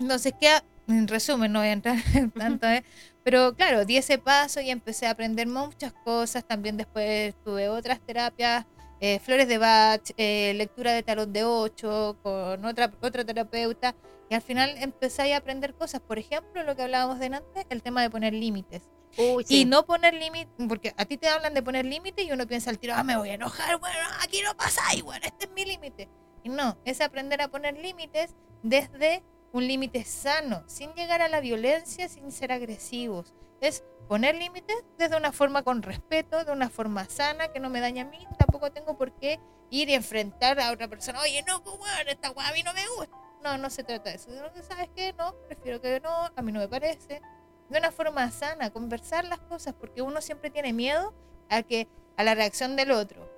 Entonces, 0.01 0.33
queda, 0.41 0.65
en 0.89 1.09
resumen, 1.09 1.53
no 1.53 1.61
voy 1.61 1.69
a 1.69 1.73
entrar 1.73 1.97
en 2.15 2.31
tanto, 2.31 2.67
¿eh? 2.67 2.85
pero 3.23 3.55
claro, 3.55 3.85
di 3.85 3.97
ese 3.97 4.19
paso 4.19 4.61
y 4.61 4.71
empecé 4.71 5.07
a 5.07 5.11
aprender 5.11 5.47
muchas 5.47 5.93
cosas. 5.93 6.47
También 6.47 6.77
después 6.77 7.35
tuve 7.43 7.69
otras 7.69 8.01
terapias, 8.01 8.67
eh, 9.01 9.19
flores 9.19 9.49
de 9.49 9.59
Bach, 9.59 10.03
eh, 10.17 10.53
lectura 10.57 10.93
de 10.93 11.03
tarot 11.03 11.29
de 11.29 11.45
8 11.45 12.19
con 12.23 12.65
otra, 12.65 12.93
otra 13.01 13.25
terapeuta. 13.25 13.95
Y 14.29 14.35
al 14.35 14.43
final 14.43 14.75
empecé 14.79 15.33
a 15.33 15.39
aprender 15.39 15.75
cosas. 15.75 16.01
Por 16.01 16.19
ejemplo, 16.19 16.63
lo 16.65 16.77
que 16.77 16.83
hablábamos 16.83 17.19
de 17.19 17.27
antes, 17.27 17.67
el 17.71 17.83
tema 17.83 18.03
de 18.03 18.11
poner 18.11 18.35
límites. 18.35 18.91
Uy, 19.17 19.45
sí. 19.45 19.61
Y 19.61 19.65
no 19.65 19.87
poner 19.87 20.13
límites, 20.15 20.53
porque 20.69 20.93
a 20.97 21.05
ti 21.05 21.17
te 21.17 21.29
hablan 21.29 21.55
de 21.55 21.63
poner 21.63 21.85
límites 21.85 22.27
y 22.27 22.33
uno 22.33 22.47
piensa 22.47 22.71
al 22.71 22.79
tiro, 22.79 22.95
ah, 22.97 23.05
me 23.05 23.17
voy 23.17 23.31
a 23.31 23.35
enojar, 23.35 23.79
bueno, 23.79 23.97
aquí 24.23 24.41
no 24.43 24.57
pasa, 24.57 24.83
y 24.97 25.03
bueno, 25.03 25.25
este 25.25 25.45
es 25.45 25.53
mi 25.53 25.65
límite. 25.65 26.09
Y 26.43 26.49
no, 26.49 26.77
es 26.85 27.01
aprender 27.01 27.41
a 27.41 27.49
poner 27.49 27.79
límites 27.79 28.35
desde 28.63 29.23
un 29.55 29.69
límite 29.69 30.05
sano, 30.05 30.65
sin 30.67 30.93
llegar 30.95 31.23
a 31.23 31.29
la 31.29 31.39
violencia, 31.39 32.09
sin 32.09 32.33
ser 32.33 32.51
agresivos. 32.51 33.33
Es 33.61 33.85
poner 34.09 34.35
límites 34.35 34.77
desde 34.99 35.17
una 35.17 35.31
forma 35.31 35.63
con 35.63 35.81
respeto, 35.81 36.45
de 36.45 36.51
una 36.51 36.69
forma 36.69 37.09
sana, 37.09 37.53
que 37.53 37.61
no 37.61 37.71
me 37.71 37.81
daña 37.81 38.03
a 38.03 38.07
mí, 38.07 38.19
tampoco 38.37 38.73
tengo 38.73 38.99
por 38.99 39.17
qué 39.17 39.39
ir 39.71 39.89
y 39.89 39.95
enfrentar 39.95 40.59
a 40.59 40.73
otra 40.73 40.89
persona, 40.89 41.21
oye, 41.21 41.45
no, 41.47 41.63
pues 41.63 41.79
bueno, 41.79 42.11
esta 42.11 42.33
weá 42.33 42.49
a 42.49 42.53
mí 42.53 42.65
no 42.65 42.75
me 42.75 42.83
gusta. 42.99 43.17
No, 43.45 43.57
no 43.57 43.71
se 43.71 43.85
trata 43.85 44.11
de 44.11 44.17
eso. 44.17 44.31
¿Sabes 44.63 44.89
qué? 44.97 45.13
No, 45.13 45.35
prefiero 45.47 45.81
que 45.81 46.01
no, 46.01 46.11
a 46.11 46.43
mí 46.43 46.51
no 46.51 46.59
me 46.59 46.69
parece 46.69 47.23
de 47.69 47.79
una 47.79 47.93
forma 47.93 48.29
sana, 48.33 48.71
conversar 48.71 49.25
las 49.25 49.39
cosas, 49.39 49.75
porque 49.79 50.03
uno 50.03 50.21
siempre 50.21 50.51
tiene 50.51 50.73
miedo 50.73 51.15
a 51.49 51.63
que 51.63 51.87
a 52.17 52.25
la 52.25 52.35
reacción 52.35 52.75
del 52.75 52.91
otro, 52.91 53.31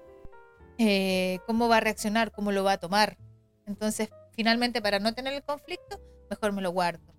eh, 0.78 1.40
cómo 1.46 1.68
va 1.68 1.76
a 1.76 1.80
reaccionar, 1.80 2.32
cómo 2.32 2.52
lo 2.52 2.64
va 2.64 2.72
a 2.72 2.78
tomar. 2.78 3.18
Entonces, 3.66 4.08
finalmente, 4.36 4.80
para 4.82 4.98
no 4.98 5.14
tener 5.14 5.32
el 5.32 5.42
conflicto, 5.42 6.00
mejor 6.30 6.52
me 6.52 6.62
lo 6.62 6.70
guardo. 6.70 7.14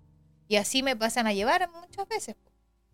Y 0.48 0.56
así 0.56 0.82
me 0.82 0.96
pasan 0.96 1.26
a 1.26 1.32
llevar 1.32 1.68
muchas 1.70 2.08
veces. 2.08 2.36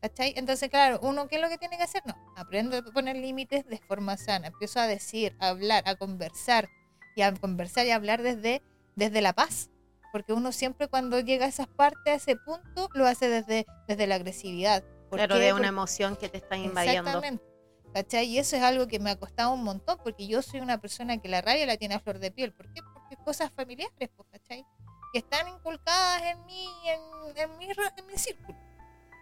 ¿Cachai? 0.01 0.35
Entonces, 0.37 0.69
claro, 0.69 0.99
uno, 1.03 1.29
¿qué 1.29 1.37
es 1.37 1.41
lo 1.43 1.49
que 1.49 1.57
tiene 1.57 1.77
que 1.79 1.85
hacer? 1.85 2.03
No, 2.05 2.15
aprendo 2.37 2.77
a 2.77 2.83
poner 2.83 3.17
límites 3.17 3.65
de 3.67 3.79
forma 3.79 4.17
sana. 4.17 4.49
Empiezo 4.49 4.81
a 4.81 4.87
decir, 4.87 5.35
a 5.41 5.49
hablar, 5.49 5.85
a 5.87 5.95
conversar. 5.95 6.69
Y 7.17 7.23
a 7.23 7.33
conversar 7.33 7.87
y 7.87 7.91
a 7.91 7.95
hablar 7.95 8.23
desde, 8.23 8.61
desde 8.97 9.21
la 9.23 9.33
paz 9.35 9.71
porque 10.13 10.33
uno 10.33 10.53
siempre 10.53 10.87
cuando 10.87 11.19
llega 11.19 11.45
a 11.47 11.49
esas 11.49 11.67
partes, 11.67 12.07
a 12.07 12.15
ese 12.15 12.37
punto, 12.37 12.89
lo 12.95 13.05
hace 13.05 13.29
desde, 13.29 13.67
desde 13.89 14.07
la 14.07 14.15
agresividad. 14.15 14.85
¿Por 15.11 15.19
Claro, 15.19 15.35
qué? 15.35 15.41
de 15.41 15.53
una 15.53 15.63
Porque- 15.63 15.69
emoción 15.71 16.15
que 16.17 16.29
te 16.29 16.37
está 16.39 16.57
invadiendo. 16.57 17.01
Exactamente. 17.11 17.45
¿Cachai? 17.93 18.27
Y 18.27 18.39
eso 18.39 18.55
es 18.55 18.63
algo 18.63 18.87
que 18.87 19.01
me 19.01 19.11
ha 19.11 19.17
costado 19.19 19.53
un 19.53 19.65
montón, 19.65 19.99
porque 20.05 20.29
yo 20.29 20.41
soy 20.41 20.61
una 20.61 20.79
persona 20.81 21.19
que 21.21 21.29
la 21.29 21.41
rabia 21.43 21.67
la 21.67 21.77
tiene 21.79 21.97
a 21.97 21.99
flor 21.99 22.21
de 22.21 22.31
piel. 22.31 22.53
¿Por 22.53 22.73
qué? 22.73 22.81
Porque 23.09 23.23
cosas 23.23 23.51
familiares, 23.53 24.11
pues, 24.17 24.29
¿cachai? 24.31 24.65
Que 25.13 25.19
están 25.19 25.49
inculcadas 25.49 26.23
en 26.23 26.45
mí, 26.47 26.67
en, 26.87 27.37
en, 27.37 27.59
mi, 27.59 27.67
en 27.67 28.07
mi 28.07 28.17
círculo. 28.17 28.59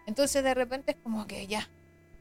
Entonces, 0.07 0.43
de 0.43 0.55
repente 0.55 0.93
es 0.93 0.97
como 0.99 1.27
que 1.27 1.47
ya, 1.47 1.69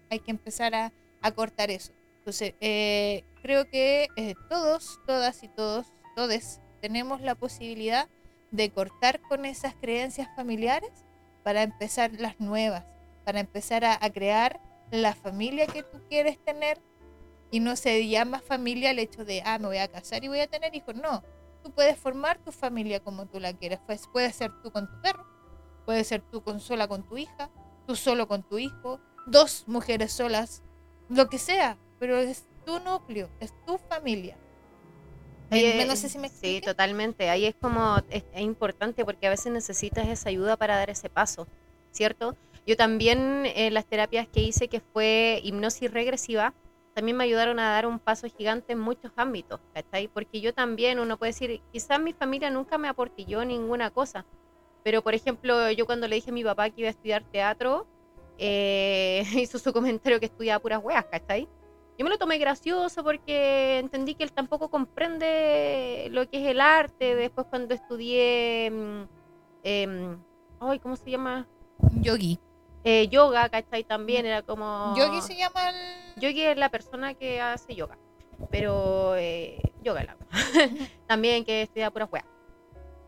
hay 0.10 0.20
que 0.20 0.32
empezar 0.32 0.74
a, 0.76 0.92
a 1.22 1.32
cortar 1.32 1.72
eso. 1.72 1.94
Entonces, 2.18 2.56
eh, 2.62 3.24
creo 3.42 3.70
que 3.70 4.08
eh, 4.16 4.36
todos, 4.50 5.00
todas 5.08 5.44
y 5.44 5.48
todos, 5.48 5.94
todes, 6.16 6.62
tenemos 6.82 7.22
la 7.22 7.36
posibilidad 7.36 8.10
de 8.52 8.72
cortar 8.72 9.22
con 9.22 9.46
esas 9.46 9.76
creencias 9.76 10.28
familiares 10.36 11.06
para 11.44 11.64
empezar 11.64 12.12
las 12.14 12.40
nuevas. 12.40 12.86
para 13.24 13.40
empezar 13.40 13.86
a, 13.86 13.98
a 14.02 14.10
crear 14.10 14.60
la 14.92 15.14
familia 15.14 15.68
que 15.68 15.84
tú 15.84 16.02
quieres 16.10 16.44
tener 16.44 16.82
y 17.52 17.60
no 17.60 17.76
se 17.76 18.08
llama 18.08 18.40
familia 18.40 18.92
el 18.92 19.00
hecho 19.00 19.26
de, 19.26 19.42
ah, 19.46 19.60
me 19.60 19.68
voy 19.68 19.78
a 19.78 19.88
casar 19.88 20.24
y 20.24 20.28
voy 20.28 20.40
a 20.40 20.48
tener 20.48 20.74
hijos. 20.76 20.96
No, 20.96 21.24
tú 21.62 21.72
puedes 21.72 21.98
formar 21.98 22.38
tu 22.40 22.52
familia 22.52 23.00
como 23.00 23.26
tú 23.28 23.40
la 23.40 23.54
quieras. 23.54 23.80
Pues 23.86 24.08
puede 24.08 24.32
ser 24.34 24.52
tú 24.62 24.72
con 24.72 24.90
tu 24.90 25.02
perro, 25.02 25.26
puede 25.86 26.04
ser 26.04 26.22
tú 26.22 26.42
con 26.44 26.60
sola 26.60 26.88
con 26.88 27.08
tu 27.08 27.18
hija, 27.18 27.50
tú 27.88 27.96
solo 27.96 28.28
con 28.28 28.44
tu 28.44 28.58
hijo, 28.58 29.00
dos 29.28 29.66
mujeres 29.68 30.12
solas, 30.12 30.64
lo 31.10 31.30
que 31.30 31.38
sea, 31.38 31.78
pero 32.00 32.18
es 32.18 32.46
tu 32.66 32.80
núcleo, 32.80 33.30
es 33.40 33.54
tu 33.66 33.78
familia. 33.78 34.38
Oye, 35.52 35.82
Eh, 35.82 35.86
no 35.86 35.96
sé 35.96 36.08
si 36.08 36.18
me 36.18 36.30
Sí, 36.30 36.62
totalmente. 36.62 37.30
Ahí 37.30 37.46
es 37.46 37.56
como, 37.56 37.98
es, 38.10 38.24
es 38.34 38.42
importante 38.42 39.04
porque 39.04 39.28
a 39.28 39.30
veces 39.30 39.52
necesitas 39.52 40.08
esa 40.08 40.30
ayuda 40.30 40.56
para 40.56 40.78
dar 40.78 40.90
ese 40.90 41.10
paso, 41.10 41.48
¿cierto? 41.92 42.36
Yo 42.66 42.78
también 42.78 43.46
en 43.46 43.74
las 43.74 43.86
terapias 43.86 44.28
que 44.28 44.42
hice, 44.42 44.68
que 44.68 44.80
fue 44.80 45.42
hipnosis 45.44 45.92
regresiva, 45.92 46.54
también 46.94 47.18
me 47.18 47.24
ayudaron 47.24 47.60
a 47.60 47.72
dar 47.72 47.88
un 47.88 48.00
paso 48.00 48.28
gigante 48.28 48.74
en 48.74 48.80
muchos 48.80 49.12
ámbitos, 49.16 49.60
¿cachai? 49.74 50.08
Porque 50.08 50.42
yo 50.42 50.54
también, 50.54 51.00
uno 51.00 51.18
puede 51.18 51.32
decir, 51.32 51.62
quizás 51.72 52.00
mi 52.00 52.14
familia 52.14 52.50
nunca 52.50 52.78
me 52.78 52.88
aportilló 52.88 53.46
ninguna 53.46 53.92
cosa, 53.92 54.26
pero 54.84 55.02
por 55.02 55.14
ejemplo, 55.14 55.72
yo 55.72 55.86
cuando 55.86 56.08
le 56.08 56.16
dije 56.16 56.32
a 56.32 56.34
mi 56.34 56.44
papá 56.44 56.70
que 56.70 56.82
iba 56.82 56.88
a 56.88 56.92
estudiar 56.92 57.24
teatro, 57.24 57.88
eh, 58.38 59.24
hizo 59.36 59.60
su 59.60 59.72
comentario 59.72 60.20
que 60.20 60.26
estudiaba 60.26 60.62
puras 60.62 60.84
weas, 60.84 61.06
¿cachai? 61.06 61.48
Yo 61.98 62.06
me 62.06 62.10
lo 62.10 62.18
tomé 62.18 62.40
gracioso 62.40 63.04
porque 63.04 63.78
entendí 63.78 64.16
que 64.16 64.24
él 64.24 64.32
tampoco 64.32 64.70
comprende 64.70 66.08
lo 66.12 66.28
que 66.28 66.42
es 66.42 66.48
el 66.50 66.60
arte. 66.60 67.16
Después 67.16 67.46
cuando 67.48 67.76
estudié, 67.76 68.72
mm, 68.72 69.04
em, 69.62 70.18
ay, 70.60 70.80
¿cómo 70.80 70.96
se 70.96 71.12
llama? 71.12 71.48
Yogi. 72.02 72.40
Eh, 72.84 73.08
yoga, 73.10 73.50
¿cachai? 73.50 73.84
También 73.84 74.26
era 74.26 74.42
como... 74.42 74.94
Yogi 74.98 75.22
se 75.22 75.36
llama 75.36 75.70
el... 75.70 76.22
Yogi 76.22 76.42
es 76.44 76.58
la 76.58 76.70
persona 76.70 77.14
que 77.14 77.40
hace 77.40 77.76
yoga, 77.76 77.98
pero 78.50 79.16
eh, 79.16 79.62
yoga 79.84 80.04
la 80.04 80.18
También 81.08 81.46
que 81.46 81.64
estudia 81.64 81.92
pura 81.92 82.06
weá. 82.06 82.26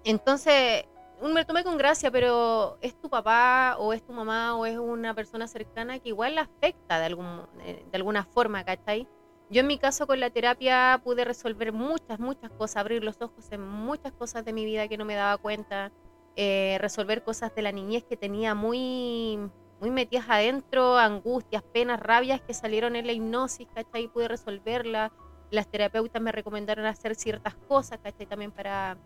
Entonces, 0.04 0.86
me 1.22 1.42
lo 1.42 1.46
tomé 1.46 1.64
con 1.64 1.78
gracia, 1.78 2.12
pero 2.12 2.78
es 2.82 3.00
tu 3.00 3.10
papá 3.10 3.78
o 3.80 3.94
es 3.94 4.06
tu 4.06 4.14
mamá 4.14 4.56
o 4.56 4.66
es 4.66 4.78
una 4.78 5.14
persona 5.14 5.48
cercana 5.48 6.00
que 6.00 6.10
igual 6.10 6.36
la 6.36 6.42
afecta 6.42 7.00
de, 7.00 7.06
algún, 7.06 7.42
eh, 7.62 7.86
de 7.90 7.98
alguna 7.98 8.24
forma, 8.26 8.64
¿cachai? 8.64 9.08
Yo 9.50 9.62
en 9.62 9.68
mi 9.68 9.78
caso 9.78 10.08
con 10.08 10.20
la 10.20 10.30
terapia 10.30 11.00
pude 11.04 11.26
resolver 11.26 11.72
muchas, 11.74 12.20
muchas 12.20 12.52
cosas, 12.52 12.78
abrir 12.78 13.04
los 13.04 13.22
ojos 13.22 13.52
en 13.52 13.62
muchas 13.62 14.12
cosas 14.14 14.44
de 14.46 14.54
mi 14.54 14.66
vida 14.66 14.88
que 14.88 14.98
no 14.98 15.06
me 15.06 15.16
daba 15.16 15.38
cuenta, 15.38 15.92
eh, 16.36 16.78
resolver 16.80 17.24
cosas 17.24 17.54
de 17.54 17.62
la 17.62 17.72
niñez 17.72 18.04
que 18.04 18.18
tenía 18.18 18.56
muy, 18.56 19.40
muy 19.84 19.92
metidas 19.92 20.30
adentro, 20.30 20.98
angustias, 20.98 21.62
penas, 21.62 22.00
rabias 22.00 22.40
que 22.40 22.54
salieron 22.54 22.96
en 22.96 23.06
la 23.06 23.12
hipnosis, 23.12 23.68
¿cachai? 23.76 24.08
Pude 24.08 24.30
resolverlas. 24.30 25.12
Las 25.52 25.68
terapeutas 25.68 26.22
me 26.22 26.32
recomendaron 26.32 26.86
hacer 26.86 27.16
ciertas 27.16 27.56
cosas, 27.68 28.00
¿cachai? 28.02 28.26
También 28.26 28.54
para, 28.54 28.98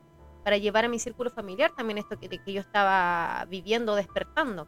para 0.43 0.57
llevar 0.57 0.85
a 0.85 0.87
mi 0.87 0.99
círculo 0.99 1.31
familiar 1.31 1.71
también 1.75 1.97
esto 1.97 2.19
que, 2.19 2.29
que 2.29 2.53
yo 2.53 2.61
estaba 2.61 3.43
viviendo, 3.49 3.95
despertando. 3.95 4.67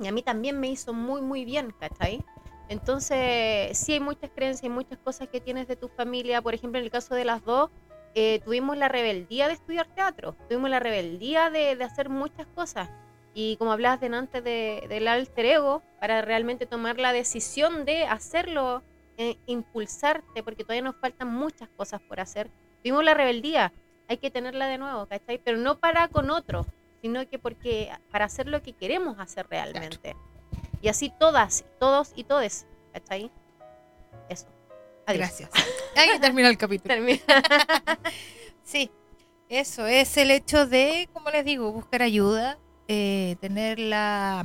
Y 0.00 0.08
a 0.08 0.12
mí 0.12 0.20
también 0.24 0.58
me 0.58 0.66
hizo 0.66 0.92
muy, 0.92 1.22
muy 1.22 1.44
bien, 1.44 1.72
¿cachai? 1.78 2.24
Entonces, 2.68 3.78
sí 3.78 3.92
hay 3.92 4.00
muchas 4.00 4.30
creencias, 4.34 4.64
hay 4.64 4.70
muchas 4.70 4.98
cosas 4.98 5.28
que 5.28 5.40
tienes 5.40 5.68
de 5.68 5.76
tu 5.76 5.86
familia. 5.90 6.42
Por 6.42 6.54
ejemplo, 6.54 6.80
en 6.80 6.86
el 6.86 6.90
caso 6.90 7.14
de 7.14 7.24
las 7.24 7.44
dos, 7.44 7.70
eh, 8.16 8.40
tuvimos 8.44 8.76
la 8.76 8.88
rebeldía 8.88 9.46
de 9.46 9.52
estudiar 9.52 9.86
teatro, 9.94 10.34
tuvimos 10.48 10.70
la 10.70 10.80
rebeldía 10.80 11.50
de, 11.50 11.76
de 11.76 11.84
hacer 11.84 12.08
muchas 12.08 12.48
cosas. 12.48 12.90
Y 13.34 13.56
como 13.56 13.72
hablabas 13.72 14.00
delante 14.00 14.42
de, 14.42 14.86
del 14.88 15.06
alter 15.08 15.46
ego, 15.46 15.82
para 16.00 16.22
realmente 16.22 16.66
tomar 16.66 16.98
la 16.98 17.12
decisión 17.12 17.84
de 17.84 18.04
hacerlo, 18.04 18.82
eh, 19.16 19.36
impulsarte, 19.46 20.42
porque 20.42 20.64
todavía 20.64 20.82
nos 20.82 20.96
faltan 20.96 21.28
muchas 21.28 21.68
cosas 21.70 22.00
por 22.00 22.20
hacer. 22.20 22.50
Tuvimos 22.82 23.04
la 23.04 23.14
rebeldía, 23.14 23.72
hay 24.08 24.16
que 24.16 24.30
tenerla 24.30 24.66
de 24.66 24.78
nuevo, 24.78 25.06
¿cachai? 25.06 25.38
Pero 25.38 25.58
no 25.58 25.78
para 25.78 26.08
con 26.08 26.30
otro, 26.30 26.66
sino 27.00 27.28
que 27.28 27.38
porque 27.38 27.90
para 28.10 28.24
hacer 28.24 28.48
lo 28.48 28.62
que 28.62 28.72
queremos 28.72 29.18
hacer 29.18 29.46
realmente. 29.48 30.16
Y 30.82 30.88
así 30.88 31.12
todas, 31.18 31.64
todos 31.78 32.12
y 32.16 32.24
todes, 32.24 32.66
¿cachai? 32.92 33.30
Eso. 34.28 34.46
Adiós. 35.06 35.18
Gracias. 35.18 35.50
Ahí 35.96 36.18
termina 36.20 36.48
el 36.48 36.58
capítulo. 36.58 36.94
Termina. 36.94 37.22
Sí, 38.62 38.88
eso 39.48 39.84
es 39.86 40.16
el 40.16 40.30
hecho 40.30 40.64
de, 40.64 41.08
como 41.12 41.30
les 41.30 41.44
digo, 41.44 41.72
buscar 41.72 42.02
ayuda, 42.02 42.56
eh, 42.92 43.36
tener 43.40 43.78
la, 43.78 44.44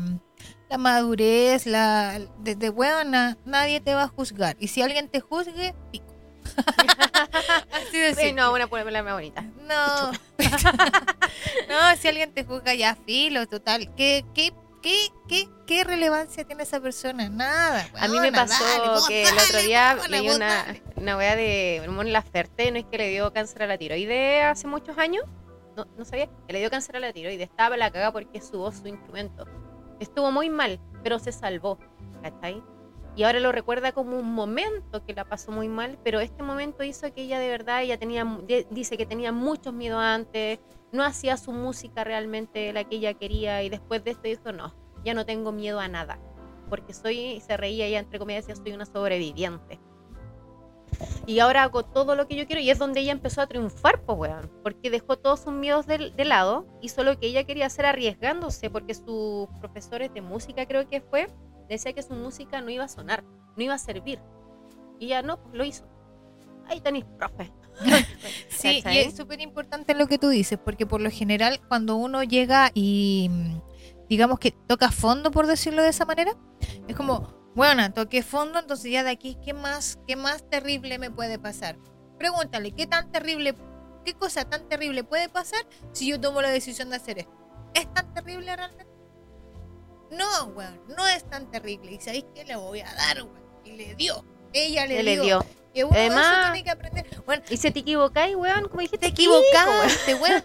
la 0.70 0.78
madurez, 0.78 1.66
la 1.66 2.20
de, 2.38 2.56
de 2.56 2.70
huevona, 2.70 3.40
nadie 3.44 3.82
te 3.82 3.96
va 3.96 4.04
a 4.04 4.08
juzgar. 4.08 4.56
Y 4.60 4.68
si 4.68 4.84
alguien 4.84 5.10
te 5.10 5.20
juzgue, 5.20 5.74
pico. 5.92 6.14
Así 7.74 7.98
de 7.98 8.14
Sí, 8.14 8.34
no, 8.34 8.54
una 8.54 8.68
palabra 8.68 9.02
más 9.02 9.14
bonita. 9.14 9.42
No. 9.42 10.12
no, 11.70 11.96
si 12.00 12.08
alguien 12.08 12.36
te 12.36 12.44
juzga 12.44 12.76
ya 12.76 12.96
filo, 12.96 13.48
total. 13.48 13.92
¿Qué, 13.96 14.24
qué, 14.36 14.54
qué, 14.84 15.08
qué, 15.28 15.50
qué 15.66 15.84
relevancia 15.84 16.44
tiene 16.44 16.62
esa 16.62 16.80
persona? 16.80 17.30
Nada. 17.30 17.90
A 17.98 18.08
mí 18.08 18.20
me 18.20 18.32
pasó 18.32 18.64
dale, 18.64 19.00
que 19.08 19.24
el 19.24 19.30
dale, 19.30 19.42
otro 19.42 19.62
día 19.64 19.98
weona, 19.98 20.08
leí 20.08 20.30
una, 20.30 20.56
dale. 20.66 20.84
una 20.98 21.18
wea 21.18 21.36
de 21.36 21.84
Mon 21.90 22.14
Laferte, 22.14 22.70
¿no 22.70 22.78
es 22.78 22.86
que 22.86 23.00
le 23.00 23.10
dio 23.10 23.34
cáncer 23.34 23.64
a 23.64 23.66
la 23.66 23.80
tiroide 23.80 24.44
hace 24.44 24.68
muchos 24.68 25.00
años? 25.00 25.24
No, 25.76 25.86
no 25.98 26.06
sabía, 26.06 26.30
que 26.48 26.54
le 26.54 26.60
dio 26.60 26.70
cáncer 26.70 26.98
a 26.98 27.00
la 27.00 27.14
tiroide, 27.14 27.44
estaba 27.44 27.78
la 27.78 27.92
caga 27.92 28.12
porque 28.12 28.38
es 28.38 28.48
su 28.48 28.72
instrumento. 28.86 29.46
Estuvo 30.00 30.32
muy 30.32 30.50
mal, 30.50 30.80
pero 31.04 31.20
se 31.20 31.32
salvó, 31.32 31.78
¿cachai? 32.22 32.64
Y 33.16 33.24
ahora 33.24 33.40
lo 33.40 33.52
recuerda 33.52 33.94
como 33.94 34.18
un 34.18 34.34
momento 34.34 35.06
que 35.06 35.14
la 35.14 35.26
pasó 35.26 35.52
muy 35.52 35.70
mal, 35.70 35.98
pero 36.04 36.20
este 36.20 36.44
momento 36.44 36.84
hizo 36.84 37.14
que 37.14 37.22
ella 37.22 37.40
de 37.40 37.50
verdad, 37.50 37.82
ella 37.82 37.98
tenía, 37.98 38.26
dice 38.70 38.98
que 38.98 39.06
tenía 39.06 39.32
muchos 39.32 39.74
miedos 39.74 40.02
antes, 40.02 40.60
no 40.92 41.04
hacía 41.04 41.38
su 41.38 41.52
música 41.52 42.04
realmente 42.04 42.74
la 42.74 42.84
que 42.84 42.98
ella 42.98 43.14
quería 43.14 43.64
y 43.64 43.70
después 43.70 44.04
de 44.04 44.12
esto 44.12 44.24
dijo, 44.24 44.52
no, 44.52 44.76
ya 45.06 45.14
no 45.14 45.26
tengo 45.26 45.54
miedo 45.54 45.80
a 45.80 45.88
nada 45.88 46.20
porque 46.70 46.94
soy, 46.94 47.20
y 47.20 47.42
se 47.42 47.58
reía 47.58 47.86
ella 47.86 48.00
entre 48.00 48.20
comillas, 48.20 48.48
decía, 48.48 48.62
soy 48.62 48.74
una 48.74 48.86
sobreviviente. 48.86 49.80
Y 51.26 51.40
ahora 51.40 51.64
hago 51.64 51.84
todo 51.84 52.16
lo 52.16 52.28
que 52.28 52.36
yo 52.36 52.46
quiero 52.46 52.62
y 52.62 52.70
es 52.70 52.78
donde 52.78 53.00
ella 53.00 53.12
empezó 53.12 53.42
a 53.42 53.48
triunfar, 53.48 54.02
pues, 54.04 54.18
weón. 54.18 54.52
Porque 54.64 54.90
dejó 54.90 55.18
todos 55.18 55.42
sus 55.42 55.54
miedos 55.54 55.88
de, 55.88 56.12
de 56.12 56.26
lado, 56.26 56.66
hizo 56.82 57.04
lo 57.04 57.20
que 57.20 57.28
ella 57.28 57.44
quería 57.44 57.66
hacer 57.66 57.86
arriesgándose, 57.86 58.70
porque 58.70 58.94
sus 58.94 59.48
profesores 59.60 60.14
de 60.14 60.22
música, 60.22 60.66
creo 60.66 60.88
que 60.88 61.02
fue, 61.02 61.28
decía 61.70 61.94
que 61.94 62.04
su 62.04 62.14
música 62.14 62.62
no 62.62 62.70
iba 62.70 62.84
a 62.84 62.90
sonar, 62.90 63.24
no 63.56 63.64
iba 63.64 63.74
a 63.74 63.80
servir. 63.80 64.20
Y 65.00 65.08
ella 65.08 65.22
no, 65.22 65.42
pues 65.42 65.56
lo 65.56 65.64
hizo. 65.64 65.86
Ahí 66.68 66.82
tenéis, 66.82 67.06
profe. 67.18 67.52
Sí, 68.50 68.82
y 68.90 68.98
es 69.00 69.16
súper 69.16 69.42
importante 69.42 69.94
lo 69.94 70.08
que 70.08 70.18
tú 70.18 70.30
dices, 70.30 70.58
porque 70.58 70.86
por 70.86 71.02
lo 71.02 71.12
general 71.12 71.60
cuando 71.68 71.98
uno 71.98 72.24
llega 72.24 72.72
y 72.74 73.30
digamos 74.10 74.40
que 74.40 74.52
toca 74.52 74.92
fondo, 74.92 75.30
por 75.30 75.46
decirlo 75.46 75.84
de 75.84 75.90
esa 75.90 76.06
manera, 76.06 76.32
es 76.88 76.96
como, 76.96 77.45
bueno, 77.56 77.92
toqué 77.94 78.22
fondo, 78.22 78.60
entonces 78.60 78.92
ya 78.92 79.04
de 79.04 79.12
aquí, 79.12 79.38
¿qué 79.44 79.54
más, 79.54 79.98
qué 80.08 80.16
más 80.16 80.48
terrible 80.50 81.00
me 81.00 81.10
puede 81.10 81.40
pasar? 81.40 81.78
Pregúntale, 82.18 82.72
¿qué 82.72 82.86
tan 82.86 83.12
terrible, 83.12 83.56
qué 84.04 84.14
cosa 84.14 84.44
tan 84.46 84.68
terrible 84.68 85.04
puede 85.04 85.30
pasar 85.30 85.66
si 85.94 86.10
yo 86.10 86.20
tomo 86.20 86.42
la 86.42 86.50
decisión 86.50 86.90
de 86.90 86.98
hacer 86.98 87.20
esto? 87.20 87.32
¿Es 87.74 87.92
tan 87.94 88.14
terrible 88.14 88.56
realmente? 88.56 88.86
No, 90.12 90.46
weón, 90.56 90.82
no 90.98 91.08
es 91.08 91.28
tan 91.30 91.50
terrible. 91.50 91.94
¿Y 91.94 92.00
sabéis 92.00 92.26
qué 92.34 92.46
le 92.46 92.56
voy 92.56 92.82
a 92.82 92.94
dar, 92.94 93.24
weón? 93.24 93.44
Y 93.64 93.72
le 93.72 93.96
dio. 93.96 94.24
Ella 94.54 94.86
le, 94.86 95.04
Le 95.04 95.20
dio. 95.20 95.46
Que 95.76 95.84
uno 95.84 95.94
eso 95.94 96.00
Además- 96.00 96.52
tiene 96.54 96.64
que 96.64 96.72
aprender. 96.72 97.06
Bueno, 97.26 97.44
Y 97.50 97.58
si 97.58 97.70
te 97.70 97.80
equivocáis, 97.80 98.34
weón, 98.36 98.70
como 98.70 98.80
dijiste, 98.82 98.98
te 99.12 99.28
weón. 99.28 99.44
equivocaste, 99.44 100.16
weón, 100.16 100.42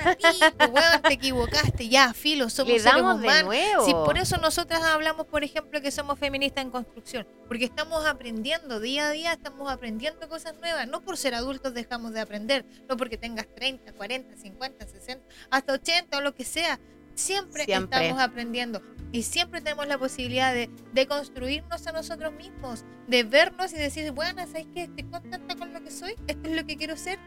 weón, 0.75 1.03
te 1.03 1.13
equivocaste, 1.13 1.89
ya, 1.89 2.13
filo, 2.13 2.51
somos 2.51 2.73
Le 2.73 2.81
seres 2.81 2.97
damos 2.97 3.21
de 3.21 3.27
humanos. 3.29 3.45
nuevo. 3.45 3.85
Sí, 3.87 3.93
por 3.93 4.19
eso 4.19 4.39
nosotras 4.39 4.83
hablamos, 4.83 5.27
por 5.27 5.45
ejemplo, 5.45 5.81
que 5.81 5.93
somos 5.93 6.19
feministas 6.19 6.65
en 6.65 6.71
construcción, 6.71 7.29
porque 7.47 7.65
estamos 7.65 8.05
aprendiendo 8.07 8.81
día 8.81 9.07
a 9.07 9.11
día, 9.13 9.33
estamos 9.33 9.71
aprendiendo 9.71 10.29
cosas 10.29 10.55
nuevas. 10.59 10.89
No 10.89 11.01
por 11.01 11.17
ser 11.17 11.35
adultos 11.37 11.75
dejamos 11.75 12.13
de 12.13 12.21
aprender, 12.21 12.65
no 12.89 12.97
porque 12.97 13.17
tengas 13.17 13.47
30, 13.55 13.93
40, 13.93 14.37
50, 14.37 14.87
60, 14.89 15.25
hasta 15.51 15.73
80 15.75 16.19
o 16.19 16.21
lo 16.23 16.35
que 16.35 16.45
sea. 16.45 16.81
Siempre, 17.15 17.65
Siempre. 17.65 17.99
estamos 18.07 18.23
aprendiendo 18.23 18.81
y 19.13 19.23
siempre 19.25 19.61
tenemos 19.61 19.87
la 19.89 19.99
posibilidad 19.99 20.55
de, 20.55 20.71
de 20.93 21.07
construirnos 21.07 21.87
a 21.87 21.93
nosotros 21.93 22.33
mismos, 22.33 22.85
de 23.09 23.25
vernos 23.25 23.73
y 23.73 23.77
decir, 23.77 24.11
bueno, 24.13 24.47
¿sabes 24.47 24.67
qué? 24.75 24.83
Estoy 24.85 25.05
contenta 25.05 25.55
con 25.57 25.73
lo 25.73 25.83
que 25.83 25.91
soy, 25.91 26.15
esto 26.29 26.49
es 26.49 26.57
lo 26.57 26.65
que 26.65 26.77
quiero 26.77 26.97
ser. 26.97 27.19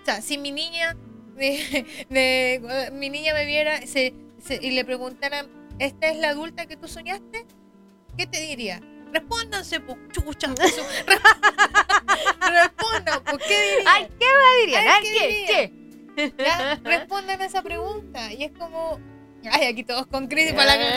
O 0.00 0.04
sea, 0.04 0.22
si 0.22 0.38
mi 0.38 0.52
niña, 0.52 0.96
de, 1.36 1.84
de- 2.10 2.90
mi 2.92 3.10
niña 3.10 3.34
me 3.34 3.44
viera 3.44 3.84
se- 3.86 4.14
se- 4.38 4.58
y 4.62 4.70
le 4.70 4.84
preguntaran, 4.84 5.48
¿esta 5.78 6.08
es 6.08 6.16
la 6.18 6.30
adulta 6.30 6.66
que 6.66 6.76
tú 6.76 6.88
soñaste? 6.88 7.44
¿Qué 8.16 8.26
te 8.26 8.40
diría? 8.40 8.80
Respóndanse, 9.12 9.80
pues, 9.80 9.98
chucha. 10.12 10.54
Respondan, 12.40 13.22
pues, 13.24 13.42
¿qué 13.46 13.60
diría? 13.76 13.92
Ay, 13.92 14.08
¿qué 14.18 14.26
va 14.26 14.60
dirían? 14.60 14.84
Ay, 14.88 15.02
¿qué 15.02 15.12
¿qué? 15.18 15.26
dirían? 15.28 15.46
¿Qué? 16.16 16.34
Ya, 16.44 16.74
respondan 16.84 17.40
a 17.40 17.44
esa 17.46 17.62
pregunta. 17.62 18.32
Y 18.32 18.44
es 18.44 18.52
como, 18.52 19.00
ay, 19.50 19.66
aquí 19.66 19.84
todos 19.84 20.06
con 20.06 20.26
crisis 20.26 20.52
para 20.52 20.76
la 20.76 20.84
La, 20.84 20.90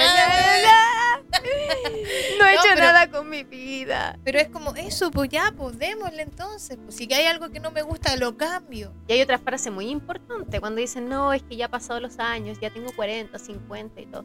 cagada. 2.55 2.89
haga 2.89 3.11
con 3.17 3.29
mi 3.29 3.43
vida? 3.43 4.17
Pero 4.23 4.39
es 4.39 4.47
como 4.49 4.75
eso, 4.75 5.11
pues 5.11 5.29
ya, 5.29 5.53
pues 5.55 5.77
démosle 5.77 6.23
entonces. 6.23 6.77
Pues 6.83 6.95
si 6.95 7.11
hay 7.13 7.25
algo 7.25 7.49
que 7.49 7.59
no 7.59 7.71
me 7.71 7.81
gusta, 7.81 8.15
lo 8.17 8.37
cambio. 8.37 8.93
Y 9.07 9.13
hay 9.13 9.21
otra 9.21 9.39
frase 9.39 9.71
muy 9.71 9.89
importante 9.89 10.59
cuando 10.59 10.81
dicen, 10.81 11.09
no, 11.09 11.33
es 11.33 11.43
que 11.43 11.55
ya 11.55 11.65
han 11.65 11.71
pasado 11.71 11.99
los 11.99 12.19
años, 12.19 12.59
ya 12.59 12.69
tengo 12.69 12.91
40, 12.95 13.37
50 13.37 14.01
y 14.01 14.05
todo. 14.05 14.23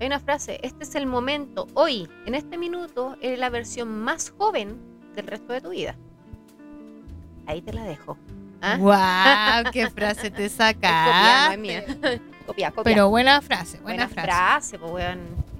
Hay 0.00 0.06
una 0.06 0.18
frase, 0.18 0.58
este 0.62 0.84
es 0.84 0.94
el 0.94 1.06
momento, 1.06 1.66
hoy, 1.74 2.08
en 2.24 2.34
este 2.34 2.56
minuto, 2.56 3.16
eres 3.20 3.38
la 3.38 3.50
versión 3.50 4.00
más 4.00 4.30
joven 4.30 4.80
del 5.14 5.26
resto 5.26 5.52
de 5.52 5.60
tu 5.60 5.70
vida. 5.70 5.94
Ahí 7.46 7.60
te 7.60 7.72
la 7.72 7.84
dejo. 7.84 8.16
¿Ah? 8.62 8.76
¡Guau! 8.76 9.72
¡Qué 9.72 9.90
frase 9.90 10.30
te 10.30 10.44
no 10.48 10.48
sacaste! 10.48 12.20
Copia, 12.50 12.70
copia. 12.70 12.82
Pero 12.94 13.08
buena 13.08 13.40
frase, 13.40 13.78
buena, 13.80 14.06
Buena 14.06 14.08
frase. 14.08 14.26
frase, 14.28 14.78
pues, 14.78 14.92
weón. 14.92 15.50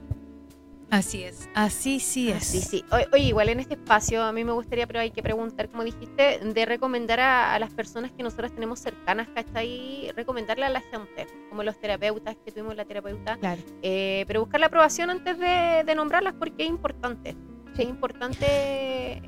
Así 0.93 1.23
es, 1.23 1.49
así 1.55 2.01
sí 2.01 2.33
es. 2.33 2.45
Sí. 2.45 2.85
Oye, 2.91 3.23
igual 3.23 3.49
en 3.49 3.61
este 3.61 3.75
espacio 3.75 4.25
a 4.25 4.33
mí 4.33 4.43
me 4.43 4.51
gustaría, 4.51 4.89
pero 4.89 4.99
hay 4.99 5.13
que 5.13 5.23
preguntar, 5.23 5.69
como 5.69 5.85
dijiste, 5.85 6.41
de 6.43 6.67
recomendar 6.67 7.21
a, 7.21 7.55
a 7.55 7.61
las 7.61 7.73
personas 7.73 8.11
que 8.11 8.25
nosotros 8.25 8.53
tenemos 8.53 8.81
cercanas, 8.81 9.29
¿cachai? 9.33 10.11
Recomendarle 10.17 10.65
a 10.67 10.69
la 10.69 10.81
gente, 10.81 11.29
como 11.49 11.63
los 11.63 11.79
terapeutas 11.79 12.35
que 12.45 12.51
tuvimos 12.51 12.75
la 12.75 12.85
terapeuta, 12.87 13.37
Claro. 13.37 13.63
eh, 13.83 14.25
pero 14.27 14.41
buscar 14.41 14.59
la 14.59 14.67
aprobación 14.67 15.11
antes 15.11 15.39
de, 15.39 15.85
de 15.87 15.95
nombrarlas 15.95 16.35
porque 16.35 16.65
es 16.65 16.69
importante. 16.69 17.37
Es 17.79 17.87
importante 17.87 18.47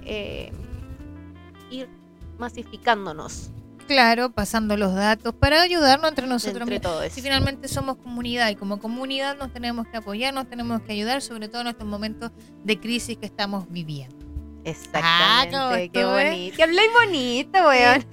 eh, 0.04 0.52
ir 1.70 1.88
masificándonos 2.38 3.52
Claro, 3.86 4.30
pasando 4.30 4.76
los 4.76 4.94
datos 4.94 5.34
para 5.34 5.60
ayudarnos 5.62 6.08
entre 6.10 6.26
nosotros 6.26 6.62
entre 6.62 6.80
todos. 6.80 7.12
Si 7.12 7.20
finalmente 7.20 7.68
somos 7.68 7.96
comunidad 7.96 8.48
y 8.48 8.56
como 8.56 8.78
comunidad 8.78 9.36
nos 9.36 9.52
tenemos 9.52 9.86
que 9.88 9.96
apoyar, 9.98 10.32
nos 10.32 10.48
tenemos 10.48 10.80
que 10.82 10.92
ayudar, 10.92 11.20
sobre 11.20 11.48
todo 11.48 11.62
en 11.62 11.68
estos 11.68 11.86
momentos 11.86 12.30
de 12.64 12.80
crisis 12.80 13.18
que 13.18 13.26
estamos 13.26 13.66
viviendo. 13.70 14.16
Exactamente, 14.64 15.02
Ah, 15.02 15.46
¿cómo 15.50 15.74
qué 15.76 15.84
estuve? 15.86 16.04
bonito. 16.30 16.56
Que 16.56 16.62
habláis 16.62 16.90
bonito, 16.92 17.58
weón. 17.66 18.06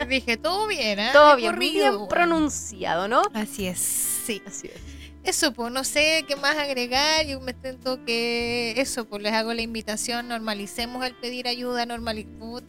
Y 0.00 0.04
dije, 0.06 0.36
todo 0.38 0.66
bien, 0.66 0.98
¿eh? 0.98 1.10
Todo 1.12 1.36
bien, 1.36 1.52
corrido, 1.52 1.96
bien 1.98 2.08
pronunciado, 2.08 3.08
¿no? 3.08 3.22
Así 3.34 3.66
es, 3.66 3.78
sí. 3.78 4.42
Así 4.46 4.68
es. 4.68 4.80
Eso, 5.22 5.52
pues 5.52 5.70
no 5.70 5.84
sé 5.84 6.24
qué 6.26 6.34
más 6.34 6.56
agregar. 6.56 7.26
Yo 7.26 7.40
me 7.42 7.54
siento 7.62 8.02
que 8.06 8.72
eso, 8.78 9.04
pues 9.04 9.22
les 9.22 9.34
hago 9.34 9.52
la 9.52 9.60
invitación, 9.60 10.28
normalicemos 10.28 11.04
el 11.04 11.14
pedir 11.14 11.46
ayuda, 11.46 11.84
normalicemos. 11.84 12.62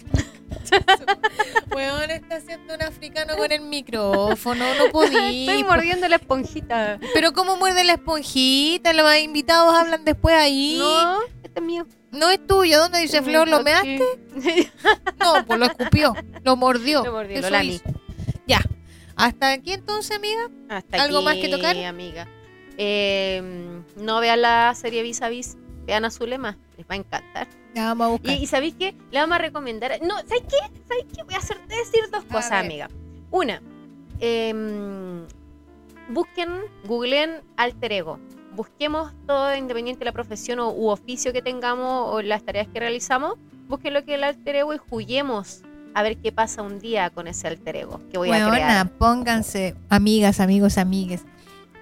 Weón, 1.76 2.10
está 2.12 2.36
haciendo 2.38 2.76
un 2.76 2.82
africano 2.82 3.36
con 3.38 3.52
el 3.52 3.62
micrófono, 3.62 4.66
no 4.76 4.92
podí. 4.92 5.48
Estoy 5.48 5.64
mordiendo 5.64 6.08
la 6.08 6.18
esponjita. 6.18 7.00
Pero 7.14 7.34
cómo 7.34 7.58
muerde 7.58 7.84
la 7.84 7.94
esponjita, 7.94 8.94
los 8.94 9.18
invitados 9.18 9.74
hablan 9.74 10.06
después 10.06 10.36
ahí. 10.36 10.76
No, 10.78 11.22
este 11.44 11.60
es 11.60 11.62
mío. 11.62 11.88
No 12.12 12.30
es 12.30 12.46
tuyo, 12.46 12.80
¿dónde 12.80 13.00
dice 13.00 13.22
Flor? 13.22 13.48
¿Lo 13.48 13.64
measte? 13.64 14.02
No, 15.20 15.46
pues 15.46 15.60
lo 15.60 15.66
escupió, 15.66 16.16
lo 16.44 16.56
mordió. 16.56 17.04
Lo 17.04 17.12
mordió, 17.12 17.42
lo 17.42 17.48
Eso 17.48 17.62
hizo. 17.62 17.84
Ya. 18.48 18.60
Hasta 19.16 19.52
aquí 19.52 19.74
entonces, 19.74 20.18
amiga. 20.18 20.50
Hasta 20.70 21.04
¿Algo 21.04 21.18
aquí, 21.18 21.26
más 21.26 21.36
que 21.36 21.48
tocar? 21.50 21.78
amiga. 21.78 22.28
Eh, 22.78 23.82
no 23.98 24.20
vean 24.20 24.42
la 24.42 24.74
serie 24.74 25.04
Vis 25.04 25.22
a 25.22 25.30
Vis, 25.30 25.58
vean 25.86 26.06
a 26.06 26.10
Zulema, 26.10 26.58
les 26.78 26.88
va 26.88 26.96
a 26.96 26.98
encantar. 26.98 27.48
Ya 27.76 27.94
vamos 27.94 28.06
a 28.06 28.10
Y, 28.10 28.12
buscar. 28.12 28.34
y 28.38 28.48
¿sabéis 28.48 28.76
qué? 28.78 28.96
Le 29.12 29.20
vamos 29.20 29.36
a 29.36 29.40
recomendar. 29.40 30.00
No, 30.02 30.16
¿sabéis 30.20 30.44
qué? 30.50 30.80
¿Sabéis 30.88 31.06
qué? 31.16 31.24
Voy 31.24 31.36
a 31.36 31.38
hacerte 31.38 31.76
decir 31.76 32.02
dos 32.12 32.24
A 32.30 32.34
cosas, 32.34 32.52
ver. 32.52 32.60
amiga. 32.66 32.90
Una, 33.32 33.62
em, 34.20 35.26
busquen, 36.10 36.50
googleen 36.86 37.42
alter 37.58 37.92
ego. 37.94 38.20
Busquemos 38.56 39.14
todo 39.26 39.56
independiente 39.56 40.00
de 40.00 40.06
la 40.06 40.12
profesión 40.12 40.60
o, 40.60 40.70
u 40.72 40.90
oficio 40.90 41.32
que 41.32 41.42
tengamos 41.42 42.14
o 42.14 42.22
las 42.22 42.44
tareas 42.44 42.68
que 42.68 42.80
realizamos. 42.80 43.36
Busquen 43.68 43.94
lo 43.94 44.04
que 44.04 44.12
es 44.14 44.18
el 44.18 44.24
alter 44.26 44.56
ego 44.58 44.74
y 44.74 44.78
juguemos 44.78 45.62
a 45.94 46.04
ver 46.04 46.18
qué 46.18 46.32
pasa 46.32 46.62
un 46.62 46.80
día 46.80 47.10
con 47.10 47.28
ese 47.28 47.48
alter 47.48 47.76
ego 47.78 48.02
que 48.12 48.18
voy 48.18 48.30
a 48.32 48.50
crear. 48.50 48.90
pónganse, 48.98 49.76
amigas, 49.90 50.40
amigos, 50.42 50.78
amigues. 50.78 51.24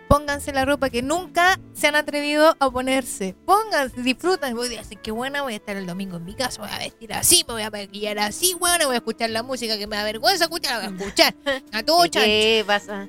Pónganse 0.09 0.51
la 0.51 0.65
ropa 0.65 0.89
que 0.89 1.03
nunca 1.03 1.59
se 1.73 1.87
han 1.87 1.95
atrevido 1.95 2.57
a 2.59 2.71
ponerse. 2.71 3.35
Pónganse, 3.45 4.01
disfrutan. 4.01 4.55
Voy 4.55 4.65
a 4.75 4.79
decir, 4.79 4.97
qué 4.97 5.11
buena, 5.11 5.43
voy 5.43 5.53
a 5.53 5.57
estar 5.57 5.77
el 5.77 5.85
domingo 5.85 6.17
en 6.17 6.25
mi 6.25 6.33
casa, 6.33 6.61
voy 6.61 6.71
a 6.71 6.79
vestir 6.79 7.13
así, 7.13 7.45
me 7.47 7.53
voy 7.53 7.61
a 7.61 7.69
maquillar 7.69 8.17
así, 8.17 8.55
bueno, 8.59 8.87
voy 8.87 8.95
a 8.95 8.97
escuchar 8.97 9.29
la 9.29 9.43
música 9.43 9.77
que 9.77 9.85
me 9.85 9.95
da 9.95 10.03
vergüenza 10.03 10.45
escuchar, 10.45 10.81
la 10.81 10.89
voy 10.89 10.97
a 10.97 11.01
escuchar. 11.05 11.35
A 11.71 11.83
todo 11.85 12.05
¿Y 12.05 12.09
chancho. 12.09 12.25
qué 12.27 12.63
pasa? 12.65 13.07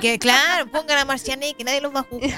Que 0.00 0.18
claro, 0.18 0.70
pongan 0.70 0.98
a 0.98 1.04
Marciané 1.04 1.54
que 1.54 1.64
nadie 1.64 1.80
los 1.80 1.94
va 1.94 2.00
a 2.00 2.02
juzgar. 2.02 2.32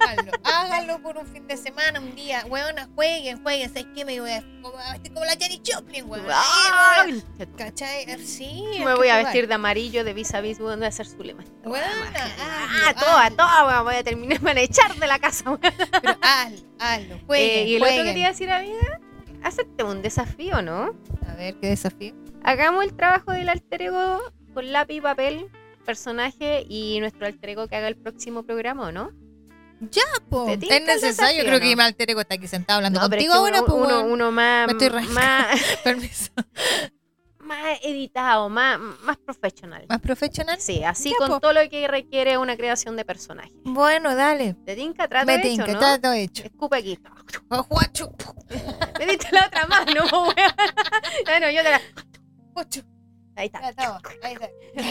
háganlo, 0.00 0.32
háganlo 0.44 1.02
por 1.02 1.16
un 1.18 1.26
fin 1.26 1.46
de 1.46 1.56
semana, 1.56 2.00
un 2.00 2.14
día. 2.14 2.44
Weona, 2.48 2.88
jueguen, 2.94 3.42
jueguen. 3.42 3.68
¿Sabes 3.68 3.86
qué? 3.94 4.04
Me 4.04 4.20
voy 4.20 4.30
a, 4.30 4.42
vestir 4.92 5.12
como 5.12 5.24
la 5.24 5.32
Jenny 5.32 5.62
Joplin, 5.64 6.08
weón. 6.08 6.26
¿Cachai? 7.56 8.06
Sí. 8.24 8.64
Me 8.78 8.94
voy 8.94 9.08
a 9.08 9.14
jugar. 9.16 9.24
vestir 9.24 9.48
de 9.48 9.54
amarillo, 9.54 10.04
de 10.04 10.12
vis 10.14 10.34
a 10.34 10.40
vis, 10.40 10.58
voy 10.58 10.82
a 10.82 10.86
hacer 10.86 11.06
su 11.06 11.18
lema. 11.22 11.44
Weona, 11.64 11.86
Ah, 12.40 12.94
toda, 12.98 13.30
toda, 13.30 13.66
weón, 13.66 13.84
voy 13.84 13.94
a 13.96 14.04
terminar, 14.04 14.28
me 14.42 14.48
van 14.50 14.58
a 14.58 14.60
echar 14.62 14.94
de 14.94 15.06
la 15.06 15.18
casa. 15.18 15.44
weón. 15.44 15.60
Pero 15.60 16.18
hazlo, 16.22 16.66
hazlo. 16.78 17.18
Jueguen, 17.26 17.58
Eh, 17.58 17.64
y 17.68 17.76
el 17.76 17.82
otro 17.82 17.94
que 18.04 18.12
te 18.12 18.18
iba 18.18 18.28
a 18.28 18.30
decir, 18.32 18.50
amiga, 18.50 19.00
hacerte 19.42 19.84
un 19.84 20.02
desafío, 20.02 20.62
¿no? 20.62 20.94
A 21.28 21.34
ver, 21.34 21.54
qué 21.60 21.68
desafío. 21.68 22.14
Hagamos 22.42 22.84
el 22.84 22.94
trabajo 22.94 23.32
del 23.32 23.48
alter 23.48 23.82
ego 23.82 24.20
con 24.54 24.72
lápiz 24.72 24.94
y 24.96 25.00
papel, 25.00 25.48
personaje 25.88 26.66
y 26.68 27.00
nuestro 27.00 27.24
alter 27.26 27.48
ego 27.48 27.66
que 27.66 27.74
haga 27.76 27.88
el 27.88 27.96
próximo 27.96 28.42
programa, 28.42 28.88
¿o 28.88 28.92
no? 28.92 29.10
Po, 30.28 30.44
¿Te 30.44 30.52
Es 30.54 30.82
necesario. 30.84 30.98
desafío, 31.08 31.44
Creo 31.44 31.60
que 31.60 31.76
mi 31.76 31.82
alter 31.82 32.10
ego 32.10 32.20
está 32.20 32.34
aquí 32.34 32.46
sentado 32.46 32.76
hablando 32.76 33.00
No, 33.00 33.06
es 33.06 33.10
contigo 33.10 33.32
que 33.32 33.38
ahora, 33.38 33.62
uno, 33.62 33.74
pues. 34.02 34.12
uno, 34.12 34.30
más, 34.30 34.66
Me 34.66 34.72
estoy 34.72 35.02
más, 35.08 35.60
Permiso. 35.84 36.30
más 37.38 37.78
editado, 37.82 38.50
más, 38.50 38.78
más 39.02 39.16
profesional. 39.16 39.86
¿Más 39.88 40.00
profesional? 40.00 40.60
Sí, 40.60 40.84
así 40.84 41.08
Ya, 41.10 41.16
con 41.16 41.28
po. 41.28 41.40
todo 41.40 41.54
lo 41.54 41.66
que 41.70 41.88
requiere 41.88 42.36
una 42.36 42.54
creación 42.58 42.96
de 42.96 43.06
personaje. 43.06 43.50
Bueno, 43.64 44.14
dale. 44.14 44.56
¿Te 44.66 44.76
tinca? 44.76 45.08
Trato 45.08 45.24
Me 45.26 45.36
hecho, 45.36 45.64
tinca, 45.64 45.72
¿no? 45.72 46.00
todo 46.02 46.12
hecho. 46.12 46.44
Escupe 46.44 46.76
aquí. 46.76 46.98
Juacho. 47.48 48.12
Me 48.98 49.06
diste 49.06 49.28
la 49.32 49.46
otra 49.46 49.66
mano, 49.66 50.02
po, 50.10 50.22
weón. 50.24 50.52
Bueno, 51.24 51.50
yo 51.50 51.62
te 51.62 51.70
la... 51.70 51.80
Ahí 53.38 53.50
Ya 53.52 53.58
está. 53.70 53.70
estamos. 53.70 54.02
Ahí 54.22 54.32
está. 54.34 54.48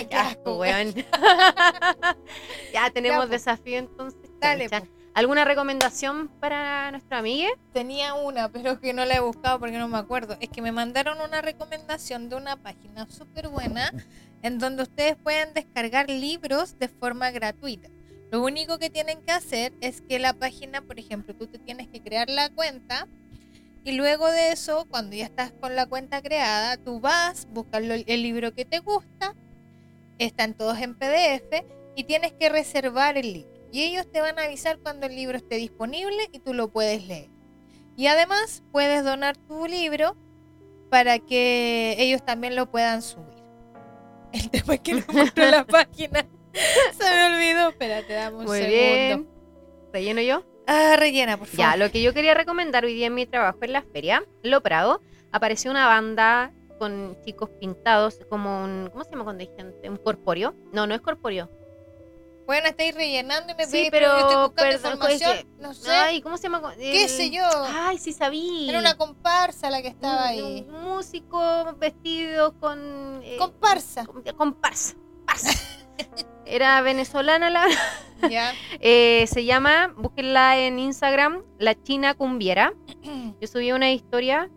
Qué 0.10 0.16
asco, 0.16 0.58
weón. 0.58 0.94
ya 2.74 2.90
tenemos 2.92 3.26
Ya, 3.26 3.32
desafío 3.32 3.78
entonces. 3.78 4.30
Dale, 4.40 4.70
chancha. 4.70 4.90
po. 4.90 4.98
¿Alguna 5.14 5.46
recomendación 5.46 6.28
para 6.40 6.92
nuestra 6.92 7.18
amiga? 7.18 7.50
Tenía 7.74 8.14
una, 8.14 8.50
pero 8.50 8.80
que 8.80 8.94
no 8.94 9.04
la 9.04 9.16
he 9.16 9.20
buscado 9.20 9.60
porque 9.60 9.78
no 9.80 9.88
me 9.88 9.98
acuerdo. 9.98 10.38
Es 10.40 10.50
que 10.50 10.62
me 10.62 10.72
mandaron 10.72 11.20
una 11.22 11.42
recomendación 11.42 12.30
de 12.30 12.36
una 12.36 12.56
página 12.58 13.10
súper 13.10 13.48
buena 13.50 13.92
en 14.44 14.60
donde 14.60 14.84
ustedes 14.84 15.16
pueden 15.16 15.56
descargar 15.56 16.08
libros 16.10 16.78
de 16.78 16.88
forma 16.88 17.32
gratuita. 17.32 17.90
Lo 18.32 18.44
único 18.44 18.78
que 18.78 18.92
tienen 18.92 19.22
que 19.24 19.32
hacer 19.32 19.74
es 19.82 20.02
que 20.02 20.20
la 20.20 20.34
página, 20.34 20.82
por 20.82 21.00
ejemplo, 21.00 21.34
tú 21.36 21.48
te 21.48 21.58
tienes 21.58 21.88
que 21.88 22.02
crear 22.04 22.30
la 22.30 22.50
cuenta 22.52 23.08
y 23.88 23.94
luego 23.94 24.30
de 24.30 24.52
eso, 24.52 24.86
cuando 24.90 25.16
ya 25.16 25.24
estás 25.24 25.54
con 25.54 25.74
la 25.74 25.86
cuenta 25.86 26.22
creada, 26.22 26.76
tú 26.76 27.00
vas, 27.00 27.48
buscas 27.52 27.82
el 27.82 28.22
libro 28.22 28.54
que 28.54 28.66
te 28.66 28.80
gusta, 28.80 29.34
están 30.18 30.56
todos 30.56 30.78
en 30.80 30.94
PDF 30.94 31.64
y 31.96 32.04
tienes 32.04 32.34
que 32.34 32.50
reservar 32.50 33.18
el 33.18 33.32
libro. 33.32 33.54
Y 33.72 33.84
ellos 33.84 34.12
te 34.12 34.20
van 34.20 34.40
a 34.40 34.44
avisar 34.44 34.78
cuando 34.80 35.08
el 35.08 35.16
libro 35.16 35.38
esté 35.38 35.56
disponible 35.56 36.28
y 36.34 36.40
tú 36.40 36.54
lo 36.54 36.70
puedes 36.70 37.08
leer. 37.08 37.30
Y 37.96 38.08
además 38.08 38.62
puedes 38.74 39.06
donar 39.06 39.38
tu 39.38 39.68
libro 39.68 40.18
para 40.90 41.20
que 41.20 41.96
ellos 41.98 42.26
también 42.26 42.58
lo 42.58 42.70
puedan 42.70 43.02
subir. 43.02 43.42
El 44.34 44.50
tema 44.50 44.74
es 44.74 44.82
que 44.82 44.96
no 44.96 45.00
encuentro 45.00 45.46
la 45.46 45.66
página. 45.66 46.28
Se 46.92 47.10
me 47.10 47.34
olvidó. 47.34 47.70
Espérate, 47.70 48.12
dame 48.12 48.36
un 48.36 48.44
Muy 48.44 48.58
segundo. 48.58 48.76
bien. 48.76 49.30
¿Relleno 49.94 50.22
yo? 50.22 50.57
Ah, 50.68 50.96
rellena, 50.98 51.38
por 51.38 51.48
favor. 51.48 51.60
Ya, 51.60 51.76
lo 51.78 51.90
que 51.92 52.02
yo 52.02 52.14
quería 52.14 52.34
recomendar 52.34 52.84
hoy 52.86 52.94
día 52.94 53.08
en 53.08 53.16
mi 53.16 53.26
trabajo 53.26 53.60
en 53.62 53.74
la 53.74 53.82
feria, 53.84 54.24
Lo 54.44 54.62
Prado, 54.62 55.02
apareció 55.32 55.72
una 55.72 55.88
banda 55.88 56.52
con 56.78 57.18
chicos 57.26 57.50
pintados 57.60 58.20
como 58.30 58.64
un... 58.64 58.90
¿Cómo 58.92 59.04
se 59.04 59.12
llama 59.12 59.24
cuando 59.24 59.42
hay 59.42 59.50
gente? 59.58 59.90
¿Un 59.90 59.98
corpóreo? 59.98 60.56
No, 60.74 60.86
no 60.86 60.94
es 60.94 61.02
corpóreo. 61.02 61.50
Bueno, 62.46 62.68
estáis 62.68 62.96
rellenando 62.96 63.52
y 63.52 63.56
me 63.56 63.66
Sí, 63.66 63.72
pedís, 63.72 63.90
pero, 63.92 64.08
yo 64.08 64.18
estoy 64.20 64.36
buscando 64.48 64.54
perdón, 64.82 64.92
información. 64.94 65.48
No 65.60 65.74
sé. 65.74 65.90
Ay, 65.90 66.22
¿cómo 66.22 66.38
se 66.38 66.44
llama? 66.44 66.74
¿Qué 66.78 67.04
El- 67.04 67.10
sé 67.10 67.30
yo? 67.30 67.44
Ay, 67.46 67.98
sí 67.98 68.14
sabía. 68.14 68.70
Era 68.70 68.80
una 68.80 68.96
comparsa 68.96 69.70
la 69.70 69.82
que 69.82 69.90
estaba 69.90 70.22
Un- 70.22 70.28
ahí. 70.28 70.66
Un 70.70 70.82
músico 70.84 71.76
vestido 71.78 72.58
con... 72.60 73.22
eh, 73.24 73.36
Comparsa. 73.38 74.06
con- 74.06 74.24
comparsa. 74.36 74.96
Era 76.46 76.82
venezolana 76.82 77.50
la... 77.50 77.66
Eh, 78.80 79.26
se 79.28 79.46
llama, 79.46 79.94
búsquenla 79.96 80.58
en 80.58 80.80
Instagram, 80.80 81.44
La 81.60 81.80
China 81.80 82.16
Cumbiera. 82.16 82.74
Yo 83.40 83.48
subí 83.48 83.72
una 83.72 83.92
historia. 83.92 84.50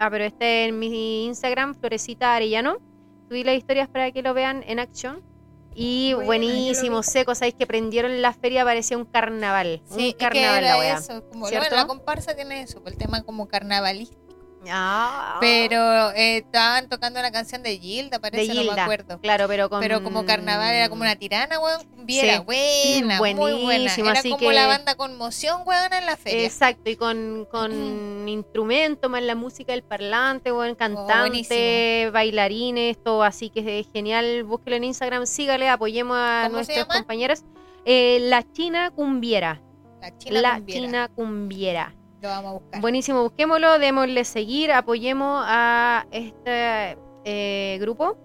Ah, 0.00 0.10
pero 0.10 0.24
este 0.24 0.64
en 0.64 0.80
mi 0.80 1.26
Instagram, 1.26 1.76
Florecita 1.76 2.34
Arellano. 2.34 2.78
Subí 3.28 3.44
las 3.44 3.54
historias 3.54 3.88
para 3.88 4.10
que 4.10 4.20
lo 4.22 4.34
vean 4.34 4.64
en 4.66 4.80
acción. 4.80 5.22
Y 5.74 6.12
buenísimo, 6.14 7.02
seco, 7.02 7.34
sabéis 7.34 7.54
que 7.54 7.66
prendieron 7.66 8.20
la 8.20 8.32
feria, 8.32 8.64
parecía 8.64 8.98
un 8.98 9.06
carnaval. 9.06 9.80
Sí, 9.86 9.94
un 9.94 10.00
es 10.00 10.14
que 10.14 10.18
carnaval 10.18 10.64
era 10.64 10.74
la 10.74 10.78
wea. 10.78 10.94
eso. 10.98 11.24
Como, 11.30 11.48
la 11.48 11.86
comparsa 11.86 12.34
tiene 12.34 12.62
eso, 12.62 12.82
el 12.84 12.96
tema 12.96 13.22
como 13.22 13.48
carnavalista. 13.48 14.18
Ah. 14.70 15.38
Pero 15.40 16.10
eh, 16.12 16.38
estaban 16.38 16.88
tocando 16.88 17.20
la 17.20 17.30
canción 17.32 17.62
de 17.62 17.78
Gilda, 17.78 18.18
parece, 18.20 18.42
de 18.42 18.48
no 18.48 18.54
me 18.54 18.66
Gilda, 18.68 18.82
acuerdo. 18.84 19.20
claro, 19.20 19.48
pero 19.48 19.68
con... 19.68 19.80
Pero 19.80 20.02
como 20.02 20.24
carnaval 20.24 20.74
era 20.74 20.88
como 20.88 21.02
una 21.02 21.16
tirana, 21.16 21.58
weón. 21.58 21.80
Viera, 22.04 22.38
Sí. 22.38 22.42
buena, 22.44 23.18
muy 23.18 23.34
buena. 23.34 23.58
Buenísimo, 23.62 24.10
Era 24.10 24.18
así 24.20 24.30
como 24.30 24.48
que- 24.48 24.54
la 24.54 24.66
banda 24.66 24.94
Conmoción, 24.96 25.62
weón, 25.64 25.92
en 25.92 26.06
la 26.06 26.16
feria. 26.16 26.44
Exacto, 26.44 26.90
y 26.90 26.96
con, 26.96 27.46
con 27.50 27.72
instrumento, 28.28 29.08
más 29.08 29.22
la 29.22 29.34
música 29.34 29.72
del 29.72 29.82
parlante, 29.82 30.50
cantante, 30.76 31.12
Oh, 31.14 31.18
buenísimo. 31.20 32.12
bailarines, 32.12 33.02
todo 33.02 33.22
así 33.22 33.50
que 33.50 33.80
es 33.80 33.86
genial. 33.92 34.44
Búsquelo 34.44 34.76
en 34.76 34.84
Instagram, 34.84 35.26
sígale, 35.26 35.68
apoyemos 35.68 36.16
a 36.18 36.44
¿Cómo 36.50 36.64
se 36.64 36.74
nuestros 36.74 36.96
compañeros. 36.98 37.42
Eh, 37.84 38.18
la 38.22 38.44
China 38.52 38.90
Cumbiera. 38.90 39.60
La 40.00 40.16
China 40.18 40.40
la 40.40 40.54
Cumbiera. 40.56 40.80
China 40.86 41.10
Cumbiera. 41.14 41.94
Lo 42.22 42.28
vamos 42.28 42.50
a 42.50 42.52
buscar. 42.54 42.80
Buenísimo, 42.80 43.22
busquémoslo, 43.24 43.78
démosle 43.80 44.24
seguir, 44.24 44.70
apoyemos 44.70 45.44
a 45.44 46.06
este 46.12 46.96
eh, 47.24 47.78
grupo. 47.80 48.16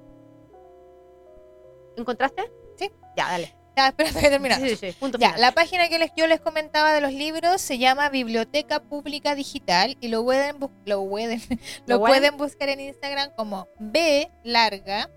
¿Encontraste? 1.97 2.51
Sí. 2.77 2.91
Ya, 3.15 3.25
dale. 3.29 3.55
Ya, 3.75 3.87
espérate 3.87 4.19
que 4.19 4.29
termina. 4.29 4.55
Sí, 4.55 4.69
sí, 4.69 4.75
sí, 4.75 4.97
punto 4.99 5.17
Ya, 5.19 5.29
final. 5.29 5.41
la 5.41 5.51
página 5.51 5.87
que 5.89 5.97
les, 5.99 6.11
yo 6.15 6.27
les 6.27 6.39
comentaba 6.39 6.93
de 6.93 7.01
los 7.01 7.11
libros 7.11 7.59
se 7.61 7.77
llama 7.79 8.09
Biblioteca 8.09 8.79
Pública 8.81 9.33
Digital 9.35 9.97
y 9.99 10.07
lo 10.09 10.23
pueden, 10.23 10.57
lo 10.85 11.07
pueden, 11.07 11.41
¿Lo 11.87 11.95
lo 11.95 11.99
pueden? 11.99 12.37
buscar 12.37 12.69
en 12.69 12.79
Instagram 12.81 13.31
como 13.35 13.67
B 13.79 14.31
larga 14.43 15.09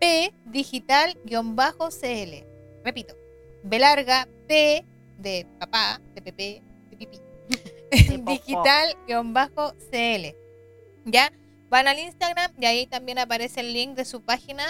P 0.00 0.32
digital 0.44 1.16
guion 1.24 1.54
bajo 1.56 1.88
CL. 1.90 2.44
Repito, 2.84 3.14
B 3.64 3.78
larga 3.78 4.28
P 4.46 4.84
de 5.16 5.46
papá, 5.58 6.00
de 6.14 6.22
pipí. 6.22 6.62
popó. 8.18 8.30
digital 8.30 8.96
guion 9.06 9.32
bajo 9.32 9.74
CL. 9.90 10.34
¿Ya? 11.04 11.32
Van 11.70 11.86
al 11.86 11.98
Instagram 11.98 12.52
y 12.58 12.64
ahí 12.64 12.86
también 12.86 13.18
aparece 13.18 13.60
el 13.60 13.72
link 13.72 13.94
de 13.94 14.04
su 14.04 14.22
página 14.22 14.64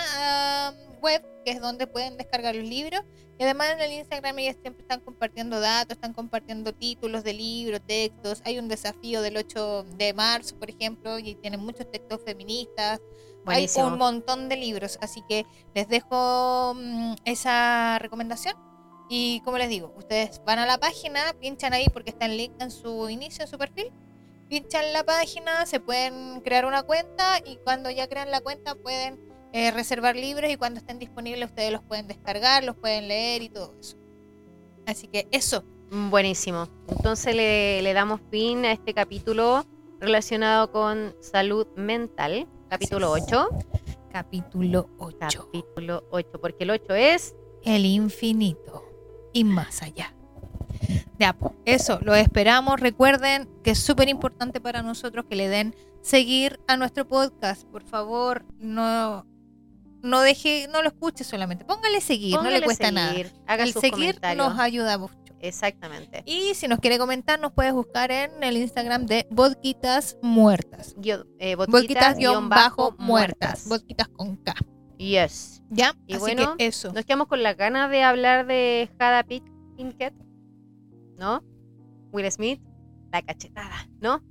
web, 1.00 1.24
que 1.44 1.52
es 1.52 1.60
donde 1.60 1.86
pueden 1.86 2.16
descargar 2.16 2.54
los 2.56 2.64
libros. 2.64 3.02
Y 3.38 3.44
además 3.44 3.70
en 3.70 3.80
el 3.80 3.92
Instagram 3.92 4.36
ellas 4.40 4.56
siempre 4.60 4.82
están 4.82 5.00
compartiendo 5.00 5.60
datos, 5.60 5.96
están 5.96 6.12
compartiendo 6.12 6.72
títulos 6.74 7.22
de 7.22 7.34
libros, 7.34 7.80
textos. 7.86 8.42
Hay 8.44 8.58
un 8.58 8.66
desafío 8.66 9.22
del 9.22 9.36
8 9.36 9.84
de 9.96 10.12
marzo, 10.12 10.58
por 10.58 10.70
ejemplo, 10.70 11.20
y 11.20 11.36
tienen 11.36 11.60
muchos 11.60 11.88
textos 11.88 12.20
feministas. 12.24 13.00
Buenísimo. 13.44 13.86
Hay 13.86 13.92
un 13.92 13.98
montón 13.98 14.48
de 14.48 14.56
libros, 14.56 14.98
así 15.00 15.22
que 15.28 15.46
les 15.74 15.88
dejo 15.88 16.74
mm, 16.74 17.14
esa 17.24 18.00
recomendación. 18.00 18.67
Y 19.08 19.40
como 19.40 19.58
les 19.58 19.68
digo, 19.68 19.94
ustedes 19.96 20.42
van 20.44 20.58
a 20.58 20.66
la 20.66 20.78
página, 20.78 21.34
pinchan 21.40 21.72
ahí 21.72 21.88
porque 21.92 22.10
está 22.10 22.26
el 22.26 22.36
link 22.36 22.52
en 22.60 22.70
su 22.70 23.08
inicio, 23.08 23.44
en 23.44 23.50
su 23.50 23.58
perfil. 23.58 23.90
Pinchan 24.48 24.92
la 24.92 25.04
página, 25.04 25.66
se 25.66 25.80
pueden 25.80 26.40
crear 26.40 26.64
una 26.64 26.82
cuenta 26.82 27.38
y 27.44 27.56
cuando 27.56 27.90
ya 27.90 28.08
crean 28.08 28.30
la 28.30 28.40
cuenta 28.40 28.74
pueden 28.74 29.18
eh, 29.52 29.70
reservar 29.70 30.16
libros 30.16 30.50
y 30.50 30.56
cuando 30.56 30.80
estén 30.80 30.98
disponibles 30.98 31.48
ustedes 31.48 31.72
los 31.72 31.82
pueden 31.82 32.06
descargar, 32.06 32.64
los 32.64 32.76
pueden 32.76 33.08
leer 33.08 33.42
y 33.42 33.48
todo 33.48 33.74
eso. 33.80 33.96
Así 34.86 35.06
que 35.08 35.28
eso, 35.30 35.64
Buenísimo. 35.90 36.68
Entonces 36.88 37.34
le, 37.34 37.80
le 37.80 37.94
damos 37.94 38.20
fin 38.30 38.64
a 38.66 38.72
este 38.72 38.92
capítulo 38.92 39.64
relacionado 40.00 40.70
con 40.70 41.16
salud 41.20 41.66
mental. 41.76 42.46
Capítulo 42.68 43.14
Así 43.14 43.24
es. 43.24 43.32
8. 43.32 43.48
capítulo 44.12 44.90
8. 44.98 45.16
Capítulo 45.18 46.04
8, 46.10 46.40
porque 46.40 46.64
el 46.64 46.70
8 46.70 46.94
es... 46.94 47.34
el 47.64 47.86
infinito 47.86 48.87
y 49.32 49.44
más 49.44 49.82
allá. 49.82 50.14
Ya, 51.18 51.32
po, 51.32 51.54
eso, 51.64 51.98
lo 52.02 52.14
esperamos. 52.14 52.80
Recuerden 52.80 53.48
que 53.64 53.72
es 53.72 53.78
súper 53.78 54.08
importante 54.08 54.60
para 54.60 54.82
nosotros 54.82 55.24
que 55.28 55.36
le 55.36 55.48
den 55.48 55.74
seguir 56.02 56.60
a 56.68 56.76
nuestro 56.76 57.06
podcast. 57.08 57.64
Por 57.64 57.82
favor, 57.82 58.44
no, 58.58 59.26
no 60.02 60.20
deje, 60.20 60.68
no 60.70 60.82
lo 60.82 60.88
escuche 60.88 61.24
solamente. 61.24 61.64
Póngale 61.64 62.00
seguir, 62.00 62.36
no 62.36 62.42
le 62.48 62.62
cuesta 62.62 62.86
seguir, 62.88 63.26
Haga 63.46 63.56
nada. 63.56 63.64
El 63.64 63.72
sus 63.72 63.80
seguir 63.80 64.20
nos 64.36 64.58
ayuda 64.58 64.98
mucho. 64.98 65.14
Exactamente. 65.40 66.22
Y 66.26 66.54
si 66.54 66.66
nos 66.68 66.80
quiere 66.80 66.98
comentar, 66.98 67.38
nos 67.38 67.52
puedes 67.52 67.72
buscar 67.72 68.10
en 68.10 68.42
el 68.42 68.56
Instagram 68.56 69.06
de 69.06 69.26
Vodquitas 69.30 70.16
Muertas. 70.22 70.94
Guio- 70.96 71.26
eh, 71.38 71.56
guion 72.16 72.48
bajo 72.48 72.90
bajo 72.90 72.96
muertas. 72.98 73.68
Vodquitas 73.68 74.08
con 74.08 74.36
K. 74.36 74.54
Yes. 74.98 75.62
¿Ya? 75.70 75.94
Y 76.06 76.14
Así 76.14 76.20
bueno, 76.20 76.56
que 76.56 76.66
eso. 76.66 76.92
Nos 76.92 77.04
quedamos 77.04 77.28
con 77.28 77.42
la 77.42 77.54
ganas 77.54 77.90
de 77.90 78.02
hablar 78.02 78.46
de 78.46 78.90
Jada 78.98 79.22
Pinkett, 79.24 80.14
¿no? 81.16 81.42
Will 82.12 82.30
Smith, 82.30 82.60
la 83.12 83.22
cachetada, 83.22 83.88
¿no? 84.00 84.22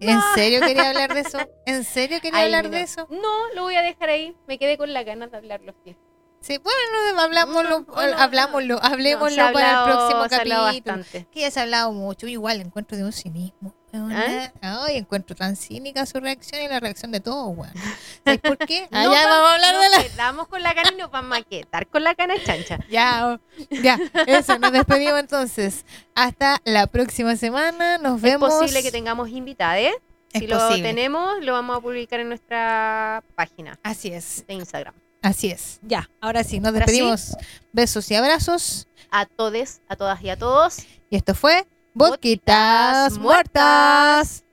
¿En 0.00 0.20
serio 0.34 0.60
quería 0.60 0.88
hablar 0.90 1.14
de 1.14 1.20
eso? 1.20 1.38
¿En 1.66 1.84
serio 1.84 2.20
quería 2.20 2.40
Ay, 2.40 2.46
hablar 2.46 2.70
de 2.70 2.82
eso? 2.82 3.06
No, 3.10 3.54
lo 3.54 3.62
voy 3.62 3.76
a 3.76 3.82
dejar 3.82 4.08
ahí. 4.08 4.34
Me 4.48 4.58
quedé 4.58 4.76
con 4.76 4.92
la 4.92 5.02
ganas 5.02 5.30
de 5.30 5.36
hablarlo. 5.36 5.74
Sí. 5.84 5.96
Sí, 6.40 6.58
bueno, 6.58 7.22
hablámoslo, 7.22 7.86
No, 7.88 8.06
no, 8.06 8.18
hablámoslo, 8.18 8.78
hablemoslo 8.82 9.52
para 9.54 9.78
el 9.78 9.90
próximo 9.90 10.26
capítulo. 10.28 11.26
Que 11.32 11.40
ya 11.40 11.50
se 11.50 11.60
ha 11.60 11.62
hablado 11.62 11.92
mucho, 11.92 12.26
igual 12.26 12.60
encuentro 12.60 12.98
de 12.98 13.04
un 13.04 13.12
cinismo. 13.12 13.74
Weona. 14.02 14.52
Ay, 14.60 14.96
encuentro 14.96 15.34
tan 15.36 15.56
cínica 15.56 16.04
su 16.06 16.18
reacción 16.20 16.62
y 16.62 16.68
la 16.68 16.80
reacción 16.80 17.12
de 17.12 17.20
todos, 17.20 17.56
weón. 17.56 17.72
¿Sabes 18.24 18.40
por 18.40 18.58
qué? 18.58 18.88
Ah, 18.90 19.04
No 19.04 19.10
va- 19.10 19.26
vamos 19.26 19.50
a 19.50 19.54
hablar 19.54 19.74
de 19.76 19.88
la. 19.96 20.02
quedamos 20.02 20.48
con 20.48 20.62
la 20.62 20.74
cana 20.74 20.90
y 20.92 20.96
nos 20.96 21.10
vamos 21.10 21.38
a 21.38 21.42
quedar 21.42 21.86
con 21.88 22.02
la 22.04 22.14
cana 22.14 22.34
chancha. 22.44 22.78
Ya, 22.90 23.38
ya, 23.70 23.98
eso, 24.26 24.58
nos 24.58 24.72
despedimos 24.72 25.20
entonces. 25.20 25.84
Hasta 26.14 26.60
la 26.64 26.86
próxima 26.86 27.36
semana, 27.36 27.98
nos 27.98 28.20
vemos. 28.20 28.50
Es 28.52 28.58
posible 28.60 28.82
que 28.82 28.90
tengamos 28.92 29.28
invitados. 29.30 29.92
Es 30.32 30.40
Si 30.40 30.46
lo 30.48 30.58
posible. 30.58 30.88
tenemos, 30.88 31.44
lo 31.44 31.52
vamos 31.52 31.76
a 31.76 31.80
publicar 31.80 32.18
en 32.20 32.28
nuestra 32.28 33.22
página 33.36 33.78
Así 33.84 34.08
es, 34.12 34.44
de 34.48 34.54
Instagram. 34.54 34.92
así 35.22 35.50
es. 35.50 35.78
Ya, 35.82 36.10
ahora 36.20 36.42
sí, 36.42 36.58
nos 36.58 36.72
sí. 36.72 36.78
despedimos. 36.78 37.36
Besos 37.72 38.10
y 38.10 38.16
abrazos. 38.16 38.88
A 39.12 39.26
todos, 39.26 39.80
a 39.88 39.94
todas 39.94 40.20
y 40.22 40.30
a 40.30 40.36
todos. 40.36 40.78
Y 41.08 41.16
esto 41.16 41.34
fue 41.36 41.66
Boquitas 41.94 43.16
Muertas. 43.18 44.44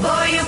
Boy, 0.00 0.38